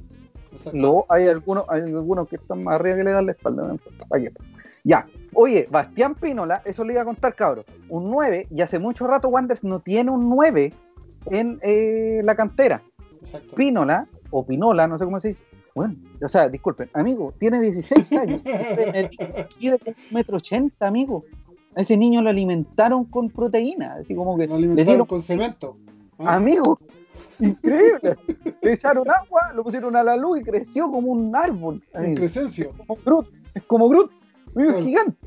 Luego 0.72 1.06
hay 1.10 1.28
algunos, 1.28 1.66
hay 1.68 1.82
algunos 1.82 2.28
que 2.30 2.38
están 2.38 2.64
más 2.64 2.76
arriba 2.76 2.96
que 2.96 3.04
le 3.04 3.12
dan 3.12 3.26
la 3.26 3.32
espalda. 3.34 3.76
Ya. 4.84 5.06
Oye, 5.34 5.68
Bastián 5.70 6.16
Pínola, 6.16 6.62
eso 6.64 6.86
le 6.86 6.94
iba 6.94 7.02
a 7.02 7.06
contar, 7.06 7.36
cabros. 7.36 7.66
Un 7.90 8.10
9, 8.10 8.48
y 8.50 8.62
hace 8.62 8.80
mucho 8.80 9.08
rato 9.08 9.28
Wanders 9.28 9.64
no 9.64 9.80
tiene 9.80 10.12
un 10.12 10.30
9 10.30 10.74
en 11.28 11.60
eh, 11.62 12.22
la 12.24 12.36
cantera. 12.36 12.84
Exacto. 13.22 13.56
Pínola, 13.56 14.08
o 14.32 14.46
Pinola, 14.46 14.88
no 14.88 14.98
sé 14.98 15.06
cómo 15.06 15.20
se 15.20 15.30
dice. 15.30 15.42
Bueno, 15.76 15.96
o 16.22 16.28
sea, 16.28 16.50
disculpen, 16.50 16.90
amigo, 16.94 17.34
tiene 17.40 17.60
16 17.60 18.14
años. 18.14 18.44
Mide 19.60 19.80
metro 20.12 20.38
ochenta, 20.38 20.88
amigo. 20.88 21.26
A 21.76 21.82
ese 21.82 21.98
niño 21.98 22.22
lo 22.22 22.30
alimentaron 22.30 23.06
con 23.06 23.30
proteína, 23.30 23.96
así 23.96 24.14
como 24.14 24.38
que. 24.38 24.48
Lo 24.48 24.56
alimentaron 24.56 25.08
con 25.08 25.22
cemento. 25.22 25.78
¿Ah? 26.20 26.36
Amigo, 26.36 26.78
increíble. 27.40 28.18
Le 28.62 28.74
echaron 28.74 29.10
agua, 29.10 29.52
lo 29.56 29.64
pusieron 29.64 29.96
a 29.96 30.04
la 30.04 30.16
luz 30.16 30.42
y 30.42 30.44
creció 30.44 30.92
como 30.92 31.12
un 31.12 31.36
árbol. 31.36 31.82
En 31.94 32.14
crecencia. 32.16 32.66
Es 32.66 32.86
como 32.86 33.00
Groot, 33.04 33.28
es 33.56 33.64
como 33.64 33.90
Groot, 33.90 34.12
es 34.56 34.84
gigante. 34.84 35.18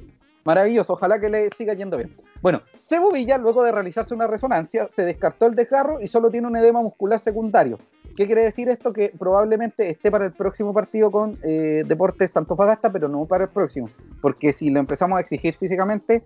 Maravilloso, 0.44 0.92
ojalá 0.92 1.20
que 1.20 1.28
le 1.28 1.51
siga 1.51 1.74
yendo 1.74 1.97
bien. 1.97 2.14
Bueno, 2.43 2.62
Cebu 2.80 3.12
Villa, 3.12 3.39
luego 3.39 3.62
de 3.62 3.72
realizarse 3.72 4.14
una 4.14 4.26
resonancia, 4.26 4.89
se 4.89 5.03
descartó 5.03 5.47
el 5.47 5.55
desgarro 5.55 6.01
y 6.01 6.07
solo 6.07 6.30
tiene 6.30 6.47
un 6.47 6.57
edema 6.57 6.82
muscular 6.82 7.18
secundario. 7.18 7.78
¿Qué 8.16 8.26
quiere 8.26 8.43
decir 8.43 8.68
esto? 8.68 8.93
Que 8.93 9.12
probablemente 9.16 9.91
esté 9.91 10.11
para 10.11 10.24
el 10.24 10.32
próximo 10.32 10.72
partido 10.72 11.11
con 11.11 11.39
eh, 11.43 11.84
Deportes 11.87 12.32
Fagasta, 12.32 12.91
pero 12.91 13.09
no 13.09 13.26
para 13.26 13.45
el 13.45 13.51
próximo. 13.51 13.91
Porque 14.22 14.53
si 14.53 14.70
lo 14.70 14.80
empezamos 14.80 15.18
a 15.18 15.20
exigir 15.20 15.55
físicamente, 15.55 16.22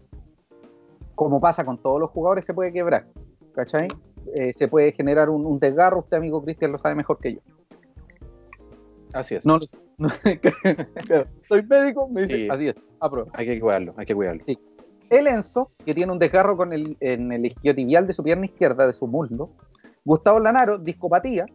como 1.17 1.41
pasa 1.41 1.65
con 1.65 1.79
todos 1.79 2.01
los 2.01 2.11
jugadores, 2.11 2.45
se 2.45 2.55
puede 2.55 2.73
quebrar. 2.73 3.07
¿Cachai? 3.55 3.89
Eh, 4.35 4.53
se 4.55 4.69
puede 4.69 4.93
generar 4.93 5.29
un, 5.31 5.59
desgarro. 5.59 5.99
Usted, 6.01 6.19
amigo 6.19 6.45
Cristian, 6.45 6.71
lo 6.71 6.79
sabe 6.79 6.95
mejor 6.95 7.19
que 7.19 7.35
yo. 7.35 7.41
Así 9.13 9.35
es. 9.35 9.45
No, 9.45 9.59
soy 11.49 11.63
médico, 11.65 12.09
me 12.09 12.23
dice, 12.23 12.49
así 12.51 12.69
es. 12.69 12.77
Hay 13.35 13.47
que 13.47 13.61
cuidarlo, 13.61 13.95
hay 13.97 14.07
que 14.07 14.15
cuidarlo. 14.15 14.45
Sí. 14.45 14.59
El 15.11 15.27
Enzo, 15.27 15.73
que 15.85 15.95
tiene 15.95 16.13
un 16.13 16.19
desgarro 16.19 16.57
con 16.57 16.73
el, 16.73 16.97
en 17.01 17.33
el 17.33 17.45
isquiotibial 17.45 18.07
de 18.07 18.15
su 18.15 18.23
pierna 18.23 18.47
izquierda, 18.47 18.87
de 18.87 18.95
su 18.95 19.07
muslo. 19.07 19.51
Gustavo 20.05 20.39
Lanaro, 20.39 20.79
discopatía. 20.79 21.47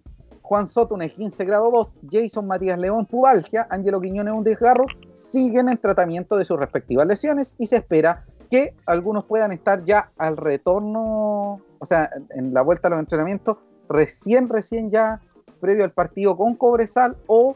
Juan 0.42 0.68
Soto, 0.68 0.94
un 0.94 1.02
15 1.02 1.44
grado 1.46 1.72
2, 1.72 1.90
Jason 2.12 2.46
Matías 2.46 2.78
León, 2.78 3.08
pubalgia, 3.08 3.66
Ángelo 3.72 4.00
Quiñones, 4.00 4.32
un 4.32 4.44
desgarro, 4.44 4.86
siguen 5.14 5.70
en 5.70 5.78
tratamiento 5.78 6.38
de 6.38 6.46
sus 6.46 6.60
respectivas 6.60 7.08
lesiones 7.08 7.56
y 7.58 7.66
se 7.66 7.78
espera 7.78 8.26
que 8.52 8.76
algunos 8.86 9.26
puedan 9.26 9.52
estar 9.52 9.84
ya 9.86 10.12
al 10.18 10.38
retorno, 10.38 11.62
o 11.80 11.86
sea, 11.86 12.12
en 12.30 12.54
la 12.54 12.62
vuelta 12.62 12.90
a 12.90 12.92
los 12.92 13.00
entrenamientos, 13.00 13.58
recién, 13.90 14.48
recién 14.48 14.92
ya 14.92 15.20
previo 15.60 15.84
al 15.84 15.92
partido 15.92 16.38
con 16.38 16.54
Cobresal 16.56 17.18
o 17.26 17.56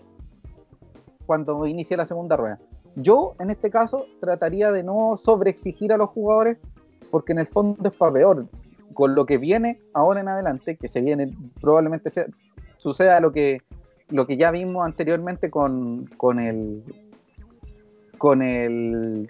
cuando 1.28 1.68
inicie 1.68 1.95
la 1.95 2.06
segunda 2.06 2.38
rueda. 2.38 2.60
Yo, 2.95 3.35
en 3.39 3.49
este 3.49 3.69
caso, 3.69 4.05
trataría 4.19 4.71
de 4.71 4.83
no 4.83 5.15
sobreexigir 5.17 5.93
a 5.93 5.97
los 5.97 6.09
jugadores, 6.09 6.57
porque 7.11 7.31
en 7.31 7.39
el 7.39 7.47
fondo 7.47 7.89
es 7.89 7.95
para 7.95 8.13
peor. 8.13 8.47
Con 8.93 9.15
lo 9.15 9.25
que 9.25 9.37
viene 9.37 9.79
ahora 9.93 10.19
en 10.19 10.27
adelante, 10.27 10.75
que 10.75 10.87
se 10.87 11.01
viene, 11.01 11.33
probablemente 11.61 12.09
sea, 12.09 12.25
suceda 12.77 13.19
lo 13.19 13.31
que, 13.31 13.61
lo 14.09 14.27
que 14.27 14.37
ya 14.37 14.51
vimos 14.51 14.85
anteriormente 14.85 15.49
con, 15.49 16.05
con 16.17 16.39
el 16.39 16.83
con 18.19 18.41
el, 18.43 19.29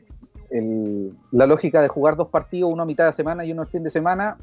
la 1.31 1.45
lógica 1.45 1.81
de 1.81 1.87
jugar 1.87 2.17
dos 2.17 2.27
partidos, 2.27 2.71
uno 2.71 2.83
a 2.83 2.85
mitad 2.85 3.05
de 3.05 3.13
semana 3.13 3.45
y 3.45 3.53
uno 3.53 3.61
al 3.61 3.67
fin 3.67 3.83
de 3.83 3.91
semana. 3.91 4.37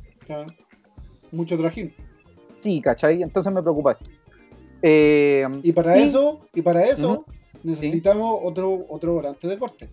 Mucho 1.33 1.59
trajín. 1.59 1.93
Sí, 2.59 2.81
¿cachai? 2.81 3.23
Entonces 3.23 3.53
me 3.53 3.61
preocupa. 3.61 3.99
Eh, 4.81 5.47
y 5.63 5.73
para 5.73 5.97
eso, 5.97 6.47
y 6.55 6.63
para 6.63 6.85
eso 6.85 7.25
necesitamos 7.67 8.41
otro, 8.43 8.87
otro 8.89 9.15
volante 9.15 9.49
de 9.49 9.59
corte. 9.59 9.91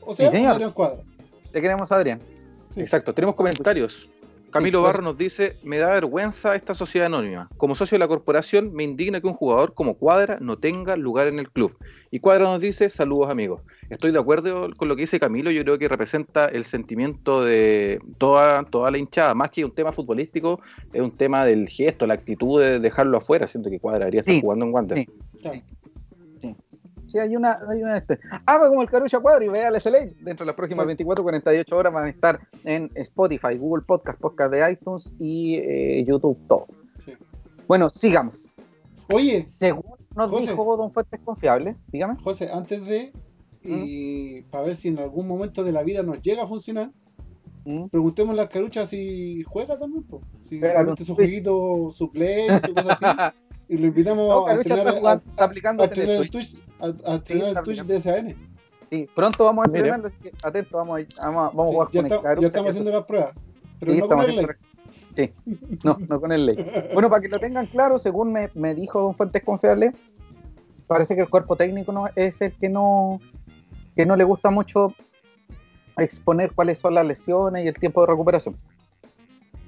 O 0.00 0.14
sea, 0.14 0.28
Adrián 0.28 0.72
Cuadra. 0.72 1.02
Te 1.52 1.60
queremos, 1.60 1.90
Adrián. 1.90 2.20
Exacto, 2.76 3.12
tenemos 3.12 3.34
comentarios. 3.34 4.08
Camilo 4.50 4.80
Barro 4.80 5.02
nos 5.02 5.18
dice, 5.18 5.56
me 5.64 5.76
da 5.76 5.90
vergüenza 5.90 6.54
esta 6.54 6.74
sociedad 6.74 7.06
anónima. 7.06 7.50
Como 7.58 7.74
socio 7.74 7.96
de 7.96 7.98
la 7.98 8.08
corporación, 8.08 8.72
me 8.72 8.84
indigna 8.84 9.20
que 9.20 9.26
un 9.26 9.34
jugador 9.34 9.74
como 9.74 9.94
Cuadra 9.94 10.38
no 10.40 10.56
tenga 10.56 10.96
lugar 10.96 11.26
en 11.26 11.38
el 11.38 11.50
club. 11.50 11.76
Y 12.10 12.20
Cuadra 12.20 12.44
nos 12.44 12.60
dice, 12.60 12.88
saludos 12.88 13.28
amigos. 13.28 13.60
Estoy 13.90 14.12
de 14.12 14.18
acuerdo 14.18 14.70
con 14.76 14.88
lo 14.88 14.96
que 14.96 15.02
dice 15.02 15.20
Camilo, 15.20 15.50
yo 15.50 15.62
creo 15.62 15.78
que 15.78 15.88
representa 15.88 16.46
el 16.46 16.64
sentimiento 16.64 17.44
de 17.44 18.00
toda, 18.16 18.64
toda 18.64 18.90
la 18.90 18.98
hinchada, 18.98 19.34
más 19.34 19.50
que 19.50 19.64
un 19.64 19.74
tema 19.74 19.92
futbolístico, 19.92 20.60
es 20.92 21.02
un 21.02 21.14
tema 21.14 21.44
del 21.44 21.68
gesto, 21.68 22.06
la 22.06 22.14
actitud 22.14 22.60
de 22.60 22.80
dejarlo 22.80 23.18
afuera, 23.18 23.46
siento 23.46 23.68
que 23.68 23.78
Cuadra 23.78 24.06
debería 24.06 24.20
estar 24.20 24.40
jugando 24.40 24.64
en 24.64 24.70
guantes. 24.70 25.06
Sí 25.42 25.62
hay 27.18 27.36
una, 27.36 27.58
hay 27.68 27.82
una 27.82 27.98
este. 27.98 28.18
Haga 28.44 28.68
como 28.68 28.82
el 28.82 28.90
Carucha 28.90 29.20
Cuadro 29.20 29.44
y 29.44 29.48
vea 29.48 29.68
el 29.68 29.80
SLA. 29.80 30.06
Dentro 30.20 30.44
de 30.44 30.46
las 30.46 30.56
próximas 30.56 30.86
24 30.86 31.22
48 31.22 31.76
horas 31.76 31.92
van 31.92 32.04
a 32.04 32.10
estar 32.10 32.40
en 32.64 32.90
Spotify, 32.94 33.56
Google 33.56 33.84
Podcast, 33.86 34.20
Podcast 34.20 34.52
de 34.52 34.72
iTunes 34.72 35.12
y 35.18 35.56
eh, 35.56 36.04
YouTube 36.06 36.38
todo. 36.48 36.66
Bueno, 37.66 37.90
sigamos. 37.90 38.52
Oye, 39.12 39.44
según 39.46 39.96
nos 40.14 40.40
dijo 40.40 40.76
Don 40.76 40.90
Fuentes 40.90 41.20
Confiable, 41.24 41.76
dígame. 41.88 42.16
José, 42.22 42.50
antes 42.52 42.86
de, 42.86 43.12
y 43.62 44.42
para 44.42 44.64
ver 44.64 44.76
si 44.76 44.88
en 44.88 44.98
algún 44.98 45.26
momento 45.26 45.62
de 45.62 45.72
la 45.72 45.82
vida 45.82 46.02
nos 46.02 46.20
llega 46.22 46.44
a 46.44 46.46
funcionar, 46.46 46.90
preguntemos 47.90 48.32
a 48.32 48.36
las 48.36 48.48
caruchas 48.48 48.88
si 48.88 49.42
juega 49.42 49.78
también, 49.78 50.04
si 50.44 50.60
realmente 50.60 51.04
su 51.04 51.14
jueguito, 51.14 51.90
su 51.92 52.10
play, 52.10 52.48
su 52.64 52.74
cosa 52.74 52.92
así. 52.92 53.06
y 53.68 53.78
lo 53.78 53.86
invitamos 53.86 54.48
a, 54.48 54.54
entrenar, 54.54 55.20
aplicando 55.36 55.82
a, 55.82 55.86
el 55.86 56.30
Twitch, 56.30 56.56
a, 56.80 57.14
el 57.14 57.62
Twitch 57.64 57.82
de 57.82 58.00
SAN. 58.00 58.36
Sí, 58.90 59.08
pronto 59.14 59.44
vamos 59.44 59.64
a 59.64 59.66
entrenar, 59.66 60.12
atento, 60.42 60.76
vamos 60.76 61.00
a, 61.18 61.30
vamos, 61.30 61.54
vamos 61.54 61.70
a 61.70 61.72
jugar 61.72 61.88
ya 61.90 62.02
con 62.02 62.30
el 62.30 62.40
Ya 62.40 62.46
estamos 62.46 62.70
haciendo 62.70 62.90
las 62.92 63.04
pruebas, 63.04 63.34
pero 63.80 63.94
no 63.96 64.08
con 64.08 64.20
el 64.20 64.36
ley. 64.36 64.46
Sí, 65.16 65.30
no, 65.82 65.96
no 66.08 66.20
con 66.20 66.32
el 66.32 66.46
ley. 66.46 66.90
Bueno, 66.92 67.10
para 67.10 67.20
que 67.20 67.28
lo 67.28 67.40
tengan 67.40 67.66
claro, 67.66 67.98
según 67.98 68.32
me, 68.32 68.50
me 68.54 68.74
dijo 68.74 69.00
Don 69.00 69.14
Fuentes 69.14 69.42
Confiable, 69.42 69.92
parece 70.86 71.16
que 71.16 71.22
el 71.22 71.28
cuerpo 71.28 71.56
técnico 71.56 71.90
no, 71.92 72.08
es 72.14 72.40
el 72.40 72.52
que 72.52 72.68
no, 72.68 73.20
que 73.96 74.06
no 74.06 74.14
le 74.14 74.22
gusta 74.22 74.50
mucho 74.50 74.94
exponer 75.98 76.52
cuáles 76.52 76.78
son 76.78 76.94
las 76.94 77.06
lesiones 77.06 77.64
y 77.64 77.68
el 77.68 77.78
tiempo 77.78 78.02
de 78.02 78.06
recuperación. 78.08 78.56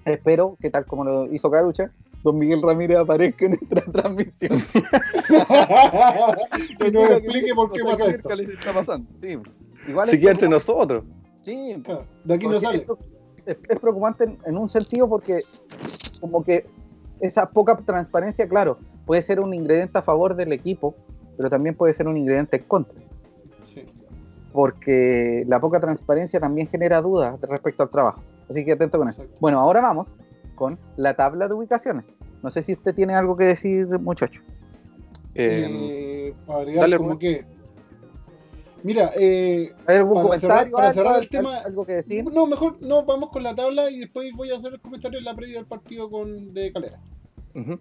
Espero 0.05 0.57
que 0.61 0.71
tal 0.71 0.87
como 0.87 1.05
lo 1.05 1.35
hizo 1.35 1.51
Carucha, 1.51 1.91
don 2.23 2.39
Miguel 2.39 2.63
Ramírez 2.63 2.99
aparezca 2.99 3.47
en 3.47 3.53
nuestra 3.53 3.83
transmisión. 3.93 4.63
que 6.79 6.91
nos 6.91 7.11
explique 7.11 7.55
por 7.55 7.73
qué 7.73 7.85
pasa 7.85 8.11
esto. 8.11 8.33
está 8.33 8.73
pasando. 8.73 9.09
Sí. 9.21 9.39
Igual 9.89 10.07
si 10.07 10.19
quiere 10.19 10.33
entre 10.33 10.49
nosotros. 10.49 11.05
Sí, 11.43 11.83
de 12.25 12.35
aquí 12.35 12.47
no 12.47 12.61
sale. 12.61 12.87
Es, 13.47 13.57
preocupante 13.81 14.37
en, 14.45 14.59
un 14.59 14.69
sentido 14.69 15.09
porque 15.09 15.43
como 16.21 16.45
que 16.45 16.67
esa 17.21 17.49
poca 17.49 17.77
transparencia, 17.79 18.47
claro, 18.47 18.79
puede 19.07 19.23
ser 19.23 19.41
un 19.41 19.55
ingrediente 19.55 19.99
a 19.99 20.03
favor 20.03 20.37
del 20.37 20.53
equipo, 20.53 20.95
pero 21.37 21.49
también 21.49 21.75
puede 21.75 21.95
ser 21.95 22.07
un 22.07 22.19
ingrediente 22.19 22.59
en 22.59 22.65
contra. 22.65 23.01
Sí. 23.63 23.87
Porque 24.53 25.45
la 25.47 25.61
poca 25.61 25.81
transparencia 25.81 26.39
también 26.39 26.69
genera 26.69 27.01
dudas 27.01 27.41
respecto 27.41 27.83
al 27.83 27.89
trabajo. 27.89 28.21
Así 28.51 28.65
que 28.65 28.73
atento 28.73 28.99
con 28.99 29.09
eso. 29.09 29.25
Bueno, 29.41 29.61
ahora 29.61 29.81
vamos 29.81 30.07
con 30.59 30.79
la 30.97 31.15
tabla 31.15 31.47
de 31.47 31.55
ubicaciones. 31.55 32.05
No 32.43 32.51
sé 32.51 32.63
si 32.63 32.73
usted 32.73 32.95
tiene 32.95 33.15
algo 33.15 33.37
que 33.37 33.45
decir, 33.45 33.87
muchacho. 33.87 34.43
Eh, 35.35 36.35
eh 36.49 36.97
como 36.97 37.19
que. 37.19 37.47
Mira, 38.83 39.11
eh, 39.19 39.73
para, 39.85 40.39
cerrar, 40.39 40.71
para 40.71 40.93
cerrar 40.93 41.21
el 41.21 41.29
tema. 41.29 41.59
¿Algo 41.59 41.87
que 41.87 41.95
decir? 41.95 42.25
No, 42.33 42.47
mejor 42.47 42.81
no, 42.81 43.05
vamos 43.05 43.31
con 43.31 43.43
la 43.43 43.55
tabla 43.55 43.91
y 43.91 44.01
después 44.01 44.31
voy 44.37 44.51
a 44.51 44.57
hacer 44.57 44.75
el 44.75 44.81
comentario 44.81 45.19
en 45.19 45.25
la 45.25 45.35
previa 45.35 45.57
del 45.57 45.67
partido 45.67 46.11
con, 46.11 46.53
de 46.53 46.73
Calera. 46.73 47.01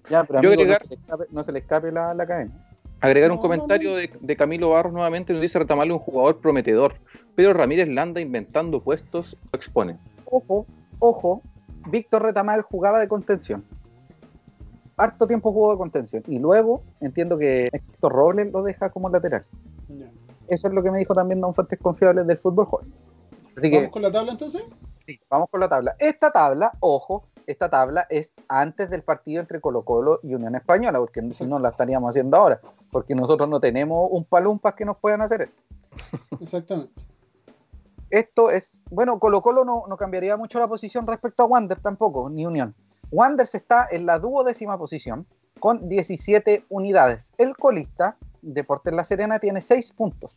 Ya, 0.09 0.23
pero 0.23 0.41
Yo 0.41 0.51
agregar... 0.51 0.83
no, 1.29 1.43
se 1.43 1.51
le 1.51 1.59
escape, 1.59 1.91
la, 1.91 2.15
cadena. 2.25 2.51
Agregar 2.99 3.31
un 3.31 3.37
comentario 3.37 3.95
de, 3.95 4.35
Camilo 4.35 4.71
Barros 4.71 4.91
nuevamente 4.91 5.33
nos 5.33 5.41
dice 5.41 5.59
retamarle 5.59 5.93
un 5.93 5.99
jugador 5.99 6.39
prometedor. 6.39 6.95
Pedro 7.35 7.53
Ramírez 7.53 7.87
Landa 7.87 8.19
inventando 8.19 8.81
puestos 8.81 9.37
lo 9.51 9.57
expone. 9.57 9.97
Ojo, 10.25 10.65
ojo, 10.97 11.43
Víctor 11.89 12.23
Retamal 12.23 12.61
jugaba 12.61 12.99
de 12.99 13.07
contención. 13.07 13.63
Harto 14.95 15.27
tiempo 15.27 15.51
jugó 15.51 15.71
de 15.71 15.77
contención. 15.77 16.23
Y 16.27 16.39
luego 16.39 16.81
entiendo 16.99 17.37
que 17.37 17.69
Héctor 17.71 18.11
Robles 18.11 18.51
lo 18.51 18.63
deja 18.63 18.89
como 18.89 19.09
lateral. 19.09 19.45
Eso 20.47 20.67
es 20.67 20.73
lo 20.73 20.81
que 20.81 20.91
me 20.91 20.99
dijo 20.99 21.13
también 21.13 21.41
Don 21.41 21.53
Fuentes 21.53 21.79
Confiables 21.79 22.25
del 22.25 22.37
fútbol 22.37 22.65
joven. 22.65 22.93
¿Vamos 23.55 23.89
con 23.89 24.01
la 24.01 24.11
tabla 24.11 24.31
entonces? 24.31 24.63
Sí, 25.05 25.19
vamos 25.29 25.49
con 25.49 25.59
la 25.59 25.69
tabla. 25.69 25.95
Esta 25.99 26.31
tabla, 26.31 26.71
ojo, 26.79 27.25
esta 27.47 27.69
tabla 27.69 28.05
es 28.09 28.33
antes 28.47 28.89
del 28.89 29.03
partido 29.03 29.39
entre 29.39 29.61
Colo 29.61 29.83
Colo 29.83 30.19
y 30.21 30.35
Unión 30.35 30.55
Española, 30.55 30.99
porque 30.99 31.21
si 31.31 31.45
no 31.45 31.59
la 31.59 31.69
estaríamos 31.69 32.09
haciendo 32.09 32.37
ahora, 32.37 32.59
porque 32.91 33.15
nosotros 33.15 33.47
no 33.47 33.59
tenemos 33.59 34.09
un 34.11 34.25
palumpas 34.25 34.73
que 34.73 34.85
nos 34.85 34.97
puedan 34.97 35.21
hacer 35.21 35.41
esto. 35.43 35.61
Exactamente. 36.41 36.93
Esto 38.09 38.51
es, 38.51 38.77
bueno, 38.89 39.19
Colo 39.19 39.41
Colo 39.41 39.65
no, 39.65 39.83
no 39.87 39.97
cambiaría 39.97 40.37
mucho 40.37 40.59
la 40.59 40.67
posición 40.67 41.05
respecto 41.05 41.43
a 41.43 41.45
Wander 41.45 41.79
tampoco, 41.79 42.29
ni 42.29 42.45
Unión. 42.45 42.73
Wander 43.11 43.47
está 43.51 43.87
en 43.89 44.05
la 44.05 44.19
duodécima 44.19 44.77
posición 44.77 45.25
con 45.59 45.89
17 45.89 46.65
unidades. 46.69 47.27
El 47.37 47.55
colista, 47.55 48.17
Deportes 48.41 48.93
La 48.93 49.03
Serena, 49.03 49.39
tiene 49.39 49.61
6 49.61 49.93
puntos. 49.93 50.35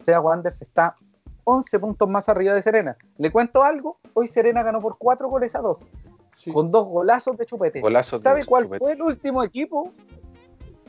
O 0.00 0.04
sea, 0.04 0.20
Wander 0.20 0.52
está 0.58 0.96
11 1.44 1.78
puntos 1.78 2.08
más 2.08 2.28
arriba 2.28 2.54
de 2.54 2.62
Serena. 2.62 2.96
¿Le 3.18 3.30
cuento 3.30 3.62
algo? 3.62 3.98
Hoy 4.14 4.28
Serena 4.28 4.62
ganó 4.62 4.80
por 4.80 4.96
4 4.98 5.28
goles 5.28 5.54
a 5.54 5.60
2. 5.60 5.78
Con 6.52 6.70
dos 6.70 6.88
golazos 6.88 7.36
de 7.36 7.44
chupete. 7.44 7.82
¿Sabe 8.02 8.46
cuál 8.46 8.66
fue 8.66 8.92
el 8.92 9.02
último 9.02 9.42
equipo 9.42 9.92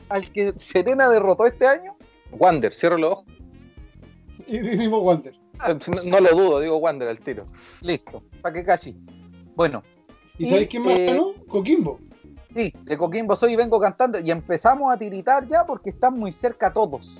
al 0.08 0.30
que 0.32 0.54
Serena 0.58 1.10
derrotó 1.10 1.44
este 1.44 1.66
año? 1.66 1.94
Wander, 2.38 2.72
cierro 2.72 2.96
los 2.96 3.12
ojos. 3.12 3.26
Y 4.46 4.58
decimos 4.58 5.02
Wander. 5.02 5.41
Ah, 5.62 5.74
no, 6.04 6.20
lo 6.20 6.30
dudo, 6.30 6.60
digo 6.60 6.76
Wander 6.78 7.08
al 7.08 7.20
tiro. 7.20 7.46
Listo, 7.80 8.22
para 8.40 8.52
que 8.52 8.64
casi. 8.64 8.96
Bueno. 9.54 9.82
¿Y, 10.38 10.46
sabéis 10.46 10.68
quién 10.68 10.82
más 10.82 10.98
ganó? 10.98 11.30
Eh, 11.30 11.44
Coquimbo. 11.46 12.00
Sí, 12.52 12.74
de 12.82 12.98
Coquimbo 12.98 13.36
soy 13.36 13.52
y 13.52 13.56
vengo 13.56 13.78
cantando. 13.78 14.18
Y 14.18 14.30
empezamos 14.30 14.92
a 14.92 14.98
tiritar 14.98 15.46
ya 15.46 15.64
porque 15.64 15.90
están 15.90 16.18
muy 16.18 16.32
cerca 16.32 16.72
todos. 16.72 17.16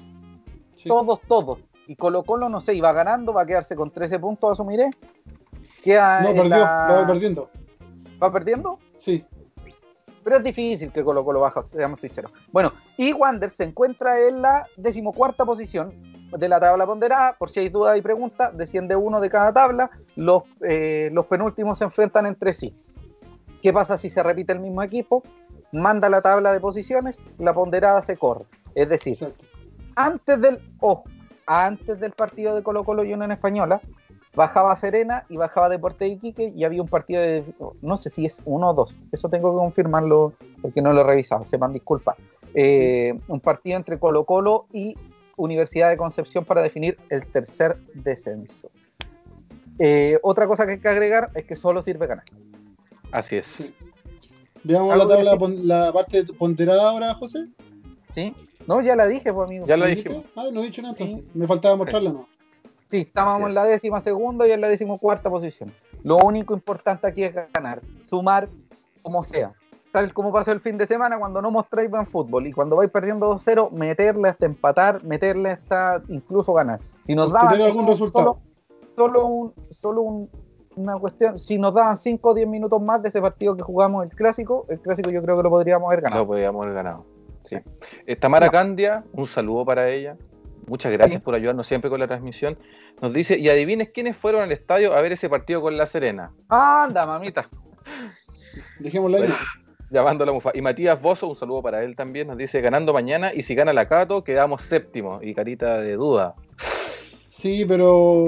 Todos, 0.85 1.21
todos. 1.29 1.61
Y 1.87 1.95
Colo 1.95 2.25
Colo, 2.25 2.49
no 2.49 2.61
sé, 2.61 2.75
iba 2.75 2.93
ganando, 2.93 3.33
va 3.33 3.43
a 3.43 3.47
quedarse 3.47 3.77
con 3.77 3.91
13 3.91 4.19
puntos, 4.19 4.53
asumiré. 4.53 4.87
no, 4.87 4.93
perdió, 5.85 6.59
va 6.59 7.07
perdiendo. 7.07 7.51
¿Va 8.21 8.33
perdiendo? 8.33 8.79
Sí. 8.97 9.25
Pero 10.25 10.37
es 10.37 10.43
difícil 10.43 10.91
que 10.91 11.05
Colo 11.05 11.25
Colo 11.25 11.41
baja, 11.41 11.63
seamos 11.63 12.01
sinceros. 12.01 12.33
Bueno, 12.51 12.73
y 12.97 13.13
Wander 13.13 13.51
se 13.51 13.65
encuentra 13.65 14.21
en 14.27 14.43
la 14.43 14.67
decimocuarta 14.77 15.45
posición 15.45 16.12
de 16.37 16.49
la 16.49 16.61
tabla 16.61 16.87
ponderada, 16.87 17.35
por 17.39 17.51
si 17.51 17.61
hay 17.61 17.69
dudas 17.69 17.97
y 17.97 18.03
preguntas, 18.03 18.57
desciende 18.57 18.97
uno 18.97 19.21
de 19.21 19.31
cada 19.31 19.53
tabla, 19.53 19.91
los, 20.17 20.45
eh, 20.63 21.11
los 21.13 21.27
penúltimos 21.27 21.79
se 21.79 21.85
enfrentan 21.85 22.27
entre 22.27 22.53
sí. 22.53 22.75
¿Qué 23.63 23.73
pasa 23.73 23.97
si 23.97 24.11
se 24.11 24.23
repite 24.23 24.53
el 24.53 24.61
mismo 24.61 24.83
equipo? 24.83 25.23
Manda 25.73 26.09
la 26.09 26.21
tabla 26.21 26.53
de 26.53 26.61
posiciones, 26.61 27.17
la 27.39 27.55
ponderada 27.55 28.03
se 28.03 28.17
corre. 28.17 28.45
Es 28.75 28.89
decir, 28.89 29.17
antes 29.95 30.41
del, 30.41 30.59
ojo, 30.81 31.05
antes 31.47 32.01
del 32.01 32.13
partido 32.13 32.55
de 32.55 32.63
Colo 32.63 32.85
Colo 32.85 33.05
y 33.05 33.13
Unión 33.13 33.31
Española, 33.33 33.81
bajaba 34.35 34.75
Serena 34.77 35.25
y 35.29 35.37
bajaba 35.37 35.69
Deporte 35.69 36.07
de 36.07 36.13
Iquique 36.13 36.53
y 36.55 36.65
había 36.65 36.83
un 36.83 36.89
partido 36.89 37.21
de, 37.21 37.45
no 37.83 37.97
sé 37.97 38.11
si 38.11 38.27
es 38.27 38.39
uno 38.45 38.71
o 38.71 38.75
dos, 38.75 38.95
eso 39.13 39.29
tengo 39.29 39.53
que 39.53 39.59
confirmarlo 39.59 40.33
porque 40.63 40.81
no 40.81 40.93
lo 40.93 41.03
he 41.03 41.05
revisado, 41.05 41.45
sepan 41.45 41.73
disculpa. 41.73 42.17
Eh, 42.55 43.19
un 43.29 43.41
partido 43.41 43.77
entre 43.77 43.99
Colo 43.99 44.25
Colo 44.25 44.67
y 44.73 44.97
Universidad 45.43 45.91
de 45.91 45.97
Concepción 45.97 46.45
para 46.45 46.63
definir 46.63 46.97
el 47.11 47.25
tercer 47.25 47.77
descenso. 47.95 48.71
Eh, 49.79 50.19
otra 50.23 50.47
cosa 50.47 50.67
que 50.67 50.73
hay 50.73 50.81
que 50.81 50.89
agregar 50.89 51.31
es 51.35 51.45
que 51.45 51.57
solo 51.57 51.83
sirve 51.83 52.07
ganar. 52.07 52.25
Así 53.11 53.37
es. 53.37 53.73
Veamos 54.63 54.97
la 54.97 55.09
tabla, 55.09 55.37
la 55.65 55.93
parte 55.93 56.25
ponderada 56.39 56.91
ahora, 56.91 57.15
José. 57.15 57.49
Sí. 58.15 58.35
No, 58.67 58.81
ya 58.81 58.95
la 58.95 59.07
dije, 59.07 59.33
pues, 59.33 59.49
amigo. 59.49 59.67
Ya 59.67 59.77
la 59.77 59.87
dijimos. 59.87 60.25
Ah, 60.37 60.45
no 60.53 60.61
he 60.61 60.65
dicho 60.65 60.83
nada, 60.83 60.95
entonces. 60.99 61.25
Me 61.35 61.47
faltaba 61.47 61.75
mostrarla, 61.75 62.13
¿no? 62.13 62.29
Sí, 62.89 62.99
estábamos 62.99 63.49
en 63.49 63.55
la 63.55 63.65
décima 63.65 64.01
segunda 64.01 64.47
y 64.47 64.53
en 64.53 64.61
la 64.61 64.69
décima 64.69 64.99
cuarta 64.99 65.31
posición. 65.31 65.73
Lo 66.05 66.19
único 66.19 66.55
importante 66.55 67.07
aquí 67.07 67.25
es 67.25 67.35
ganar, 67.53 67.81
sumar 68.07 68.49
como 69.03 69.25
sea. 69.25 69.55
Tal 69.93 70.15
como 70.15 70.33
pasó 70.33 70.53
el 70.53 70.61
fin 70.61 70.79
de 70.79 70.87
semana 70.87 71.19
cuando 71.19 71.43
no 71.43 71.51
mostráis 71.51 71.91
buen 71.91 72.07
fútbol 72.07 72.47
y 72.47 72.53
cuando 72.53 72.77
vais 72.77 72.91
perdiendo 72.91 73.31
2-0, 73.31 73.71
meterle 73.73 74.31
hasta 74.31 74.47
empatar, 74.47 75.05
meterle 75.05 75.51
hasta 75.51 76.03
incluso 76.09 76.55
ganar. 76.55 76.81
Si 77.05 77.15
nos 77.15 77.31
daban 77.31 77.61
algún 77.61 77.87
resultado. 77.87 78.39
Solo, 78.97 79.27
un, 79.27 79.55
solo 79.71 80.29
una 80.77 80.97
cuestión, 80.99 81.39
si 81.39 81.59
nos 81.59 81.75
daban 81.75 81.99
5 81.99 82.31
o 82.31 82.35
10 82.35 82.49
minutos 82.49 82.81
más 82.81 83.03
de 83.03 83.11
ese 83.11 83.21
partido 83.21 83.55
que 83.55 83.63
jugamos 83.63 84.05
el 84.05 84.11
clásico, 84.11 84.67
el 84.71 84.81
clásico 84.81 85.11
yo 85.11 85.23
creo 85.23 85.37
que 85.37 85.43
lo 85.43 85.51
podríamos 85.51 85.87
haber 85.89 86.01
ganado. 86.01 86.23
Lo 86.23 86.27
podríamos 86.27 86.63
haber 86.63 86.75
ganado. 86.75 87.05
Sí. 87.43 87.57
Tamara 88.19 88.49
Candia, 88.49 89.05
un 89.13 89.27
saludo 89.27 89.67
para 89.67 89.91
ella. 89.91 90.17
Muchas 90.67 90.93
gracias 90.93 91.21
por 91.21 91.35
ayudarnos 91.35 91.67
siempre 91.67 91.91
con 91.91 92.01
la 92.01 92.07
transmisión. 92.07 92.57
Nos 93.03 93.13
dice, 93.13 93.39
y 93.39 93.49
adivines 93.51 93.91
quiénes 93.91 94.17
fueron 94.17 94.43
al 94.43 94.53
estadio 94.53 94.95
a 94.95 95.03
ver 95.03 95.13
ese 95.13 95.29
partido 95.29 95.61
con 95.61 95.77
La 95.77 95.87
Serena. 95.87 96.33
Anda, 96.49 97.05
mamita. 97.05 97.45
Dejémoslo 98.79 99.19
ahí. 99.19 99.29
Llamando 99.93 100.25
a 100.25 100.27
la 100.27 100.33
mufa. 100.33 100.51
Y 100.55 100.63
Matías 100.63 101.01
Bozo, 101.01 101.29
un 101.29 101.37
saludo 101.37 101.63
para 101.63 101.85
él 101.85 101.95
también, 101.95 102.27
nos 102.27 102.37
dice, 102.37 102.61
ganando 102.61 102.93
mañana 102.93 103.33
y 103.35 103.43
si 103.43 103.55
gana 103.55 103.73
la 103.73 103.87
Cato, 103.87 104.25
quedamos 104.25 104.63
séptimo. 104.63 105.21
Y 105.23 105.35
carita 105.35 105.81
de 105.81 105.95
duda. 105.95 106.35
Sí, 107.29 107.65
pero 107.67 108.27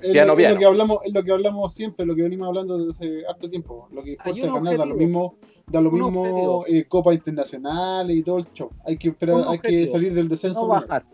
es, 0.00 0.26
lo, 0.26 0.36
que 0.36 0.64
hablamos, 0.64 0.98
es 1.04 1.12
lo 1.12 1.24
que 1.24 1.32
hablamos 1.32 1.74
siempre, 1.74 2.06
lo 2.06 2.14
que 2.14 2.22
venimos 2.22 2.46
hablando 2.46 2.78
desde 2.78 2.90
hace 2.92 3.26
harto 3.26 3.50
tiempo. 3.50 3.88
Lo 3.90 4.02
que 4.02 4.12
importa 4.12 4.38
es 4.38 4.52
ganar, 4.52 4.76
da 4.76 4.86
lo 4.86 4.94
mismo, 4.94 5.38
da 5.66 5.80
lo 5.80 5.90
mismo 5.90 6.64
eh, 6.68 6.84
Copa 6.84 7.12
Internacional 7.12 8.10
y 8.10 8.22
todo 8.22 8.38
el 8.38 8.52
show. 8.52 8.70
Hay 8.84 8.96
que 8.96 9.08
esperar, 9.08 9.44
hay 9.48 9.58
que 9.58 9.88
salir 9.88 10.14
del 10.14 10.28
descenso. 10.28 10.62
No 10.62 10.68
bajar, 10.68 11.04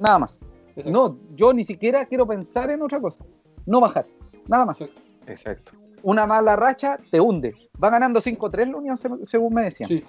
nada 0.00 0.20
más. 0.20 0.40
No, 0.86 1.18
yo 1.34 1.52
ni 1.52 1.64
siquiera 1.64 2.06
quiero 2.06 2.26
pensar 2.26 2.70
en 2.70 2.82
otra 2.82 3.00
cosa. 3.00 3.24
No 3.66 3.80
bajar, 3.80 4.06
nada 4.48 4.64
más. 4.64 4.78
Exacto. 5.26 5.72
Una 6.02 6.26
mala 6.26 6.56
racha 6.56 6.98
te 7.10 7.20
hunde. 7.20 7.54
Va 7.82 7.90
ganando 7.90 8.20
5-3 8.20 8.70
la 8.70 8.76
Unión, 8.76 8.98
según 9.26 9.54
me 9.54 9.64
decían. 9.64 9.88
Sí. 9.88 10.04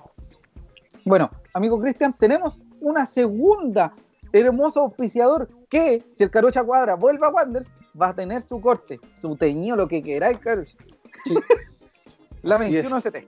Bueno, 1.06 1.32
amigo 1.54 1.80
Cristian, 1.80 2.14
tenemos 2.18 2.60
una 2.82 3.06
segunda 3.06 3.94
hermoso 4.32 4.82
auspiciador 4.82 5.50
que, 5.70 6.04
si 6.16 6.24
el 6.24 6.30
Carucha 6.30 6.64
Cuadra 6.64 6.96
vuelve 6.96 7.26
a 7.26 7.30
Wanderers, 7.30 7.70
va 8.00 8.10
a 8.10 8.14
tener 8.14 8.42
su 8.42 8.60
corte, 8.60 9.00
su 9.20 9.36
teñido, 9.36 9.76
lo 9.76 9.88
que 9.88 10.02
queráis, 10.02 10.38
Carucha. 10.40 10.78
la 12.44 12.58
21ST. 12.58 13.26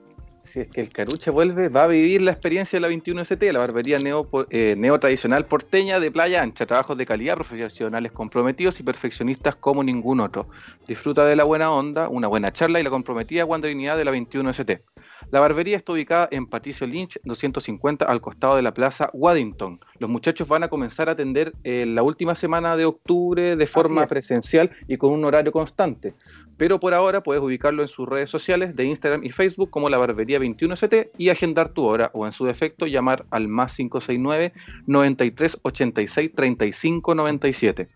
Si 0.50 0.58
es 0.58 0.68
que 0.68 0.80
el 0.80 0.90
Carucha 0.90 1.30
vuelve, 1.30 1.68
va 1.68 1.84
a 1.84 1.86
vivir 1.86 2.22
la 2.22 2.32
experiencia 2.32 2.76
de 2.76 2.80
la 2.80 2.88
21ST, 2.88 3.52
la 3.52 3.60
barbería 3.60 4.00
neo, 4.00 4.28
eh, 4.50 4.76
tradicional 5.00 5.44
porteña 5.44 6.00
de 6.00 6.10
playa 6.10 6.42
ancha, 6.42 6.66
trabajos 6.66 6.98
de 6.98 7.06
calidad, 7.06 7.36
profesionales 7.36 8.10
comprometidos 8.10 8.80
y 8.80 8.82
perfeccionistas 8.82 9.54
como 9.54 9.84
ningún 9.84 10.18
otro. 10.18 10.48
Disfruta 10.88 11.24
de 11.24 11.36
la 11.36 11.44
buena 11.44 11.70
onda, 11.70 12.08
una 12.08 12.26
buena 12.26 12.52
charla 12.52 12.80
y 12.80 12.82
la 12.82 12.90
comprometida 12.90 13.44
guanderinidad 13.44 13.96
de 13.96 14.04
la 14.04 14.10
21ST. 14.10 14.80
La 15.30 15.40
barbería 15.40 15.76
está 15.76 15.92
ubicada 15.92 16.28
en 16.30 16.46
Patricio 16.46 16.86
Lynch 16.86 17.18
250 17.24 18.04
al 18.04 18.20
costado 18.20 18.56
de 18.56 18.62
la 18.62 18.72
plaza 18.72 19.10
Waddington. 19.12 19.80
Los 19.98 20.10
muchachos 20.10 20.48
van 20.48 20.62
a 20.62 20.68
comenzar 20.68 21.08
a 21.08 21.12
atender 21.12 21.52
eh, 21.64 21.84
la 21.86 22.02
última 22.02 22.34
semana 22.34 22.76
de 22.76 22.84
octubre 22.84 23.56
de 23.56 23.66
forma 23.66 24.06
presencial 24.06 24.70
y 24.88 24.96
con 24.96 25.12
un 25.12 25.24
horario 25.24 25.52
constante. 25.52 26.14
Pero 26.56 26.80
por 26.80 26.94
ahora 26.94 27.22
puedes 27.22 27.42
ubicarlo 27.42 27.82
en 27.82 27.88
sus 27.88 28.08
redes 28.08 28.30
sociales 28.30 28.76
de 28.76 28.84
Instagram 28.84 29.24
y 29.24 29.30
Facebook 29.30 29.70
como 29.70 29.88
la 29.88 29.98
barbería 29.98 30.38
21ST 30.38 31.10
y 31.16 31.28
agendar 31.28 31.70
tu 31.70 31.84
hora 31.84 32.10
o 32.12 32.26
en 32.26 32.32
su 32.32 32.44
defecto 32.44 32.86
llamar 32.86 33.24
al 33.30 33.48
más 33.48 33.76
569 33.76 34.52
93 34.86 35.58
86 35.62 36.34
35 36.34 37.14
97. 37.14 37.88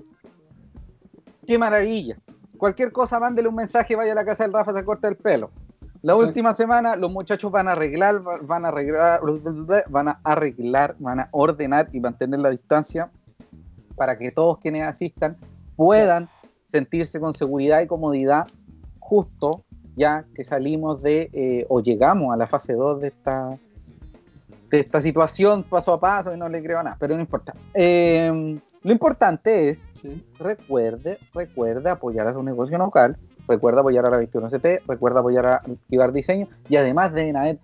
Qué 1.47 1.59
maravilla. 1.59 2.17
Cualquier 2.57 2.93
cosa, 2.93 3.19
mándele 3.21 3.49
un 3.49 3.57
mensaje, 3.57 3.97
vaya 3.97 4.13
a 4.13 4.15
la 4.15 4.25
casa 4.25 4.45
del 4.45 4.53
Rafa, 4.53 4.73
se 4.73 4.85
corta 4.85 5.09
el 5.09 5.17
pelo. 5.17 5.51
La 6.05 6.17
última 6.17 6.55
semana 6.55 6.97
los 6.97 7.11
muchachos 7.11 7.51
van 7.51 7.67
a 7.67 7.73
arreglar, 7.73 8.21
van 8.21 8.67
a 8.67 8.69
arreglar, 8.69 9.23
van 9.89 10.09
a 10.09 10.21
arreglar, 10.23 10.97
van 10.99 11.21
a 11.21 11.29
ordenar 11.31 11.89
y 11.93 12.01
mantener 12.01 12.41
la 12.41 12.51
distancia 12.51 13.11
para 13.97 14.19
que 14.19 14.31
todos 14.31 14.59
quienes 14.59 14.83
asistan 14.83 15.39
puedan 15.77 16.29
sentirse 16.71 17.19
con 17.19 17.33
seguridad 17.33 17.81
y 17.81 17.87
comodidad 17.87 18.47
justo 18.99 19.65
ya 19.97 20.27
que 20.35 20.45
salimos 20.45 21.01
de 21.01 21.31
eh, 21.33 21.65
o 21.71 21.81
llegamos 21.81 22.35
a 22.35 22.37
la 22.37 22.49
fase 22.49 22.75
2 22.75 23.01
de 23.01 23.09
esta 23.09 23.59
de 24.71 24.81
esta 24.81 25.01
situación 25.01 25.63
paso 25.63 25.95
a 25.95 26.01
paso 26.01 26.35
y 26.35 26.39
no 26.39 26.51
le 26.51 26.63
creo 26.63 26.83
nada, 26.83 26.99
pero 27.01 27.15
no 27.15 27.23
importa. 27.23 27.55
Em, 27.73 28.61
lo 28.83 28.93
importante 28.93 29.71
es, 29.71 29.89
recuerde, 30.39 31.17
recuerde 31.33 31.89
apoyar 31.89 32.27
a 32.27 32.35
su 32.35 32.43
negocio 32.43 32.77
local, 32.77 33.17
Recuerda 33.47 33.81
apoyar 33.81 34.07
a 34.07 34.11
la 34.11 34.21
21CT, 34.21 34.83
recuerda 34.87 35.21
apoyar 35.21 35.47
a 35.47 35.55
Activar 35.57 36.13
Diseño 36.13 36.49
y 36.69 36.77
además 36.77 37.13
deben 37.13 37.37
haber 37.37 37.59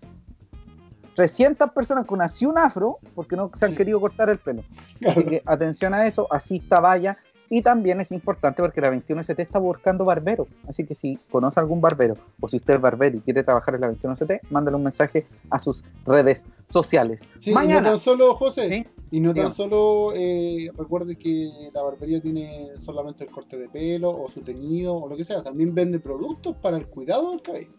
300 1.14 1.70
personas 1.70 2.05
con 2.05 2.22
así 2.22 2.47
un 2.47 2.59
afro 2.59 2.99
porque 3.14 3.37
no 3.37 3.51
se 3.55 3.64
han 3.64 3.74
querido 3.74 4.01
cortar 4.01 4.31
el 4.31 4.39
pelo. 4.39 4.62
Así 5.07 5.24
que 5.24 5.43
atención 5.45 5.95
a 5.95 6.07
eso, 6.07 6.26
así 6.31 6.57
está 6.57 6.81
vaya. 6.81 7.16
Y 7.53 7.62
también 7.62 8.01
es 8.01 8.12
importante 8.12 8.62
porque 8.62 8.80
la 8.80 8.92
21ST 8.92 9.40
está 9.40 9.59
buscando 9.59 10.05
barbero. 10.05 10.46
Así 10.68 10.86
que 10.86 10.94
si 10.94 11.18
conoce 11.32 11.59
algún 11.59 11.80
barbero 11.80 12.16
o 12.38 12.48
si 12.48 12.59
usted 12.59 12.74
es 12.74 12.80
barbero 12.80 13.16
y 13.16 13.20
quiere 13.20 13.42
trabajar 13.42 13.74
en 13.74 13.80
la 13.80 13.90
21ST, 13.90 14.42
mándale 14.51 14.76
un 14.76 14.84
mensaje 14.84 15.26
a 15.51 15.59
sus 15.59 15.82
redes 16.07 16.44
sociales. 16.70 17.20
Sí, 17.40 17.51
y 17.51 17.55
no 17.66 17.82
tan 17.82 17.98
solo, 17.98 18.34
José, 18.34 18.86
y 19.11 19.18
no 19.18 19.34
tan 19.34 19.51
solo 19.51 20.12
eh, 20.14 20.70
recuerde 20.78 21.16
que 21.16 21.51
la 21.74 21.82
barbería 21.82 22.20
tiene 22.20 22.68
solamente 22.78 23.24
el 23.24 23.30
corte 23.30 23.59
de 23.59 23.68
pelo 23.68 24.11
o 24.11 24.30
su 24.30 24.42
teñido 24.42 24.94
o 24.94 25.09
lo 25.09 25.16
que 25.16 25.24
sea. 25.24 25.42
También 25.42 25.74
vende 25.74 25.98
productos 25.98 26.55
para 26.55 26.76
el 26.76 26.86
cuidado 26.86 27.32
del 27.32 27.42
cabello. 27.42 27.72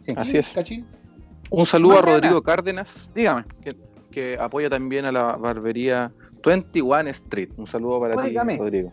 Sí, 0.00 0.14
Así 0.16 0.38
es. 0.38 0.48
Un 1.50 1.66
saludo 1.66 1.98
a 1.98 2.02
Rodrigo 2.02 2.42
Cárdenas. 2.42 3.10
Dígame. 3.14 3.44
Que, 3.62 3.76
que 4.10 4.38
apoya 4.40 4.70
también 4.70 5.04
a 5.04 5.12
la 5.12 5.36
barbería 5.36 6.10
21 6.44 7.08
Street. 7.10 7.50
Un 7.56 7.66
saludo 7.66 8.00
para 8.00 8.22
ti, 8.22 8.36
Rodrigo. 8.56 8.92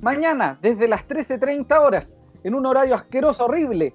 Mañana, 0.00 0.58
desde 0.62 0.88
las 0.88 1.06
13.30 1.06 1.78
horas, 1.80 2.18
en 2.42 2.54
un 2.54 2.64
horario 2.64 2.94
asqueroso, 2.94 3.44
horrible, 3.44 3.92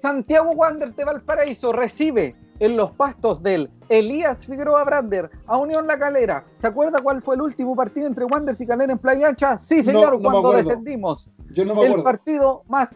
Santiago 0.00 0.52
Wander 0.52 0.94
de 0.94 1.04
Valparaíso 1.04 1.72
recibe 1.72 2.34
en 2.60 2.76
los 2.76 2.92
pastos 2.92 3.42
del 3.42 3.70
Elías 3.88 4.44
Figueroa 4.44 4.84
Brander 4.84 5.30
a 5.46 5.58
Unión 5.58 5.86
La 5.86 5.98
Calera. 5.98 6.44
¿Se 6.54 6.66
acuerda 6.66 7.00
cuál 7.00 7.22
fue 7.22 7.34
el 7.34 7.42
último 7.42 7.76
partido 7.76 8.06
entre 8.06 8.24
Wanderers 8.24 8.60
y 8.60 8.66
Calera 8.66 8.92
en 8.92 8.98
Playa 8.98 9.28
Ancha? 9.28 9.58
Sí, 9.58 9.82
señor, 9.82 10.20
cuando 10.20 10.52
descendimos. 10.52 11.30
Yo 11.52 11.64
no 11.64 11.74
me 11.74 11.86
el 11.86 12.02
partido 12.02 12.62
más 12.68 12.90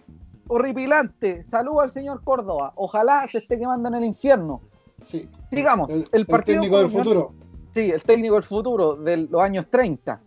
horripilante. 0.49 1.45
Saludo 1.49 1.81
al 1.81 1.91
señor 1.91 2.23
Córdoba. 2.25 2.73
Ojalá 2.77 3.27
se 3.31 3.39
esté 3.39 3.59
quemando 3.59 3.89
en 3.89 3.95
el 3.97 4.05
infierno. 4.05 4.63
Sí. 5.01 5.29
Digamos, 5.51 5.89
el, 5.91 6.27
partido. 6.27 6.61
técnico 6.61 6.79
del 6.79 6.89
futuro. 6.89 7.35
Sí, 7.73 7.91
el 7.91 8.03
técnico 8.03 8.35
del 8.35 8.43
futuro 8.43 8.97
de 8.97 9.17
los 9.17 9.41
años 9.41 9.67
30. 9.71 10.21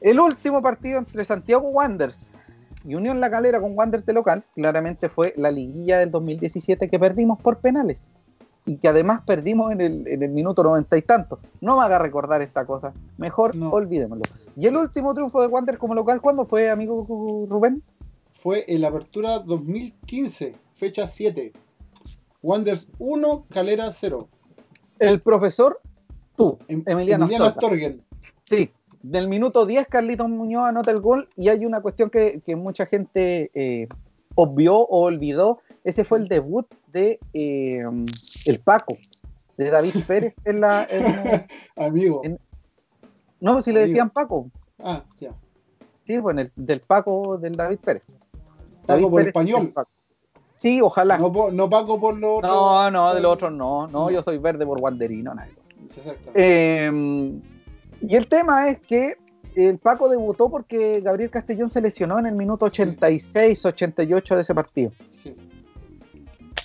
El 0.00 0.18
último 0.18 0.62
partido 0.62 0.98
entre 0.98 1.24
Santiago 1.26 1.68
Wanderers 1.68 2.30
y 2.86 2.94
Unión 2.94 3.20
La 3.20 3.30
Calera 3.30 3.60
con 3.60 3.76
Wanderers 3.76 4.06
de 4.06 4.14
local, 4.14 4.44
claramente 4.54 5.10
fue 5.10 5.34
la 5.36 5.50
liguilla 5.50 5.98
del 5.98 6.10
2017 6.10 6.88
que 6.88 6.98
perdimos 6.98 7.38
por 7.40 7.58
penales. 7.58 8.00
Y 8.64 8.78
que 8.78 8.88
además 8.88 9.22
perdimos 9.26 9.72
en 9.72 9.80
el, 9.80 10.28
minuto 10.30 10.62
noventa 10.62 10.96
y 10.96 11.02
tanto. 11.02 11.38
No 11.60 11.76
me 11.76 11.84
haga 11.84 11.98
recordar 11.98 12.42
esta 12.42 12.64
cosa. 12.64 12.92
Mejor 13.18 13.52
olvidémoslo. 13.70 14.24
Y 14.56 14.66
el 14.66 14.76
último 14.76 15.12
triunfo 15.14 15.40
de 15.40 15.48
Wanderers 15.48 15.78
como 15.78 15.94
local, 15.94 16.20
¿cuándo 16.20 16.44
fue, 16.44 16.70
amigo 16.70 17.06
Rubén? 17.48 17.82
Fue 18.32 18.64
en 18.66 18.80
la 18.80 18.88
apertura 18.88 19.38
2015, 19.40 20.56
fecha 20.72 21.06
7. 21.06 21.52
Wanderers 22.42 22.90
1, 22.98 23.46
Calera 23.50 23.92
0. 23.92 24.28
El 24.98 25.20
profesor 25.20 25.80
Tú, 26.36 26.58
em, 26.68 26.82
Emiliano, 26.86 27.24
Emiliano 27.24 27.54
Sí, 28.44 28.70
del 29.02 29.28
minuto 29.28 29.66
10 29.66 29.86
Carlitos 29.88 30.28
Muñoz 30.28 30.66
anota 30.66 30.90
el 30.90 31.00
gol 31.00 31.28
y 31.36 31.48
hay 31.48 31.64
una 31.64 31.80
cuestión 31.80 32.10
que, 32.10 32.42
mucha 32.56 32.86
gente 32.86 33.50
eh, 33.54 33.88
obvió 34.34 34.76
o 34.76 35.02
olvidó. 35.02 35.60
Ese 35.84 36.04
fue 36.04 36.18
el 36.18 36.28
debut 36.28 36.66
de 36.92 37.18
eh, 37.32 37.84
el 38.44 38.60
Paco, 38.60 38.96
de 39.56 39.70
David 39.70 39.94
Pérez 40.06 40.34
en 40.44 40.60
la... 40.60 40.86
Amigo. 41.76 42.22
no, 43.40 43.62
si 43.62 43.72
le 43.72 43.86
decían 43.86 44.10
Paco. 44.10 44.50
Ah, 44.78 45.02
ya. 45.18 45.32
Sí, 46.06 46.18
bueno, 46.18 46.42
el, 46.42 46.52
del 46.54 46.80
Paco 46.80 47.38
del 47.38 47.54
David 47.54 47.78
Pérez. 47.78 48.02
Paco 48.86 49.10
por 49.10 49.22
español. 49.22 49.72
Sí, 50.56 50.80
ojalá. 50.80 51.18
No, 51.18 51.68
Paco 51.68 52.00
por 52.00 52.16
lo 52.16 52.36
otro. 52.36 52.48
No, 52.48 52.90
no, 52.90 53.14
de 53.14 53.20
lo 53.20 53.30
otro 53.30 53.50
no. 53.50 53.86
No, 53.86 54.10
yo 54.10 54.22
soy 54.22 54.38
verde 54.38 54.64
por 54.64 54.80
Wanderino, 54.80 55.34
nadie. 55.34 55.55
Em, 56.34 57.40
y 58.00 58.16
el 58.16 58.26
tema 58.26 58.68
es 58.68 58.80
que 58.80 59.16
el 59.54 59.78
Paco 59.78 60.08
debutó 60.08 60.50
porque 60.50 61.00
Gabriel 61.00 61.30
Castellón 61.30 61.70
se 61.70 61.80
lesionó 61.80 62.18
en 62.18 62.26
el 62.26 62.34
minuto 62.34 62.66
86, 62.66 63.64
88 63.64 64.36
de 64.36 64.42
ese 64.42 64.54
partido. 64.54 64.92
Sí. 65.10 65.34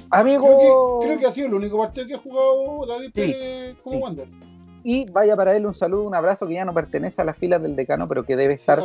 Amigo. 0.10 1.00
Creo 1.02 1.18
que, 1.18 1.26
ha 1.26 1.32
sido 1.32 1.48
el 1.48 1.54
único 1.54 1.78
partido 1.78 2.06
que 2.06 2.16
ha 2.16 2.18
jugado 2.18 2.86
David 2.86 3.12
Pérez 3.14 3.76
como 3.82 4.00
Wander. 4.00 4.28
Y 4.84 5.10
vaya 5.10 5.36
para 5.36 5.56
él 5.56 5.66
un 5.66 5.74
saludo, 5.74 6.04
un 6.04 6.16
abrazo 6.16 6.48
que 6.48 6.56
ya 6.56 6.66
no 6.66 6.74
pertenece 6.74 7.22
a 7.22 7.26
las 7.26 7.38
filas 7.38 7.62
del 7.62 7.76
decano, 7.76 8.08
pero 8.08 8.24
que 8.24 8.36
debe 8.36 8.56
estar. 8.56 8.82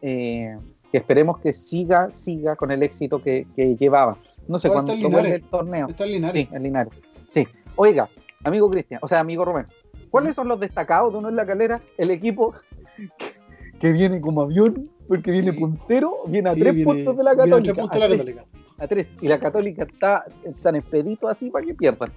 Eh, 0.00 0.56
que 0.90 0.98
esperemos 0.98 1.38
que 1.38 1.54
siga, 1.54 2.10
siga 2.14 2.56
con 2.56 2.70
el 2.70 2.82
éxito 2.82 3.20
que, 3.20 3.46
llevaba. 3.78 4.18
No 4.48 4.58
sé 4.58 4.68
cuándo 4.68 4.92
el 4.92 5.42
torneo. 5.44 5.88
Está 5.88 6.04
en 6.04 6.12
Linares. 6.12 6.48
Sí, 6.48 6.54
en 6.54 6.62
Linares. 6.62 6.92
Sí. 7.28 7.46
Oiga, 7.76 8.08
amigo 8.44 8.70
Cristian, 8.70 9.00
o 9.02 9.08
sea, 9.08 9.20
amigo 9.20 9.44
Romero, 9.44 9.66
¿cuáles 10.10 10.36
son 10.36 10.48
los 10.48 10.60
destacados 10.60 11.12
de 11.12 11.18
uno 11.18 11.28
en 11.28 11.36
la 11.36 11.46
calera? 11.46 11.80
El 11.96 12.10
equipo 12.10 12.54
que, 13.80 13.92
viene 13.92 14.20
como 14.20 14.42
avión, 14.42 14.90
porque 15.08 15.30
viene 15.30 15.52
puntero, 15.52 16.18
viene 16.26 16.50
a 16.50 16.54
tres 16.54 16.84
puntos 16.84 17.16
de 17.16 17.24
la 17.24 17.36
Católica. 17.36 17.82
A, 17.82 17.98
la 17.98 18.08
Católica. 18.08 18.44
a 18.78 18.88
tres. 18.88 19.08
Y 19.20 19.28
la 19.28 19.38
Católica 19.38 19.84
está 19.84 20.24
tan 20.62 20.76
expedito 20.76 21.28
así 21.28 21.50
para 21.50 21.66
que 21.66 21.74
pierdan. 21.74 22.10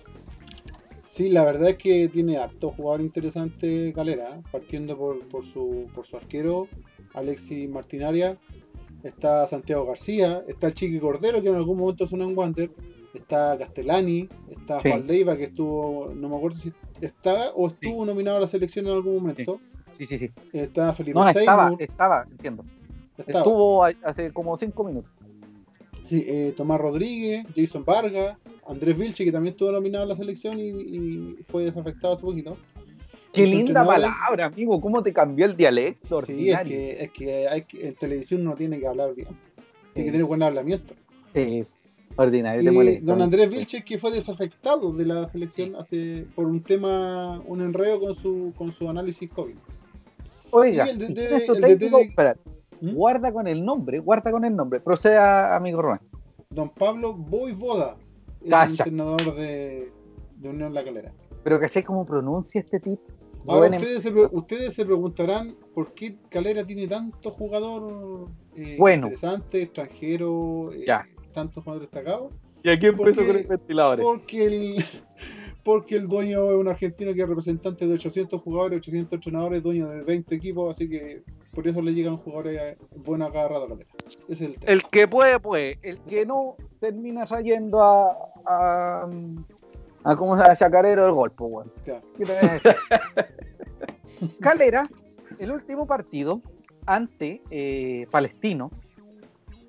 Sí, 1.07 1.29
la 1.29 1.45
verdad 1.45 1.69
es 1.69 1.77
que 1.77 2.09
tiene 2.09 2.37
harto 2.37 2.71
jugador 2.71 2.99
interesante 2.99 3.93
Calera, 3.93 4.41
partiendo 4.51 4.97
por, 4.97 5.25
por, 5.29 5.45
su, 5.45 5.87
por 5.93 6.05
su 6.05 6.17
arquero, 6.17 6.67
Alexis 7.13 7.69
Martinaria, 7.69 8.37
está 9.01 9.47
Santiago 9.47 9.85
García, 9.85 10.43
está 10.47 10.67
el 10.67 10.73
Chiqui 10.73 10.99
Cordero, 10.99 11.41
que 11.41 11.47
en 11.47 11.55
algún 11.55 11.77
momento 11.77 12.05
sonó 12.05 12.27
en 12.27 12.37
Wander, 12.37 12.69
está 13.19 13.57
Castellani, 13.57 14.29
está 14.49 14.79
Juan 14.81 15.07
Leiva, 15.07 15.37
que 15.37 15.45
estuvo, 15.45 16.13
no 16.15 16.29
me 16.29 16.35
acuerdo 16.35 16.57
si 16.57 16.73
estaba 17.01 17.49
o 17.55 17.67
estuvo 17.67 18.05
nominado 18.05 18.37
a 18.37 18.41
la 18.41 18.47
selección 18.47 18.87
en 18.87 18.93
algún 18.93 19.15
momento. 19.15 19.59
Sí, 19.97 20.05
sí, 20.05 20.17
sí. 20.17 20.31
Está 20.51 20.93
Felipe 20.93 21.17
no, 21.17 21.27
estaba, 21.27 21.71
estaba, 21.79 22.27
entiendo. 22.29 22.65
Estuvo 23.17 23.85
hace 23.85 24.31
como 24.31 24.57
cinco 24.57 24.83
minutos. 24.83 25.11
Sí, 26.05 26.23
eh, 26.27 26.53
Tomás 26.55 26.79
Rodríguez, 26.79 27.45
Jason 27.55 27.83
Vargas, 27.83 28.37
Andrés 28.67 28.97
Vilche, 28.97 29.25
que 29.25 29.31
también 29.31 29.53
estuvo 29.53 29.71
nominado 29.71 30.03
a 30.03 30.07
la 30.07 30.15
selección 30.15 30.59
y, 30.59 31.37
fue 31.45 31.63
desafectado 31.63 32.13
hace 32.13 32.23
poquito. 32.23 32.57
Qué 33.31 33.45
linda 33.45 33.85
palabra, 33.85 34.45
amigo. 34.45 34.79
¿Cómo 34.79 35.03
te 35.03 35.11
cambió 35.11 35.45
el 35.45 35.55
dialecto? 35.55 36.21
Sí, 36.21 36.51
es 36.51 36.59
que, 36.61 37.03
es 37.03 37.11
que, 37.11 37.47
hay 37.47 37.63
que 37.63 37.89
en 37.89 37.95
televisión 37.95 38.41
uno 38.41 38.55
tiene 38.55 38.79
que 38.79 38.87
hablar 38.87 39.13
bien. 39.13 39.27
Tiene 39.93 40.05
que 40.05 40.11
tener 40.11 40.25
buen 40.25 40.43
hablamiento. 40.43 40.93
Sí. 41.33 41.63
Ordinario, 42.17 42.83
y 42.83 42.97
don 42.97 43.21
Andrés 43.21 43.49
Vilches 43.49 43.83
que 43.83 43.97
fue 43.97 44.11
desafectado 44.11 44.93
de 44.93 45.05
la 45.05 45.27
selección 45.27 45.75
hace 45.75 46.25
por 46.33 46.45
un 46.45 46.63
tema, 46.63 47.41
un 47.45 47.61
enredo 47.61 47.99
con 47.99 48.15
su 48.15 48.53
con 48.57 48.71
su 48.71 48.89
análisis 48.89 49.29
COVID. 49.29 49.55
Oiga, 50.51 50.87
el 50.87 52.35
¿Mm? 52.81 52.93
guarda 52.93 53.33
con 53.33 53.47
el 53.47 53.65
nombre, 53.65 53.99
guarda 53.99 54.31
con 54.31 54.45
el 54.45 54.55
nombre. 54.55 54.79
Proceda, 54.79 55.55
amigo 55.55 55.81
Román. 55.81 55.99
Don 56.49 56.69
Pablo 56.69 57.13
Boivoda, 57.13 57.97
el 58.41 58.53
entrenador 58.53 59.35
de, 59.35 59.91
de, 60.37 60.49
Unión 60.49 60.73
La 60.73 60.83
Calera. 60.83 61.11
Pero 61.43 61.59
¿cachai 61.59 61.83
cómo 61.83 62.05
pronuncia 62.05 62.61
este 62.61 62.79
tipo? 62.79 63.01
Ahora 63.47 63.77
ustedes 63.77 64.01
se, 64.01 64.11
ustedes 64.11 64.73
se, 64.73 64.85
preguntarán 64.85 65.55
por 65.73 65.93
qué 65.93 66.17
Calera 66.29 66.65
tiene 66.65 66.87
tanto 66.87 67.31
jugador 67.31 68.29
eh, 68.55 68.77
interesante, 68.79 69.61
extranjero, 69.63 70.71
eh, 70.73 70.85
tantos 71.35 71.63
jugadores 71.63 71.91
destacados. 71.91 72.33
Y 72.63 72.69
aquí 72.69 72.87
empezó 72.87 73.23
con 73.23 73.35
el 73.35 73.45
ventiladores. 73.45 74.03
Porque 74.03 74.45
el, 74.45 74.83
porque 75.63 75.95
el 75.97 76.07
dueño 76.07 76.49
es 76.49 76.55
un 76.55 76.67
argentino 76.67 77.13
que 77.13 77.21
es 77.21 77.27
representante 77.27 77.85
de 77.85 77.93
800 77.93 78.41
jugadores, 78.41 78.79
800 78.79 79.13
entrenadores, 79.13 79.61
dueño 79.61 79.87
de 79.87 80.01
20 80.01 80.33
equipos, 80.33 80.73
así 80.73 80.89
que 80.89 81.23
por 81.51 81.67
eso 81.67 81.81
le 81.81 81.93
llegan 81.93 82.17
jugadores 82.17 82.77
buenos 82.95 83.29
a 83.29 83.31
cada 83.31 83.47
rato. 83.49 83.79
Es 84.27 84.41
el, 84.41 84.57
el 84.65 84.83
que 84.83 85.07
puede, 85.07 85.39
puede. 85.39 85.79
El 85.83 85.99
que 86.01 86.25
no 86.25 86.55
termina 86.79 87.25
trayendo 87.25 87.81
a, 87.81 88.17
a, 88.45 89.09
a 90.03 90.15
¿cómo 90.15 90.35
se 90.35 90.41
llama? 90.41 90.55
Chacarero 90.55 91.03
del 91.03 91.13
golpe, 91.13 91.43
bueno. 91.43 91.71
Calera, 94.41 94.83
el 95.39 95.51
último 95.51 95.85
partido 95.87 96.41
ante 96.85 97.41
eh, 97.49 98.07
Palestino, 98.11 98.71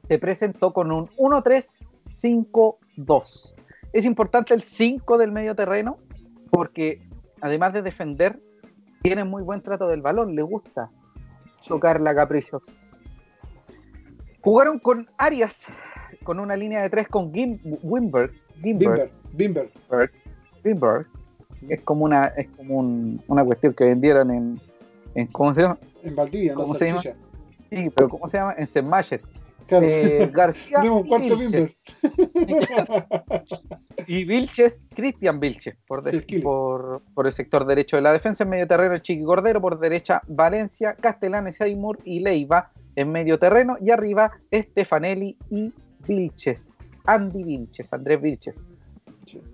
se 0.09 0.19
presentó 0.19 0.73
con 0.73 0.91
un 0.93 1.09
1-3-5-2. 1.17 3.53
Es 3.93 4.05
importante 4.05 4.55
el 4.55 4.63
5 4.63 5.19
del 5.19 5.33
medio 5.33 5.55
terreno 5.55 5.99
porque 6.51 7.01
además 7.41 7.73
de 7.73 7.83
defender, 7.83 8.41
tiene 9.03 9.25
muy 9.25 9.43
buen 9.43 9.63
trato 9.63 9.89
del 9.89 10.03
balón, 10.03 10.35
le 10.35 10.43
gusta 10.43 10.91
tocar 11.67 12.01
la 12.01 12.15
capricho. 12.15 12.63
Jugaron 14.41 14.79
con 14.79 15.09
Arias, 15.17 15.55
con 16.25 16.41
una 16.41 16.57
línea 16.57 16.83
de 16.83 16.91
3 16.91 17.09
con 17.09 17.33
Gim, 17.33 17.59
Wimberg. 17.83 18.33
Gimberg. 18.63 19.11
Bimberg. 19.33 19.71
Bimberg. 20.63 21.07
Es 21.69 21.81
como 21.83 22.05
una, 22.05 22.27
es 22.29 22.49
como 22.57 22.79
una 22.79 23.45
cuestión 23.45 23.75
que 23.75 23.85
vendieron 23.85 24.31
en, 24.31 24.61
en 25.15 25.27
¿cómo 25.29 25.55
se 25.55 25.63
llama? 25.63 25.79
En 26.03 26.15
Valdivia, 26.15 26.53
en 26.53 26.59
la 26.59 26.65
salchicha. 26.65 27.15
Sí, 27.71 27.91
pero 27.95 28.09
¿cómo 28.09 28.29
se 28.29 28.39
llama? 28.39 28.55
En 28.57 28.69
Eh, 29.69 30.31
García. 30.33 30.81
un 30.93 31.07
cuarto. 31.07 31.37
Y 34.07 34.25
Vilches, 34.25 34.77
Cristian 34.95 35.41
Vilches, 35.41 35.75
por, 35.87 36.03
por, 37.15 37.27
el 37.27 37.33
sector 37.33 37.67
derecho 37.67 37.97
de 37.97 38.03
la 38.03 38.13
defensa, 38.13 38.45
en 38.45 38.51
medio 38.51 38.69
terreno 38.69 38.99
Chiqui 38.99 39.25
Cordero, 39.25 39.61
por 39.61 39.81
derecha 39.81 40.23
Valencia, 40.29 40.95
Castellanes, 40.95 41.57
Seymour 41.57 41.99
y 42.05 42.21
Leiva 42.21 42.71
en 42.95 43.11
medio 43.11 43.39
terreno, 43.39 43.79
y 43.81 43.91
arriba 43.91 44.31
Stefanelli 44.53 45.37
y 45.51 45.73
Vilches, 46.07 46.67
Andy 47.05 47.43
Vilches, 47.43 47.93
Andrés 47.93 48.21
Vilches. 48.21 48.63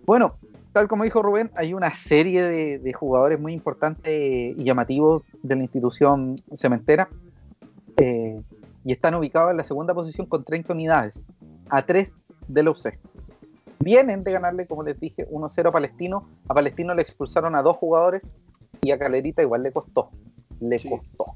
Bueno, 0.04 0.34
tal 0.72 0.88
como 0.88 1.04
dijo 1.04 1.22
Rubén, 1.22 1.50
hay 1.54 1.72
una 1.72 1.94
serie 1.94 2.78
de, 2.78 2.92
jugadores 2.92 3.40
muy 3.40 3.52
importantes 3.52 4.12
y 4.14 4.64
llamativos 4.64 5.22
de 5.42 5.56
la 5.56 5.62
institución 5.62 6.36
cementera 6.56 7.08
y 8.84 8.92
están 8.92 9.14
ubicados 9.14 9.50
en 9.50 9.56
la 9.56 9.64
segunda 9.64 9.94
posición 9.94 10.26
con 10.26 10.44
30 10.44 10.72
unidades, 10.72 11.22
a 11.70 11.84
3 11.84 12.12
del 12.48 12.68
UC. 12.68 12.98
Vienen 13.80 14.22
de 14.22 14.32
ganarle, 14.32 14.66
como 14.66 14.82
les 14.82 14.98
dije, 15.00 15.28
1-0 15.28 15.68
a 15.68 15.72
Palestino. 15.72 16.28
A 16.48 16.54
Palestino 16.54 16.94
le 16.94 17.02
expulsaron 17.02 17.56
a 17.56 17.62
dos 17.62 17.76
jugadores 17.76 18.22
y 18.80 18.92
a 18.92 18.98
Calerita 18.98 19.42
igual 19.42 19.62
le 19.62 19.72
costó. 19.72 20.10
Le 20.60 20.76
costó. 20.78 21.34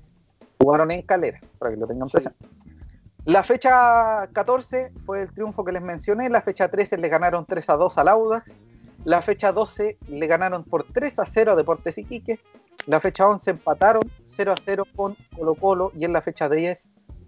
Jugaron 0.61 0.91
en 0.93 1.03
Calera, 1.03 1.41
para 1.59 1.73
que 1.73 1.77
lo 1.77 1.87
tengan 1.87 2.09
presente. 2.09 2.47
La 3.25 3.43
fecha 3.43 4.29
14 4.33 4.93
fue 5.05 5.23
el 5.23 5.33
triunfo 5.33 5.65
que 5.65 5.73
les 5.73 5.83
mencioné. 5.83 6.31
La 6.31 6.43
fecha 6.43 6.69
13 6.69 6.99
le 6.99 7.09
ganaron 7.09 7.45
3 7.45 7.69
a 7.71 7.75
2 7.75 7.99
al 7.99 8.09
Audax. 8.09 8.63
La 9.05 9.23
fecha 9.23 9.51
12 9.51 9.99
le 10.09 10.27
ganaron 10.29 10.63
por 10.63 10.85
3 10.85 11.19
a 11.19 11.27
0 11.27 11.53
a 11.53 11.57
Deportes 11.57 11.99
Iquique. 11.99 12.39
La 12.87 13.01
fecha 13.01 13.29
11 13.29 13.51
empataron 13.51 14.03
0 14.37 14.53
a 14.53 14.61
0 14.65 14.85
con 14.95 15.17
Colo 15.37 15.57
Colo. 15.57 15.93
Y 15.99 16.05
en 16.05 16.13
la 16.13 16.23
fecha 16.23 16.49
10 16.49 16.79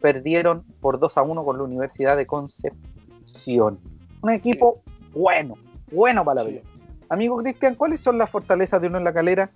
perdieron 0.01 0.64
por 0.80 0.99
2 0.99 1.16
a 1.16 1.22
1 1.22 1.44
con 1.44 1.59
la 1.59 1.64
Universidad 1.64 2.16
de 2.16 2.26
Concepción. 2.26 3.78
Un 4.22 4.30
equipo 4.30 4.82
bueno, 5.14 5.55
bueno 5.90 6.24
para 6.24 6.42
la 6.42 6.49
vida. 6.49 6.61
Amigo 7.09 7.38
Cristian, 7.38 7.74
¿cuáles 7.74 8.01
son 8.01 8.18
las 8.18 8.30
fortalezas 8.30 8.80
de 8.80 8.88
uno 8.88 8.99
en 8.99 9.05
la 9.05 9.12
calera? 9.12 9.51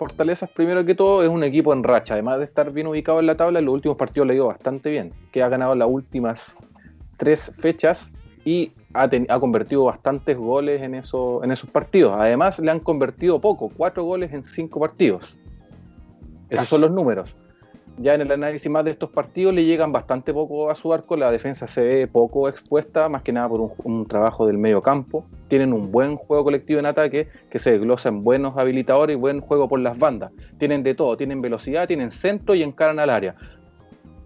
fortalezas, 0.00 0.48
primero 0.48 0.82
que 0.86 0.94
todo, 0.94 1.22
es 1.22 1.28
un 1.28 1.44
equipo 1.44 1.74
en 1.74 1.84
racha. 1.84 2.14
Además 2.14 2.38
de 2.38 2.46
estar 2.46 2.72
bien 2.72 2.86
ubicado 2.86 3.20
en 3.20 3.26
la 3.26 3.36
tabla, 3.36 3.58
en 3.58 3.66
los 3.66 3.74
últimos 3.74 3.98
partidos 3.98 4.26
le 4.26 4.32
ha 4.32 4.36
ido 4.36 4.46
bastante 4.46 4.90
bien. 4.90 5.12
Que 5.30 5.42
ha 5.42 5.48
ganado 5.50 5.74
las 5.74 5.88
últimas 5.90 6.54
tres 7.18 7.52
fechas 7.54 8.10
y 8.42 8.72
ha, 8.94 9.10
convertido 9.38 9.84
bastantes 9.84 10.38
goles 10.38 10.80
en, 10.80 10.94
eso, 10.94 11.44
en 11.44 11.52
esos 11.52 11.68
partidos. 11.68 12.14
Además, 12.18 12.58
le 12.58 12.70
han 12.70 12.80
convertido 12.80 13.42
poco, 13.42 13.70
cuatro 13.76 14.04
goles 14.04 14.32
en 14.32 14.42
cinco 14.42 14.80
partidos. 14.80 15.36
Esos 16.48 16.68
son 16.68 16.80
los 16.80 16.90
números 16.90 17.36
ya 17.98 18.14
en 18.14 18.22
el 18.22 18.32
análisis 18.32 18.70
más 18.70 18.84
de 18.84 18.92
estos 18.92 19.10
partidos 19.10 19.54
le 19.54 19.64
llegan 19.64 19.92
bastante 19.92 20.32
poco 20.32 20.70
a 20.70 20.74
su 20.74 20.92
arco, 20.92 21.16
la 21.16 21.30
defensa 21.30 21.66
se 21.66 21.82
ve 21.82 22.06
poco 22.06 22.48
expuesta, 22.48 23.08
más 23.08 23.22
que 23.22 23.32
nada 23.32 23.48
por 23.48 23.74
un, 23.84 24.06
trabajo 24.06 24.46
del 24.46 24.58
medio 24.58 24.82
campo. 24.82 25.24
Tienen 25.48 25.72
un 25.72 25.90
buen 25.90 26.16
juego 26.16 26.44
colectivo 26.44 26.80
en 26.80 26.86
ataque 26.86 27.28
que 27.50 27.58
se 27.58 27.72
desglosa 27.72 28.08
en 28.08 28.24
buenos 28.24 28.56
habilitadores 28.56 29.16
y 29.16 29.20
buen 29.20 29.40
juego 29.40 29.68
por 29.68 29.80
las 29.80 29.98
bandas. 29.98 30.32
Tienen 30.58 30.82
de 30.82 30.94
todo, 30.94 31.16
tienen 31.16 31.42
velocidad, 31.42 31.86
tienen 31.86 32.10
centro 32.10 32.54
y 32.54 32.62
encaran 32.62 32.98
al 32.98 33.10
área. 33.10 33.34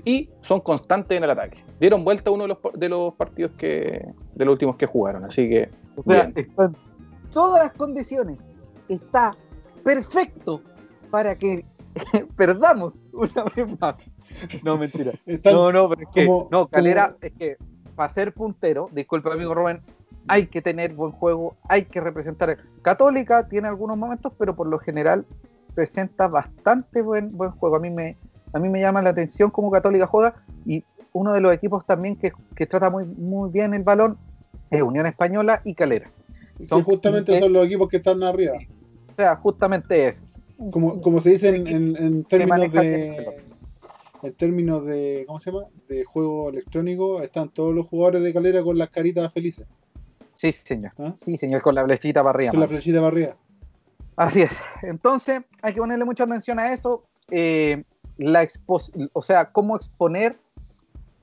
Y 0.05 0.29
son 0.43 0.61
constantes 0.61 1.17
en 1.17 1.25
el 1.25 1.31
ataque. 1.31 1.65
Dieron 1.81 2.05
vuelta 2.05 2.31
uno 2.31 2.45
de 2.45 2.49
los, 2.49 2.59
de 2.75 2.89
los 2.89 3.15
partidos 3.15 3.53
que 3.57 4.07
de 4.35 4.45
los 4.45 4.53
últimos 4.53 4.77
que 4.77 4.87
jugaron, 4.87 5.25
así 5.25 5.49
que 5.49 5.71
todas 7.33 7.65
las 7.65 7.73
condiciones. 7.73 8.39
Está 8.89 9.37
perfecto 9.83 10.61
para 11.11 11.37
que 11.37 11.65
perdamos 12.37 12.95
una 13.13 13.45
vez 13.55 13.81
más. 13.81 13.97
No, 14.63 14.77
mentira. 14.77 15.13
no, 15.45 15.73
no, 15.73 15.89
pero 15.89 16.03
es 16.03 16.09
que, 16.13 16.27
no, 16.27 16.67
Calera, 16.69 17.17
es 17.21 17.33
que 17.33 17.57
para 17.95 18.09
ser 18.09 18.33
puntero, 18.33 18.89
disculpe 18.93 19.33
amigo 19.33 19.55
Rubén, 19.55 19.81
hay 20.27 20.47
que 20.47 20.63
tener 20.63 20.95
buen 20.95 21.13
juego, 21.13 21.57
hay 21.69 21.85
que 21.85 22.01
representar. 22.01 22.59
Católica 22.83 23.49
tiene 23.49 23.69
algunos 23.69 23.97
momentos, 23.97 24.33
pero 24.39 24.57
por 24.57 24.67
lo 24.67 24.79
general 24.79 25.25
presenta 25.75 26.29
bastante 26.29 27.03
buen, 27.03 27.37
buen 27.37 27.51
juego. 27.53 27.77
A 27.77 27.81
mí 27.81 27.91
me, 27.91 28.17
a 28.53 28.59
mí 28.59 28.69
me 28.69 28.81
llama 28.81 29.03
la 29.03 29.11
atención 29.11 29.51
cómo 29.51 29.71
Católica 29.71 30.07
juega 30.07 30.35
y 30.65 30.85
uno 31.13 31.33
de 31.33 31.41
los 31.41 31.55
equipos 31.55 31.87
también 31.87 32.17
que, 32.17 32.33
trata 32.67 32.91
muy, 32.91 33.05
muy 33.05 33.51
bien 33.51 33.75
el 33.75 33.83
balón 33.83 34.19
es 34.71 34.83
Unión 34.83 35.07
Española 35.07 35.61
y 35.65 35.75
Calera. 35.75 36.11
Son, 36.65 36.83
justamente 36.83 37.39
son 37.41 37.53
los 37.53 37.67
equipos 37.67 37.89
que 37.89 37.99
están 37.99 38.23
arriba. 38.23 38.55
O 39.13 39.15
sea, 39.15 39.37
justamente 39.37 40.09
es 40.09 40.23
como, 40.71 41.01
como 41.01 41.21
se 41.21 41.31
dice 41.31 41.49
en, 41.49 42.25
términos 42.25 42.73
de 42.73 43.43
en 44.23 44.35
términos 44.35 44.87
de 44.87 45.25
¿cómo 45.27 45.39
se 45.39 45.51
llama? 45.51 45.67
de 45.89 46.05
juego 46.05 46.49
electrónico 46.51 47.23
están 47.23 47.51
todos 47.51 47.75
los 47.75 47.87
jugadores 47.87 48.23
de 48.23 48.33
calera 48.33 48.63
con 48.63 48.79
las 48.79 48.91
caritas 48.91 49.33
felices. 49.33 49.67
Sí 50.37 50.53
señor. 50.53 50.93
¿Ah? 50.99 51.15
sí 51.17 51.37
señor 51.37 51.63
con 51.63 51.75
la 51.75 51.85
flechita 51.85 52.23
para 52.23 52.31
arriba 52.31 52.51
con 52.53 52.61
la 52.61 52.69
flechita 52.69 52.99
para 52.99 53.09
arriba. 53.09 53.37
Así 54.17 54.43
es. 54.43 54.53
Entonces 54.83 55.43
hay 55.61 55.75
que 55.75 55.81
ponerle 55.81 56.05
mucha 56.05 56.25
atención 56.25 56.59
a 56.59 56.73
eso. 56.73 57.05
Eh, 57.31 57.83
la 58.17 58.47
o 59.13 59.23
sea 59.23 59.51
cómo 59.51 59.77
exponer 59.77 60.37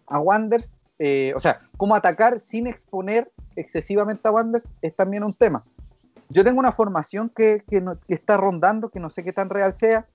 a 0.08 0.20
Wanders 0.20 0.70
eh, 1.00 1.32
o 1.36 1.40
sea 1.40 1.62
cómo 1.78 1.96
atacar 1.96 2.40
sin 2.40 2.68
exponer 2.68 3.32
excesivamente 3.56 4.28
a 4.28 4.32
Wanders 4.32 4.68
es 4.82 4.96
también 4.96 5.24
un 5.24 5.34
tema 5.34 5.64
yo 6.32 6.44
tengo 6.44 6.60
una 6.60 6.72
formación 6.72 7.30
que, 7.36 7.64
está 8.08 8.38
rondando, 8.38 8.90
que 8.90 9.00
no 9.00 9.10
sé 9.10 9.24
qué 9.24 9.34
tan 9.34 9.50
real 9.50 9.76
sea, 9.76 10.08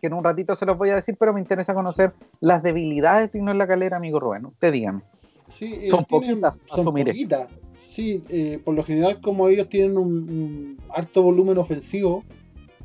que 0.00 0.06
en 0.06 0.14
un 0.14 0.24
ratito 0.24 0.56
se 0.56 0.64
los 0.64 0.78
voy 0.78 0.90
a 0.90 0.96
decir, 0.96 1.16
pero 1.18 1.32
me 1.32 1.40
interesa 1.40 1.74
conocer 1.74 2.12
las 2.40 2.62
debilidades 2.62 3.32
de 3.32 3.38
en 3.38 3.58
la 3.58 3.66
calera, 3.66 3.96
amigo 3.96 4.20
Rubén. 4.20 4.46
Usted 4.46 4.72
dígame. 4.72 5.02
Sí, 5.48 5.78
eh, 5.82 5.88
son 5.90 6.04
poquitas, 6.04 6.62
son 6.66 6.84
poquitas. 6.84 7.48
Sí, 7.86 8.22
eh, 8.28 8.60
por 8.64 8.74
lo 8.74 8.84
general, 8.84 9.20
como 9.20 9.48
ellos 9.48 9.68
tienen 9.68 9.96
un, 9.96 10.78
alto 10.90 11.22
volumen 11.22 11.58
ofensivo, 11.58 12.22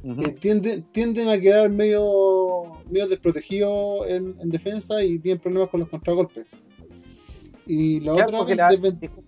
eh, 0.03 0.31
tienden, 0.31 1.29
a 1.29 1.39
quedar 1.39 1.69
medio, 1.69 2.63
medio 2.89 3.07
desprotegidos 3.07 4.07
en, 4.09 4.49
defensa 4.49 5.03
y 5.03 5.19
tienen 5.19 5.39
problemas 5.39 5.69
con 5.69 5.81
los 5.81 5.89
contragolpes. 5.89 6.47
Y 7.65 7.99
la 8.01 8.13
otra. 8.13 8.67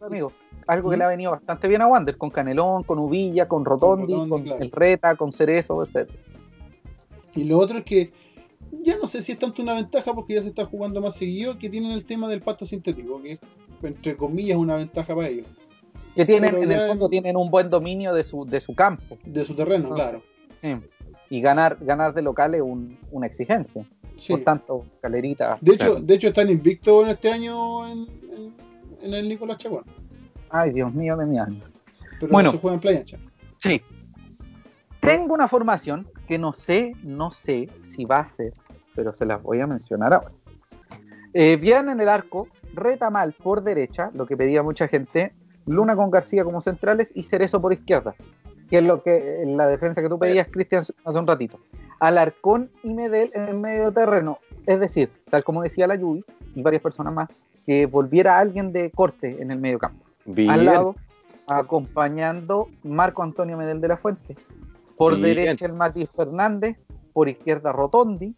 amigo 0.02 0.32
algo 0.68 0.90
que 0.90 0.98
le 0.98 1.04
ha 1.04 1.08
venido 1.08 1.32
bastante 1.32 1.68
bien 1.68 1.82
a 1.82 1.88
Wander, 1.88 2.18
con 2.18 2.30
Canelón, 2.30 2.84
con 2.84 3.00
Uvilla, 3.00 3.48
con 3.48 3.66
Rotondi, 3.66 4.14
con, 4.28 4.48
el 4.48 4.72
Reta, 4.72 5.16
con 5.16 5.32
Cerezo, 5.32 5.84
etc. 5.84 6.10
Y 7.36 7.44
lo 7.44 7.58
otro 7.58 7.80
es 7.80 7.84
que 7.84 8.12
ya 8.82 8.98
no 8.98 9.08
sé 9.08 9.22
si 9.22 9.32
es 9.32 9.40
tanto 9.40 9.62
una 9.62 9.74
ventaja 9.74 10.14
porque 10.14 10.36
ya 10.36 10.42
se 10.42 10.50
está 10.50 10.66
jugando 10.66 11.02
más 11.02 11.16
seguido 11.16 11.58
que 11.58 11.70
tienen 11.70 11.92
el 11.92 12.06
tema 12.06 12.28
del 12.28 12.42
pasto 12.42 12.66
sintético, 12.66 13.22
que 13.22 13.34
es 13.34 13.40
entre 13.84 14.16
comillas 14.16 14.58
una 14.58 14.76
ventaja 14.76 15.16
para 15.16 15.28
ellos. 15.28 15.48
Que 16.16 16.26
tienen, 16.26 16.56
en 16.56 16.72
el 16.72 16.88
fondo 16.88 17.10
tienen 17.10 17.36
un 17.36 17.52
buen 17.52 17.70
dominio 17.70 18.14
de 18.14 18.24
su, 18.24 18.46
de 18.46 18.62
su 18.62 18.74
campo. 18.74 19.18
De 19.26 19.44
su 19.44 19.54
terreno, 19.54 19.94
claro. 19.94 20.24
Y 21.30 21.42
ganar, 21.42 21.78
ganar 21.82 22.14
de 22.14 22.22
local 22.22 22.56
es 22.56 22.62
una 23.12 23.28
exigencia. 23.28 23.86
Por 24.30 24.40
tanto, 24.42 24.86
calerita. 25.02 25.58
De 25.60 25.74
hecho, 25.74 25.96
de 25.96 26.14
hecho 26.14 26.28
están 26.30 26.50
invictos 26.50 27.04
en 27.04 27.10
este 27.10 27.32
año 27.32 27.88
en, 27.88 28.08
el 29.02 29.28
Nicolás 29.28 29.58
Chaguán. 29.58 29.84
Ay, 30.58 30.72
Dios 30.72 30.94
mío 30.94 31.18
de 31.18 31.26
mi 31.26 31.38
alma. 31.38 31.66
Pero 32.18 32.32
bueno, 32.32 32.52
se 32.52 32.60
juega 32.60 32.76
en 32.76 32.80
playa, 32.80 33.04
Sí. 33.58 33.82
Tengo 35.02 35.34
una 35.34 35.50
formación 35.50 36.08
que 36.28 36.38
no 36.38 36.54
sé, 36.54 36.96
no 37.04 37.30
sé 37.30 37.70
si 37.84 38.06
va 38.06 38.20
a 38.22 38.30
ser, 38.30 38.54
pero 38.96 39.14
se 39.14 39.26
las 39.26 39.44
voy 39.44 39.60
a 39.60 39.68
mencionar 39.68 40.14
ahora. 40.14 40.32
Eh, 41.34 41.60
en 41.62 42.00
el 42.00 42.08
arco, 42.08 42.48
Retamal 42.74 43.34
por 43.34 43.64
derecha, 43.64 44.12
lo 44.14 44.26
que 44.26 44.38
pedía 44.38 44.64
mucha 44.64 44.88
gente, 44.88 45.34
Luna 45.66 45.96
con 45.96 46.10
García 46.10 46.46
como 46.46 46.62
centrales 46.62 47.10
y 47.14 47.24
Cerezo 47.24 47.62
por 47.62 47.74
izquierda, 47.74 48.16
que 48.70 48.78
es 48.78 48.84
lo 48.84 49.04
que 49.04 49.44
la 49.46 49.68
defensa 49.68 50.02
que 50.02 50.08
tú 50.08 50.18
pedías, 50.18 50.48
Cristian, 50.50 50.86
hace 51.04 51.20
un 51.20 51.28
ratito. 51.28 51.60
Alarcón 52.00 52.70
y 52.82 52.94
Medel 52.94 53.32
en 53.34 53.44
el 53.44 53.58
medio 53.58 53.92
terreno, 53.92 54.40
es 54.66 54.80
decir, 54.80 55.10
tal 55.30 55.44
como 55.44 55.64
decía 55.64 55.86
la 55.86 55.96
Yubi 55.96 56.24
y 56.56 56.62
varias 56.62 56.82
personas 56.82 57.14
más, 57.14 57.30
que 57.66 57.86
volviera 57.86 58.40
alguien 58.40 58.72
de 58.72 58.90
corte 58.92 59.42
en 59.42 59.52
el 59.52 59.60
medio 59.60 59.80
campo. 59.80 60.05
Al 60.26 60.66
lado, 60.66 60.96
acompañando 61.48 62.70
Marco 62.84 63.24
Antonio 63.24 63.58
Medel 63.58 63.82
de 63.82 63.88
la 63.88 63.98
Fuente. 63.98 64.36
Por 64.98 65.20
derecha 65.20 65.66
el 65.66 65.74
Matías 65.74 66.10
Fernández, 66.16 66.78
por 67.14 67.30
izquierda 67.30 67.72
Rotondi. 67.72 68.36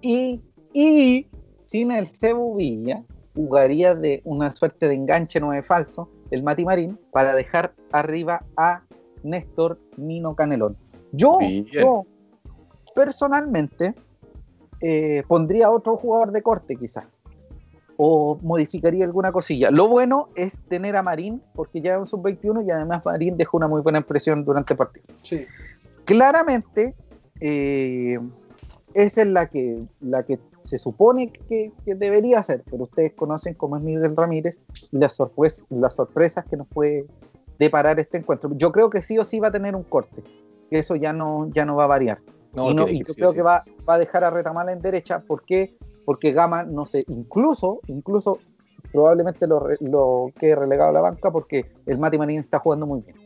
Y, 0.00 0.42
y 0.72 1.26
sin 1.66 1.90
el 1.90 2.06
Cebu 2.06 2.56
Villa, 2.56 3.02
jugaría 3.34 3.94
de 3.94 4.22
una 4.24 4.52
suerte 4.52 4.88
de 4.88 4.94
enganche 4.94 5.40
nueve 5.40 5.62
falso, 5.62 6.08
el 6.30 6.42
Mati 6.42 6.64
Marín, 6.64 6.98
para 7.10 7.34
dejar 7.34 7.74
arriba 7.92 8.44
a 8.56 8.82
Néstor 9.22 9.78
Nino 9.96 10.34
Canelón. 10.34 10.76
Yo, 11.12 11.38
yo 11.72 12.04
personalmente, 12.94 13.94
eh, 14.80 15.22
pondría 15.26 15.70
otro 15.70 15.96
jugador 15.96 16.32
de 16.32 16.42
corte 16.42 16.76
quizás 16.76 17.06
o 17.96 18.38
modificaría 18.42 19.04
alguna 19.04 19.32
cosilla. 19.32 19.70
Lo 19.70 19.88
bueno 19.88 20.28
es 20.34 20.52
tener 20.68 20.96
a 20.96 21.02
Marín, 21.02 21.42
porque 21.54 21.80
ya 21.80 21.94
es 21.94 22.00
un 22.00 22.06
sub-21 22.06 22.66
y 22.66 22.70
además 22.70 23.04
Marín 23.04 23.36
dejó 23.36 23.56
una 23.56 23.68
muy 23.68 23.82
buena 23.82 23.98
impresión 23.98 24.44
durante 24.44 24.74
el 24.74 24.78
partido. 24.78 25.06
Sí. 25.22 25.46
Claramente, 26.04 26.94
eh, 27.40 28.18
esa 28.94 29.22
es 29.22 29.28
la 29.28 29.46
que, 29.46 29.82
la 30.00 30.24
que 30.24 30.38
se 30.64 30.78
supone 30.78 31.30
que, 31.30 31.72
debería 31.84 32.42
ser, 32.42 32.62
pero 32.70 32.84
ustedes 32.84 33.12
conocen 33.12 33.54
cómo 33.54 33.76
es 33.76 33.82
Miguel 33.82 34.16
Ramírez 34.16 34.58
y 34.90 34.98
las, 34.98 35.18
las 35.70 35.94
sorpresas 35.94 36.44
que 36.46 36.56
nos 36.56 36.66
puede 36.68 37.06
deparar 37.58 38.00
este 38.00 38.18
encuentro. 38.18 38.50
Yo 38.56 38.72
creo 38.72 38.90
que 38.90 39.02
sí 39.02 39.18
o 39.18 39.24
sí 39.24 39.38
va 39.38 39.48
a 39.48 39.52
tener 39.52 39.76
un 39.76 39.84
corte, 39.84 40.22
que 40.70 40.78
eso 40.78 40.96
ya 40.96 41.12
no, 41.12 41.50
ya 41.52 41.64
no 41.64 41.76
va 41.76 41.84
a 41.84 41.88
variar. 41.88 42.18
y, 42.54 43.04
yo 43.04 43.14
creo 43.14 43.32
que 43.32 43.42
va, 43.42 43.64
va, 43.88 43.94
a 43.94 43.98
dejar 43.98 44.24
a 44.24 44.30
Retamal 44.30 44.68
en 44.70 44.80
derecha, 44.80 45.20
¿por 45.20 45.44
qué? 45.44 45.76
Porque 46.04 46.32
Gama, 46.32 46.64
no 46.64 46.84
sé, 46.84 47.04
incluso, 47.08 47.80
incluso 47.86 48.38
probablemente 48.92 49.46
lo, 49.46 49.66
lo 49.80 50.30
quede 50.38 50.54
relegado 50.54 50.90
a 50.90 50.92
la 50.92 51.00
banca 51.00 51.30
porque 51.30 51.66
el 51.86 51.98
Mati 51.98 52.18
Marín 52.18 52.40
está 52.40 52.58
jugando 52.58 52.86
muy 52.86 53.00
bien. 53.00 53.16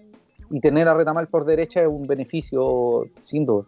Y 0.50 0.60
tener 0.60 0.88
a 0.88 0.94
Retamal 0.94 1.28
por 1.28 1.44
derecha 1.44 1.82
es 1.82 1.88
un 1.88 2.06
beneficio 2.06 3.04
sin 3.20 3.44
duda. 3.44 3.64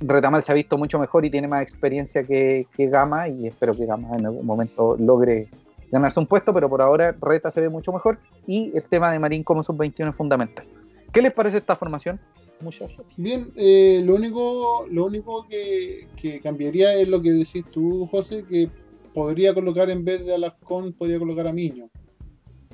Retamal 0.00 0.44
se 0.44 0.52
ha 0.52 0.54
visto 0.54 0.76
mucho 0.76 0.98
mejor 0.98 1.24
y 1.24 1.30
tiene 1.30 1.48
más 1.48 1.62
experiencia 1.62 2.22
que, 2.24 2.66
Gama 2.78 3.28
y 3.28 3.46
espero 3.46 3.74
que 3.74 3.86
Gama 3.86 4.16
en 4.16 4.26
algún 4.26 4.44
momento 4.44 4.96
logre 4.98 5.48
ganarse 5.90 6.20
un 6.20 6.26
puesto, 6.26 6.52
pero 6.52 6.68
por 6.68 6.82
ahora 6.82 7.14
Reta 7.20 7.50
se 7.50 7.60
ve 7.60 7.68
mucho 7.68 7.92
mejor 7.92 8.18
y 8.46 8.76
el 8.76 8.84
tema 8.86 9.10
de 9.10 9.18
Marín 9.18 9.42
como 9.42 9.62
sub-21 9.62 10.10
es 10.10 10.16
fundamental. 10.16 10.66
¿Qué 11.12 11.22
les 11.22 11.32
parece 11.32 11.58
esta 11.58 11.76
formación? 11.76 12.20
Muchachos. 12.60 13.04
Bien, 13.16 13.52
eh, 13.56 14.00
lo 14.04 14.14
único, 14.14 14.86
lo 14.90 15.04
único 15.04 15.46
que, 15.46 16.08
cambiaría 16.42 16.94
es 16.94 17.08
lo 17.08 17.20
que 17.20 17.32
decís 17.32 17.64
tú, 17.70 18.06
José, 18.06 18.44
que 18.44 18.70
podría 19.12 19.54
colocar 19.54 19.90
en 19.90 20.04
vez 20.04 20.24
de 20.24 20.34
Alarcón, 20.34 20.92
podría 20.92 21.18
colocar 21.18 21.46
a 21.46 21.52
Miño. 21.52 21.90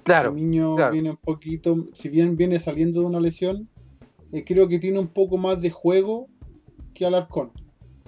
Claro. 0.05 0.33
Miño 0.33 0.91
viene 0.91 1.11
un 1.11 1.17
poquito, 1.17 1.89
si 1.93 2.09
bien 2.09 2.37
viene 2.37 2.59
saliendo 2.59 3.01
de 3.01 3.07
una 3.07 3.21
lesión, 3.21 3.69
eh, 4.33 4.45
creo 4.45 4.69
que 4.69 4.79
tiene 4.79 4.99
un 4.99 5.09
poco 5.09 5.37
más 5.37 5.61
de 5.61 5.71
juego 5.71 6.29
que 6.95 7.05
Alarcón. 7.05 7.53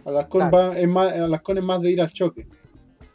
Alarcón, 0.05 0.51
es 0.77 0.89
más, 0.89 1.13
Alarcón 1.13 1.59
es 1.59 1.65
más 1.65 1.81
de 1.81 1.91
ir 1.91 2.01
al 2.01 2.11
choque. 2.11 2.47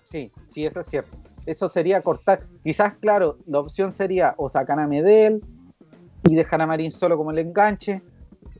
Sí, 0.09 0.31
sí, 0.51 0.65
eso 0.65 0.79
es 0.79 0.87
cierto. 0.87 1.15
Eso 1.45 1.69
sería 1.69 2.01
cortar. 2.01 2.45
Quizás, 2.63 2.95
claro, 2.97 3.37
la 3.45 3.59
opción 3.59 3.93
sería 3.93 4.33
o 4.37 4.49
sacar 4.49 4.79
a 4.79 4.87
Medel 4.87 5.41
y 6.23 6.35
dejar 6.35 6.61
a 6.61 6.65
Marín 6.65 6.91
solo 6.91 7.17
como 7.17 7.31
el 7.31 7.39
enganche, 7.39 8.01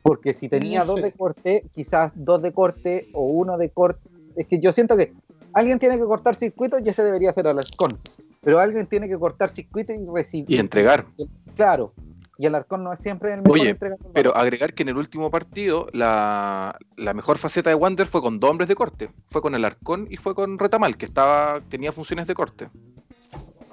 porque 0.02 0.34
si 0.34 0.50
tenía 0.50 0.84
dos 0.84 1.02
de 1.02 1.12
corte, 1.12 1.64
quizás 1.72 2.12
dos 2.16 2.42
de 2.42 2.52
corte 2.52 3.10
o 3.14 3.24
uno 3.24 3.58
de 3.58 3.70
corte. 3.70 4.08
Es 4.36 4.48
que 4.48 4.60
yo 4.60 4.72
siento 4.72 4.96
que 4.96 5.14
alguien 5.54 5.80
tiene 5.80 5.98
que 5.98 6.06
cortar 6.06 6.36
circuito 6.36 6.80
y 6.80 6.88
ese 6.88 7.04
debería 7.04 7.34
ser 7.34 7.48
Alarcón. 7.48 8.00
Pero 8.42 8.60
alguien 8.60 8.88
tiene 8.88 9.08
que 9.08 9.18
cortar 9.18 9.50
circuito 9.50 9.94
y 9.94 10.06
recibir. 10.14 10.52
Y 10.52 10.58
entregar. 10.58 11.06
Claro, 11.56 11.94
y 12.40 12.46
el 12.46 12.56
Arcón 12.56 12.86
no 12.86 12.94
es 12.94 13.00
siempre 13.00 13.34
el 13.34 13.42
mejor 13.42 13.60
Oye, 13.60 13.78
pero 14.14 14.34
agregar 14.34 14.74
que 14.74 14.84
en 14.84 14.90
el 14.90 14.98
último 14.98 15.30
partido 15.30 15.88
la, 15.92 16.74
mejor 17.14 17.38
faceta 17.38 17.70
de 17.70 17.76
Wander 17.76 18.08
fue 18.08 18.22
con 18.22 18.40
dos 18.40 18.50
hombres 18.50 18.70
de 18.70 18.76
corte. 18.76 19.10
Fue 19.26 19.42
con 19.42 19.56
el 19.56 19.66
Arcón 19.66 20.08
y 20.10 20.16
fue 20.16 20.34
con 20.34 20.58
Retamal, 20.58 20.96
que 20.96 21.06
estaba 21.06 21.60
tenía 21.68 21.92
funciones 21.92 22.28
de 22.28 22.36
corte. 22.36 22.70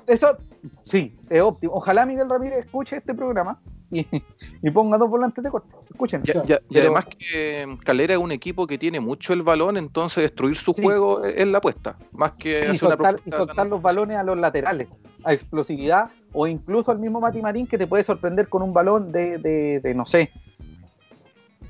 Eso 0.08 0.36
sí, 0.82 1.16
es 1.30 1.42
óptimo. 1.42 1.74
Ojalá 1.74 2.04
Miguel 2.06 2.28
Ramírez 2.28 2.64
escuche 2.64 2.96
este 2.96 3.14
programa 3.14 3.60
y, 3.90 4.70
ponga 4.70 4.98
dos 4.98 5.08
volantes 5.08 5.42
de 5.42 5.50
corte. 5.50 5.68
Escuchen. 5.90 6.22
y 6.68 6.78
además 6.78 7.06
que 7.06 7.76
Calera 7.84 8.14
es 8.14 8.20
un 8.20 8.32
equipo 8.32 8.66
que 8.66 8.78
tiene 8.78 9.00
mucho 9.00 9.32
el 9.32 9.42
balón, 9.42 9.76
entonces 9.76 10.22
destruir 10.22 10.56
su 10.56 10.72
juego 10.72 11.24
es 11.24 11.46
la 11.46 11.58
apuesta. 11.58 11.96
Más 12.12 12.32
que 12.32 12.68
y 12.72 12.78
soltar, 12.78 13.16
y 13.24 13.30
soltar 13.30 13.66
los 13.66 13.80
balones 13.80 14.16
a 14.16 14.22
los 14.22 14.36
laterales, 14.36 14.88
a 15.24 15.32
explosividad 15.32 16.10
o 16.32 16.46
incluso 16.46 16.90
al 16.90 16.98
mismo 16.98 17.20
Mati 17.20 17.40
Marín 17.40 17.66
que 17.66 17.78
te 17.78 17.86
puede 17.86 18.04
sorprender 18.04 18.48
con 18.48 18.62
un 18.62 18.72
balón 18.72 19.10
de, 19.12 19.38
de, 19.38 19.94
no 19.94 20.04
sé, 20.04 20.30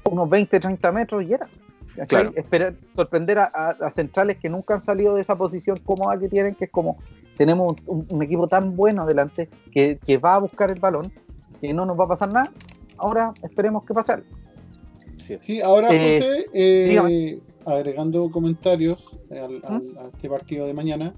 unos 0.04 0.28
20, 0.28 0.58
30 0.58 0.92
metros 0.92 1.22
y 1.22 1.32
era. 1.32 1.46
Claro. 2.08 2.32
Esperar, 2.36 2.74
sorprender 2.94 3.38
a, 3.38 3.90
centrales 3.94 4.36
que 4.36 4.50
nunca 4.50 4.74
han 4.74 4.82
salido 4.82 5.14
de 5.14 5.22
esa 5.22 5.34
posición 5.34 5.78
cómoda 5.78 6.18
que 6.18 6.28
tienen, 6.28 6.54
que 6.54 6.66
es 6.66 6.70
como 6.70 6.98
tenemos 7.36 7.76
un, 7.86 8.22
equipo 8.22 8.48
tan 8.48 8.76
bueno 8.76 9.02
adelante 9.02 9.48
que, 9.72 10.18
va 10.18 10.34
a 10.34 10.38
buscar 10.38 10.70
el 10.70 10.80
balón, 10.80 11.12
que 11.60 11.72
no 11.72 11.86
nos 11.86 11.98
va 11.98 12.04
a 12.04 12.08
pasar 12.08 12.32
nada. 12.32 12.50
Ahora 12.98 13.32
esperemos 13.42 13.84
que 13.84 13.94
pase 13.94 14.12
algo. 14.12 14.26
Sí, 15.40 15.60
ahora 15.60 15.88
eh, 15.90 16.20
José, 16.20 16.46
eh, 16.52 17.40
agregando 17.64 18.30
comentarios 18.30 19.18
¿Mm? 19.28 19.66
a 19.66 20.08
este 20.12 20.28
partido 20.28 20.66
de 20.66 20.74
mañana, 20.74 21.14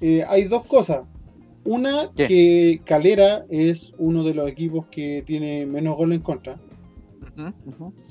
eh, 0.00 0.24
hay 0.28 0.44
dos 0.44 0.64
cosas. 0.64 1.04
Una, 1.64 2.10
que 2.14 2.82
Calera 2.84 3.46
es 3.48 3.94
uno 3.96 4.22
de 4.22 4.34
los 4.34 4.46
equipos 4.50 4.86
que 4.90 5.22
tiene 5.24 5.64
menos 5.64 5.96
goles 5.96 6.16
en 6.16 6.22
contra. 6.22 6.60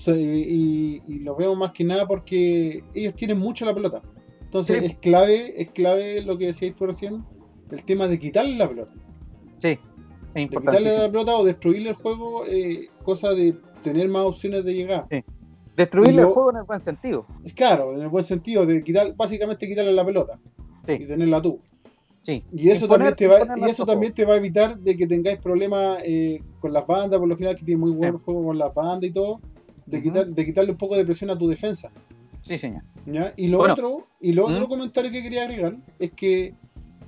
y, 0.08 1.02
lo 1.20 1.36
veo 1.36 1.56
más 1.56 1.72
que 1.72 1.84
nada 1.84 2.08
porque 2.08 2.84
ellos 2.96 3.14
tienen 3.14 3.38
mucho 3.38 3.66
la 3.66 3.76
pelota. 3.76 4.02
Entonces 4.42 4.84
es 4.84 4.96
clave, 4.98 5.62
es 5.62 5.70
clave 5.70 6.22
lo 6.24 6.38
que 6.38 6.48
decías 6.48 6.76
tú 6.76 6.88
recién, 6.88 7.24
el 7.72 7.86
tema 7.86 8.08
de 8.08 8.20
quitarle 8.20 8.56
la 8.56 8.68
pelota. 8.68 8.94
Sí, 9.62 9.78
es 10.34 10.44
importante. 10.44 10.78
quitarle 10.78 11.04
la 11.04 11.12
pelota 11.12 11.38
o 11.38 11.44
destruirle 11.44 11.90
el 11.90 11.96
juego, 11.96 12.46
eh, 12.48 12.90
cosa 13.04 13.34
de 13.34 13.56
tener 13.84 14.08
más 14.10 14.24
opciones 14.24 14.64
de 14.64 14.74
llegar. 14.74 15.08
Destruirle 15.76 16.22
el 16.22 16.28
juego 16.28 16.52
en 16.52 16.58
el 16.58 16.64
buen 16.64 16.80
sentido. 16.80 17.26
Claro, 17.56 17.94
en 17.94 18.02
el 18.02 18.10
buen 18.10 18.24
sentido, 18.24 18.66
de 18.66 18.84
quitar, 18.84 19.16
básicamente 19.16 19.68
quitarle 19.68 19.94
la 19.94 20.06
pelota 20.06 20.40
y 20.88 21.06
tenerla 21.06 21.42
tú. 21.42 21.60
Y 22.26 22.70
eso, 22.70 22.88
también, 22.88 23.16
te 23.16 23.28
va, 23.28 23.40
y 23.58 23.70
eso 23.70 23.86
también 23.86 24.14
te 24.14 24.24
va 24.24 24.36
a 24.36 24.38
evitar 24.38 24.78
de 24.80 24.96
que 24.96 25.06
tengáis 25.06 25.40
problemas 25.40 26.00
eh, 26.06 26.42
con 26.62 26.72
las 26.72 26.88
bandas, 26.88 27.20
por 27.20 27.28
lo 27.28 27.36
general 27.36 27.58
que 27.58 27.66
tiene 27.66 27.82
muy 27.82 27.92
buen 27.92 28.18
juego 28.20 28.46
con 28.46 28.58
las 28.58 28.74
bandas 28.74 29.10
y 29.10 29.14
todo, 29.14 29.42
de, 29.86 30.02
quitar, 30.02 30.28
de 30.28 30.46
quitarle 30.46 30.72
un 30.72 30.78
poco 30.78 30.96
de 30.96 31.06
presión 31.06 31.32
a 31.32 31.38
tu 31.38 31.50
defensa. 31.50 31.92
Sí, 32.42 32.58
señor. 32.58 32.84
Y 33.36 33.48
lo 33.48 33.60
otro, 33.60 34.08
y 34.22 34.32
lo 34.32 34.46
otro 34.46 34.70
comentario 34.70 35.12
que 35.12 35.22
quería 35.22 35.44
agregar 35.44 35.76
es 36.00 36.12
que 36.12 36.56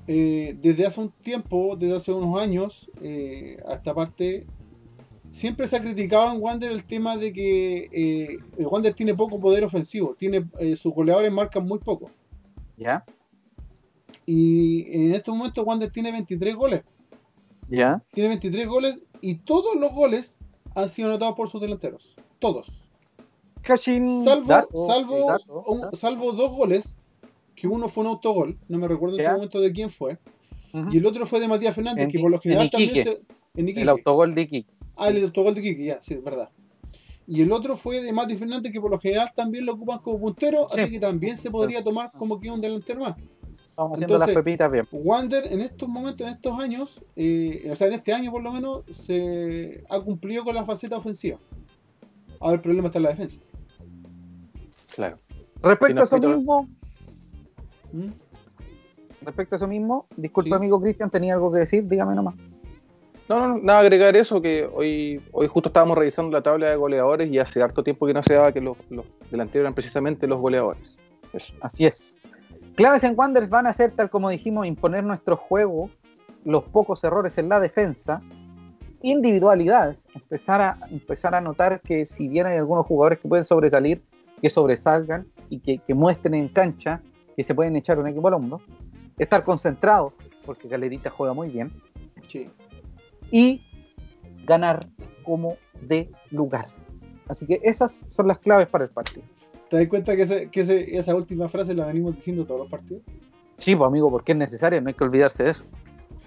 eh, 0.08 0.56
desde 0.62 0.86
hace 0.86 1.02
un 1.02 1.10
tiempo, 1.10 1.76
desde 1.76 1.98
hace 1.98 2.12
unos 2.12 2.40
años, 2.40 2.90
eh, 3.02 3.58
a 3.68 3.74
esta 3.74 3.94
parte, 3.94 4.46
siempre 5.32 5.68
se 5.68 5.76
ha 5.76 5.82
criticado 5.82 6.34
en 6.34 6.42
Wander 6.42 6.72
el 6.72 6.84
tema 6.84 7.18
de 7.18 7.34
que 7.34 8.40
el 8.58 8.68
Wander 8.68 8.94
tiene 8.94 9.14
poco 9.14 9.40
poder 9.40 9.64
ofensivo, 9.64 10.16
tiene 10.18 10.46
sus 10.76 10.94
goleadores 10.94 11.32
marcan 11.32 11.66
muy 11.66 11.80
poco. 11.80 12.10
¿Ya? 12.78 13.06
Y 14.26 15.06
en 15.06 15.14
estos 15.14 15.36
momentos 15.36 15.66
Wander 15.66 15.92
tiene 15.92 16.12
23 16.12 16.56
goles. 16.56 16.84
¿Ya? 17.68 18.04
Tiene 18.12 18.30
23 18.30 18.68
goles 18.68 19.04
y 19.22 19.36
todos 19.36 19.76
los 19.76 19.92
goles 19.94 20.40
han 20.76 20.90
sido 20.90 21.10
anotados 21.10 21.36
por 21.36 21.50
sus 21.50 21.62
delanteros. 21.62 22.16
Todos. 22.40 22.86
Salvo, 24.24 24.46
salvo, 24.88 25.92
salvo 25.94 26.32
dos 26.34 26.52
goles, 26.52 26.96
que 27.56 27.68
uno 27.68 27.90
fue 27.90 28.04
un 28.04 28.10
autogol, 28.10 28.58
no 28.68 28.78
me 28.78 28.88
recuerdo 28.88 29.16
en 29.16 29.22
este 29.22 29.34
momento 29.34 29.62
de 29.62 29.72
quién 29.72 29.90
fue, 29.90 30.18
y 30.92 30.98
el 30.98 31.06
otro 31.06 31.26
fue 31.26 31.40
de 31.40 31.48
Matías 31.48 31.74
Fernández, 31.74 32.10
que 32.12 32.20
por 32.20 32.30
lo 32.30 32.40
general 32.40 32.70
también 32.70 33.06
se... 33.06 33.22
el 33.56 33.90
autogol 33.90 34.36
de 34.36 34.42
Iquique. 34.42 34.74
Ah, 34.98 35.08
el 35.08 35.24
autogol 35.24 35.56
de 35.56 35.62
Iquique, 35.62 35.86
ya, 35.86 36.02
sí, 36.02 36.16
es 36.16 36.24
verdad. 36.24 36.50
Y 37.28 37.42
el 37.42 37.52
otro 37.52 37.78
fue 37.78 38.02
de 38.02 38.12
Matías 38.12 38.40
Fernández, 38.40 38.72
que 38.72 38.82
por 38.82 38.92
lo 38.92 39.00
general 39.00 39.32
también 39.34 39.66
lo 39.66 39.74
ocupan 39.74 40.00
como 40.00 40.20
puntero, 40.20 40.68
así 40.72 40.92
que 40.92 41.00
también 41.00 41.38
se 41.38 41.50
podría 41.50 41.84
tomar 41.84 42.12
como 42.12 42.40
que 42.40 42.52
un 42.52 42.60
delantero 42.60 43.02
más. 43.02 43.16
Estamos 43.70 43.94
haciendo 43.94 44.18
las 44.18 44.32
pepitas 44.32 44.72
bien. 44.72 44.88
Wander 44.92 45.52
en 45.52 45.60
estos 45.60 45.90
momentos, 45.90 46.26
en 46.26 46.34
estos 46.34 46.60
años, 46.60 47.02
eh, 47.16 47.68
o 47.70 47.76
sea, 47.76 47.88
en 47.88 47.94
este 47.94 48.14
año 48.14 48.32
por 48.32 48.42
lo 48.42 48.54
menos, 48.54 48.84
se 48.90 49.84
ha 49.90 50.00
cumplido 50.00 50.46
con 50.46 50.56
la 50.56 50.64
faceta 50.64 50.96
ofensiva. 50.96 51.40
Ahora 52.40 52.56
el 52.56 52.62
problema 52.62 52.88
está 52.88 53.00
en 53.00 53.04
la 53.04 53.10
defensa. 53.10 53.42
Claro. 54.96 55.20
Respecto 55.62 56.02
a 56.02 56.06
eso 56.06 56.20
mismo. 56.20 56.70
¿Mm? 57.96 58.12
Respecto 59.22 59.56
a 59.56 59.58
eso 59.58 59.68
mismo, 59.68 60.06
disculpe 60.18 60.54
amigo 60.54 60.80
Cristian, 60.80 61.10
tenía 61.10 61.34
algo 61.34 61.52
que 61.52 61.60
decir, 61.60 61.88
dígame 61.88 62.14
nomás. 62.14 62.36
No, 63.28 63.40
no, 63.40 63.58
nada, 63.58 63.80
agregar 63.80 64.16
eso, 64.16 64.40
que 64.40 64.70
hoy, 64.72 65.20
hoy 65.32 65.48
justo 65.48 65.70
estábamos 65.70 65.98
revisando 65.98 66.32
la 66.32 66.44
tabla 66.44 66.70
de 66.70 66.76
goleadores 66.76 67.32
y 67.32 67.40
hace 67.40 67.64
harto 67.64 67.84
tiempo 67.84 68.06
que 68.06 68.14
no 68.14 68.22
se 68.22 68.36
daba 68.36 68.52
que 68.52 68.62
los, 68.62 68.78
los 68.90 69.06
delanteros 69.32 69.64
eran 69.64 69.74
precisamente 69.74 70.28
los 70.28 70.40
goleadores. 70.40 70.96
Así 71.62 71.86
es. 71.86 72.18
Claves 72.76 73.04
en 73.04 73.18
Wanderers 73.18 73.50
van 73.50 73.68
a 73.68 73.74
ser, 73.74 73.92
tal 73.92 74.10
como 74.10 74.30
dijimos, 74.30 74.68
imponer 74.68 75.04
nuestro 75.04 75.38
juego, 75.38 75.90
los 76.44 76.66
pocos 76.66 77.04
errores 77.04 77.38
en 77.38 77.50
la 77.50 77.60
defensa, 77.60 78.22
individualidades, 79.02 80.06
empezar 80.14 80.62
a, 80.62 80.78
empezar 80.92 81.36
a 81.36 81.42
notar 81.42 81.82
que 81.82 82.06
si 82.06 82.28
bien 82.28 82.48
hay 82.48 82.58
algunos 82.58 82.86
jugadores 82.86 83.20
que 83.20 83.28
pueden 83.28 83.46
sobresalir, 83.46 84.04
que 84.42 84.50
sobresalgan 84.50 85.26
y 85.50 85.60
que, 85.60 85.94
muestren 85.94 86.34
en 86.34 86.50
cancha 86.50 87.02
que 87.36 87.44
se 87.44 87.54
pueden 87.54 87.76
echar 87.76 88.00
un 88.00 88.08
equipo 88.08 88.28
al 88.28 88.36
hombro, 88.36 88.62
estar 89.18 89.44
concentrado, 89.44 90.14
porque 90.46 90.68
Galerita 90.68 91.10
juega 91.10 91.34
muy 91.34 91.50
bien, 91.50 91.72
y 93.32 93.62
ganar 94.46 94.88
como 95.24 95.58
de 95.82 96.10
lugar. 96.32 96.68
Así 97.28 97.46
que 97.46 97.60
esas 97.64 98.06
son 98.12 98.28
las 98.28 98.40
claves 98.40 98.68
para 98.68 98.86
el 98.86 98.92
partido. 98.92 99.24
¿Te 99.70 99.78
das 99.78 99.88
cuenta 99.88 100.16
que, 100.16 100.50
esa 100.94 101.16
última 101.16 101.48
frase 101.48 101.74
la 101.74 101.88
venimos 101.88 102.16
diciendo 102.16 102.46
todos 102.46 102.62
los 102.62 102.70
partidos? 102.70 103.04
Sí, 103.58 103.76
pues 103.76 103.88
amigo, 103.88 104.12
porque 104.12 104.34
es 104.34 104.38
necesario, 104.38 104.82
no 104.82 104.90
hay 104.90 104.94
que 104.94 105.04
olvidarse 105.04 105.44
de 105.44 105.50
eso. 105.52 105.64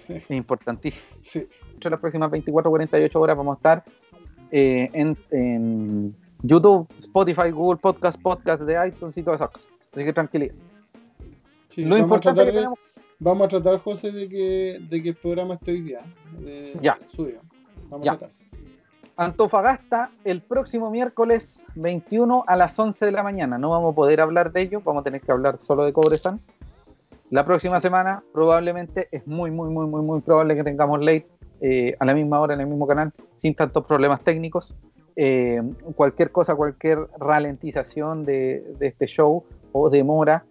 Es 0.09 0.29
importantísimo. 0.31 1.17
Sí. 1.21 1.47
En 1.81 1.91
las 1.91 1.99
próximas 1.99 2.29
24 2.29 2.69
48 2.69 3.21
horas 3.21 3.37
vamos 3.37 3.55
a 3.55 3.57
estar 3.57 3.83
eh, 4.51 4.89
en, 4.93 6.15
YouTube, 6.41 6.87
Spotify, 6.99 7.51
Google 7.51 7.79
Podcast, 7.79 8.21
Podcast 8.21 8.63
de 8.63 8.87
iTunes 8.87 9.15
y 9.17 9.23
todas 9.23 9.39
esas 9.39 9.51
cosas. 9.51 9.69
Así 9.91 10.03
que 10.03 10.13
tranquilidad. 10.13 10.55
Lo 11.77 11.97
importante 11.97 12.41
es 12.41 12.45
que 12.47 12.51
tenemos 12.53 12.79
Vamos 13.21 13.45
a 13.45 13.49
tratar, 13.49 13.77
José, 13.79 14.13
de 14.13 14.29
que, 14.29 14.79
de 14.89 15.03
que 15.03 15.09
el 15.09 15.15
programa 15.15 15.55
esté 15.55 15.71
hoy 15.71 15.81
día. 15.81 16.01
ya. 16.81 16.97
Suyo. 17.05 17.41
Vamos 17.89 18.07
a 18.07 18.17
tratar. 18.17 18.29
Antofagasta 19.17 20.11
el 20.23 20.41
próximo 20.41 20.89
miércoles 20.89 21.65
21 21.75 22.45
a 22.47 22.55
las 22.55 22.79
11 22.79 23.05
de 23.05 23.11
la 23.11 23.21
mañana. 23.21 23.57
No 23.57 23.71
vamos 23.71 23.91
a 23.91 23.95
poder 23.95 24.21
hablar 24.21 24.53
de 24.53 24.61
ello, 24.61 24.81
vamos 24.85 25.01
a 25.01 25.03
tener 25.03 25.19
que 25.19 25.33
hablar 25.33 25.59
solo 25.59 25.83
de 25.83 25.91
Cobresan. 25.91 26.39
La 27.29 27.43
próxima 27.43 27.81
semana 27.81 28.23
probablemente 28.31 29.09
es 29.11 29.27
muy, 29.27 29.51
muy, 29.51 29.69
muy, 29.69 29.85
muy, 29.85 30.01
muy 30.01 30.21
probable 30.21 30.55
que 30.55 30.63
tengamos 30.63 30.99
late 30.99 31.27
eh, 31.59 31.97
a 31.99 32.05
la 32.05 32.13
misma 32.13 32.39
hora 32.39 32.53
en 32.53 32.61
el 32.61 32.67
mismo 32.67 32.87
canal, 32.87 33.11
sin 33.41 33.53
tantos 33.53 33.83
problemas 33.85 34.21
técnicos. 34.21 34.73
Eh, 35.17 35.61
cualquier 35.95 36.31
cosa, 36.31 36.55
cualquier 36.55 36.99
ralentización 37.19 38.23
de, 38.23 38.63
de 38.79 38.87
este 38.87 39.07
show 39.07 39.43
o 39.73 39.89
demora 39.89 40.45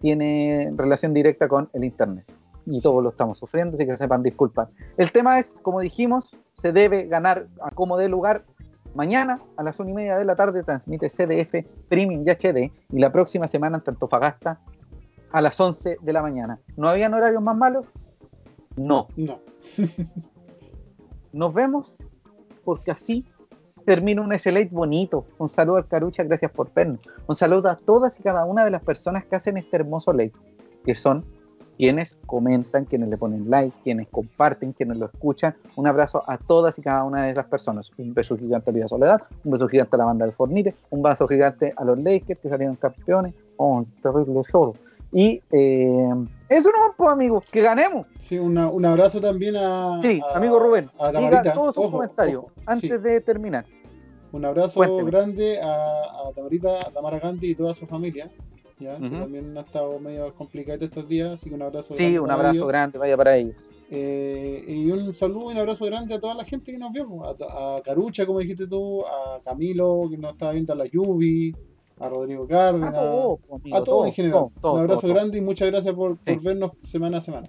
tiene 0.00 0.72
relación 0.76 1.14
directa 1.14 1.48
con 1.48 1.68
el 1.72 1.84
Internet. 1.84 2.24
Y 2.66 2.80
todos 2.80 3.02
lo 3.02 3.10
estamos 3.10 3.38
sufriendo, 3.38 3.76
así 3.76 3.86
que 3.86 3.96
sepan 3.96 4.22
disculpar. 4.22 4.68
El 4.96 5.10
tema 5.10 5.38
es, 5.38 5.52
como 5.62 5.80
dijimos, 5.80 6.36
se 6.54 6.72
debe 6.72 7.06
ganar 7.06 7.46
a 7.62 7.70
como 7.70 7.96
dé 7.96 8.08
lugar. 8.08 8.44
Mañana 8.94 9.40
a 9.56 9.62
las 9.62 9.78
1 9.78 9.90
y 9.90 9.94
media 9.94 10.18
de 10.18 10.24
la 10.24 10.34
tarde 10.34 10.62
transmite 10.62 11.08
CDF 11.08 11.66
Premium 11.88 12.26
y 12.26 12.30
HD 12.30 12.72
y 12.90 12.98
la 12.98 13.12
próxima 13.12 13.46
semana 13.46 13.78
en 13.78 13.82
Antofagasta 13.86 14.60
a 15.30 15.40
las 15.40 15.58
11 15.58 15.98
de 16.00 16.12
la 16.12 16.22
mañana. 16.22 16.58
¿No 16.76 16.88
habían 16.88 17.14
horarios 17.14 17.42
más 17.42 17.56
malos? 17.56 17.86
No. 18.76 19.08
No. 19.16 19.40
Nos 21.32 21.54
vemos 21.54 21.94
porque 22.64 22.90
así 22.90 23.26
termino 23.88 24.22
un 24.22 24.38
SLA 24.38 24.68
bonito. 24.70 25.24
Un 25.38 25.48
saludo 25.48 25.78
al 25.78 25.86
Carucha, 25.86 26.22
gracias 26.22 26.50
por 26.50 26.70
vernos. 26.74 27.00
Un 27.26 27.34
saludo 27.34 27.70
a 27.70 27.76
todas 27.76 28.20
y 28.20 28.22
cada 28.22 28.44
una 28.44 28.62
de 28.62 28.70
las 28.70 28.82
personas 28.82 29.24
que 29.24 29.34
hacen 29.34 29.56
este 29.56 29.76
hermoso 29.76 30.12
late, 30.12 30.34
que 30.84 30.94
son 30.94 31.24
quienes 31.78 32.18
comentan, 32.26 32.84
quienes 32.84 33.08
le 33.08 33.16
ponen 33.16 33.48
like, 33.48 33.74
quienes 33.82 34.06
comparten, 34.08 34.74
quienes 34.74 34.98
lo 34.98 35.06
escuchan. 35.06 35.54
Un 35.74 35.86
abrazo 35.86 36.22
a 36.26 36.36
todas 36.36 36.78
y 36.78 36.82
cada 36.82 37.02
una 37.04 37.24
de 37.24 37.30
esas 37.30 37.46
personas. 37.46 37.90
Un 37.96 38.12
beso 38.12 38.36
gigante 38.36 38.68
a 38.68 38.74
Vida 38.74 38.88
Soledad, 38.88 39.22
un 39.42 39.52
beso 39.52 39.66
gigante 39.68 39.96
a 39.96 39.98
la 40.00 40.04
banda 40.04 40.26
del 40.26 40.34
Fornite, 40.34 40.74
un 40.90 41.02
beso 41.02 41.26
gigante 41.26 41.72
a 41.74 41.82
los 41.82 41.98
Lakers 41.98 42.40
que 42.40 42.48
salieron 42.50 42.76
campeones. 42.76 43.32
Oh, 43.56 43.78
un 43.78 43.86
terrible 44.02 44.42
show. 44.52 44.76
Y 45.12 45.40
eh, 45.50 46.10
eso 46.50 46.70
no, 46.70 46.92
pues, 46.94 47.10
amigos, 47.10 47.44
que 47.50 47.62
ganemos. 47.62 48.06
Sí, 48.18 48.38
un 48.38 48.84
abrazo 48.84 49.18
también 49.18 49.56
a. 49.56 49.98
Sí, 50.02 50.20
amigo 50.34 50.58
Rubén. 50.58 50.90
A 50.98 51.10
Diga 51.10 51.54
todos 51.54 51.74
sus 51.74 51.90
comentarios 51.90 52.44
antes 52.66 53.02
de 53.02 53.22
terminar. 53.22 53.64
Un 54.32 54.44
abrazo 54.44 54.80
grande 55.04 55.60
a, 55.60 56.28
a 56.28 56.32
Tamarita, 56.34 56.90
Tamara 56.92 57.18
Gandhi 57.18 57.50
y 57.50 57.54
toda 57.54 57.74
su 57.74 57.86
familia. 57.86 58.30
¿ya? 58.78 58.98
también 58.98 59.56
ha 59.56 59.62
estado 59.62 59.98
medio 59.98 60.32
complicado 60.34 60.84
estos 60.84 61.08
días, 61.08 61.32
así 61.32 61.48
que 61.48 61.54
un 61.54 61.62
abrazo 61.62 61.94
sí, 61.96 62.18
un 62.18 62.30
abrazo 62.30 62.66
grande, 62.66 62.98
vaya 62.98 63.16
para 63.16 63.36
ellos. 63.36 63.56
Eh, 63.90 64.64
y 64.68 64.90
un 64.90 65.14
saludo 65.14 65.50
y 65.50 65.54
un 65.54 65.58
abrazo 65.58 65.86
grande 65.86 66.14
a 66.14 66.20
toda 66.20 66.34
la 66.34 66.44
gente 66.44 66.70
que 66.72 66.78
nos 66.78 66.92
vio, 66.92 67.06
a, 67.24 67.80
Carucha, 67.82 68.26
como 68.26 68.38
dijiste 68.38 68.66
tú, 68.66 69.04
a 69.06 69.40
Camilo, 69.42 70.08
que 70.10 70.18
nos 70.18 70.32
estaba 70.32 70.52
viendo, 70.52 70.72
a 70.72 70.76
la 70.76 70.86
Yubi, 70.86 71.54
a 71.98 72.08
Rodrigo 72.08 72.46
Cárdenas, 72.46 72.94
a 72.94 73.82
todos, 73.84 74.06
en 74.06 74.12
general. 74.12 74.48
un 74.62 74.78
abrazo 74.78 75.08
grande 75.08 75.38
y 75.38 75.40
muchas 75.40 75.70
gracias 75.70 75.94
por, 75.94 76.16
por 76.18 76.42
vernos 76.42 76.72
semana 76.82 77.18
a 77.18 77.20
semana. 77.20 77.48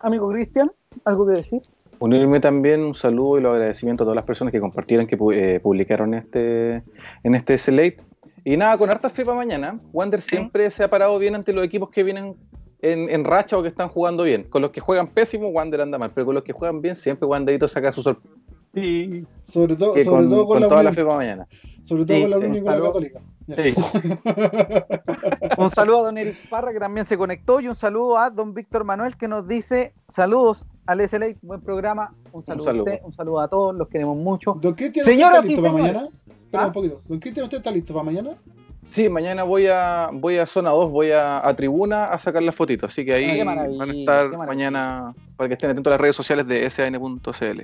Amigo 0.00 0.28
Cristian, 0.30 0.70
¿algo 1.04 1.26
que 1.26 1.34
decir? 1.34 1.60
Unirme 2.00 2.40
también 2.40 2.80
un 2.84 2.94
saludo 2.94 3.38
y 3.38 3.42
los 3.42 3.52
agradecimientos 3.52 4.04
a 4.04 4.06
todas 4.06 4.16
las 4.16 4.24
personas 4.24 4.52
que 4.52 4.60
compartieron, 4.60 5.06
que 5.06 5.18
eh, 5.32 5.60
publicaron 5.60 6.14
este, 6.14 6.82
en 7.22 7.34
este 7.34 7.58
Slate. 7.58 7.98
Y 8.44 8.56
nada, 8.56 8.78
con 8.78 8.88
harta 8.88 9.10
fe 9.10 9.24
para 9.24 9.36
mañana. 9.36 9.78
Wander 9.92 10.22
siempre 10.22 10.70
se 10.70 10.84
ha 10.84 10.88
parado 10.88 11.18
bien 11.18 11.34
ante 11.34 11.52
los 11.52 11.64
equipos 11.64 11.90
que 11.90 12.02
vienen 12.02 12.36
en, 12.80 13.24
racha 13.24 13.58
o 13.58 13.62
que 13.62 13.68
están 13.68 13.88
jugando 13.88 14.22
bien. 14.22 14.44
Con 14.44 14.62
los 14.62 14.70
que 14.70 14.80
juegan 14.80 15.08
pésimo, 15.08 15.48
Wander 15.48 15.80
anda 15.80 15.98
mal, 15.98 16.12
pero 16.14 16.26
con 16.26 16.34
los 16.34 16.44
que 16.44 16.52
juegan 16.52 16.80
bien, 16.80 16.96
siempre 16.96 17.26
Wanderito 17.26 17.66
saca 17.66 17.90
su 17.92 18.02
sorpresa. 18.02 18.34
Sí. 18.74 19.24
Sobre, 19.44 19.76
todo, 19.76 19.92
sobre 19.92 20.04
con, 20.04 20.28
todo 20.28 20.46
con, 20.46 20.60
la 20.60 20.68
toda 20.68 20.82
la 20.82 20.92
fe 20.92 21.02
para 21.02 21.16
mañana. 21.16 21.46
Sobre 21.82 22.04
todo 22.04 22.20
con 22.20 22.30
la 22.30 22.38
Unión 22.38 22.64
la 22.64 22.80
Católica. 22.80 23.20
Sí. 23.48 23.74
un 25.58 25.70
saludo 25.70 26.00
a 26.00 26.04
don 26.04 26.18
Eric 26.18 26.36
Parra 26.50 26.72
que 26.72 26.78
también 26.78 27.06
se 27.06 27.16
conectó 27.16 27.60
y 27.60 27.68
un 27.68 27.76
saludo 27.76 28.18
a 28.18 28.30
don 28.30 28.52
Víctor 28.52 28.84
Manuel 28.84 29.16
que 29.16 29.26
nos 29.26 29.48
dice 29.48 29.94
saludos 30.10 30.66
al 30.88 31.06
SLA, 31.06 31.34
buen 31.42 31.60
programa. 31.60 32.14
Un 32.32 32.44
saludo, 32.46 32.70
a 32.70 32.72
usted, 32.72 33.00
un 33.04 33.12
saludo 33.12 33.40
a 33.40 33.48
todos, 33.48 33.76
los 33.76 33.88
queremos 33.88 34.16
mucho. 34.16 34.56
Don 34.58 34.72
Cristian, 34.72 35.06
¿usted 35.06 35.22
está 35.22 35.42
listo 35.42 35.62
para 35.62 35.72
mañana? 35.74 36.08
Espera 36.26 36.64
un 36.64 36.70
¿Ah? 36.70 36.72
poquito. 36.72 37.02
Don 37.06 37.18
Cristian, 37.18 37.44
¿usted 37.44 37.58
está 37.58 37.70
listo 37.70 37.92
para 37.92 38.04
mañana? 38.04 38.38
Sí, 38.86 39.10
mañana 39.10 39.42
voy 39.42 39.66
a 39.66 40.08
voy 40.10 40.38
a 40.38 40.46
zona 40.46 40.70
2, 40.70 40.90
voy 40.90 41.10
a, 41.12 41.42
tribuna 41.54 42.06
a 42.06 42.18
sacar 42.18 42.42
las 42.42 42.54
fotitos, 42.54 42.90
así 42.90 43.04
que 43.04 43.12
ahí 43.12 43.44
van 43.44 43.58
a 43.58 43.92
estar 43.92 44.30
mañana 44.38 45.14
para 45.36 45.48
que 45.48 45.54
estén 45.54 45.70
atentos 45.70 45.90
a 45.90 45.94
las 45.94 46.00
redes 46.00 46.16
sociales 46.16 46.46
de 46.46 46.70
san.cl. 46.70 47.60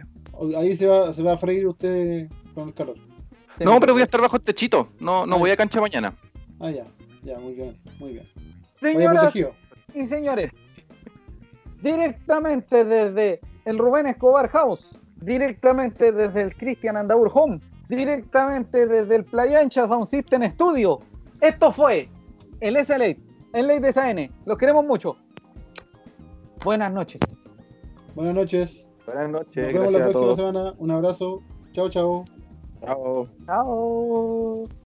Ahí 0.59 0.77
se 0.77 0.87
va, 0.87 1.11
se 1.15 1.23
va 1.23 1.33
a 1.33 1.37
freír 1.39 1.67
usted 1.67 2.29
con 2.55 2.69
el 2.69 2.75
calor. 2.75 2.97
No, 3.59 3.81
pero 3.81 3.95
voy 3.95 4.03
a 4.03 4.05
estar 4.05 4.21
bajo 4.21 4.37
el 4.37 4.43
techito, 4.43 4.91
no, 5.01 5.25
no 5.25 5.39
voy 5.39 5.51
a 5.51 5.57
cancha 5.57 5.81
mañana. 5.81 6.15
Ah, 6.61 6.71
ya, 6.71 6.85
ya, 7.23 7.39
muy 7.39 7.55
bien, 7.55 7.75
muy 7.99 8.13
bien. 8.13 8.29
Señoras 8.79 9.35
y 9.95 10.07
señores, 10.07 10.51
directamente 11.85 12.85
desde 12.85 13.41
el 13.67 13.79
Rubén 13.79 14.07
Escobar 14.07 14.49
House, 14.49 14.85
directamente 15.21 16.11
desde 16.11 16.41
el 16.41 16.57
Christian 16.57 16.97
Andaur 16.97 17.31
Home, 17.33 17.61
directamente 17.89 18.87
desde 18.87 19.17
el 19.17 19.25
Playa 19.25 19.61
Ancha 19.61 19.87
Sound 19.87 20.09
System 20.09 20.43
Studio. 20.55 21.01
Esto 21.41 21.71
fue 21.71 22.09
el 22.61 22.83
SLA, 22.85 23.15
el 23.53 23.67
Ley 23.67 23.79
de 23.81 23.93
SAN. 23.93 24.31
Los 24.47 24.57
queremos 24.57 24.85
mucho. 24.85 25.17
Buenas 26.65 26.91
noches. 26.91 27.21
Buenas 28.15 28.35
noches. 28.35 28.91
Buenas 29.05 29.31
noches. 29.31 29.65
Nos 29.67 29.75
vemos 29.75 29.93
la 29.93 29.99
próxima 29.99 30.37
semana. 30.37 30.75
Un 30.79 30.91
abrazo. 30.91 31.43
Chao, 31.73 31.91
chao. 31.91 32.25
Chao. 32.81 33.29
Chao. 33.45 34.84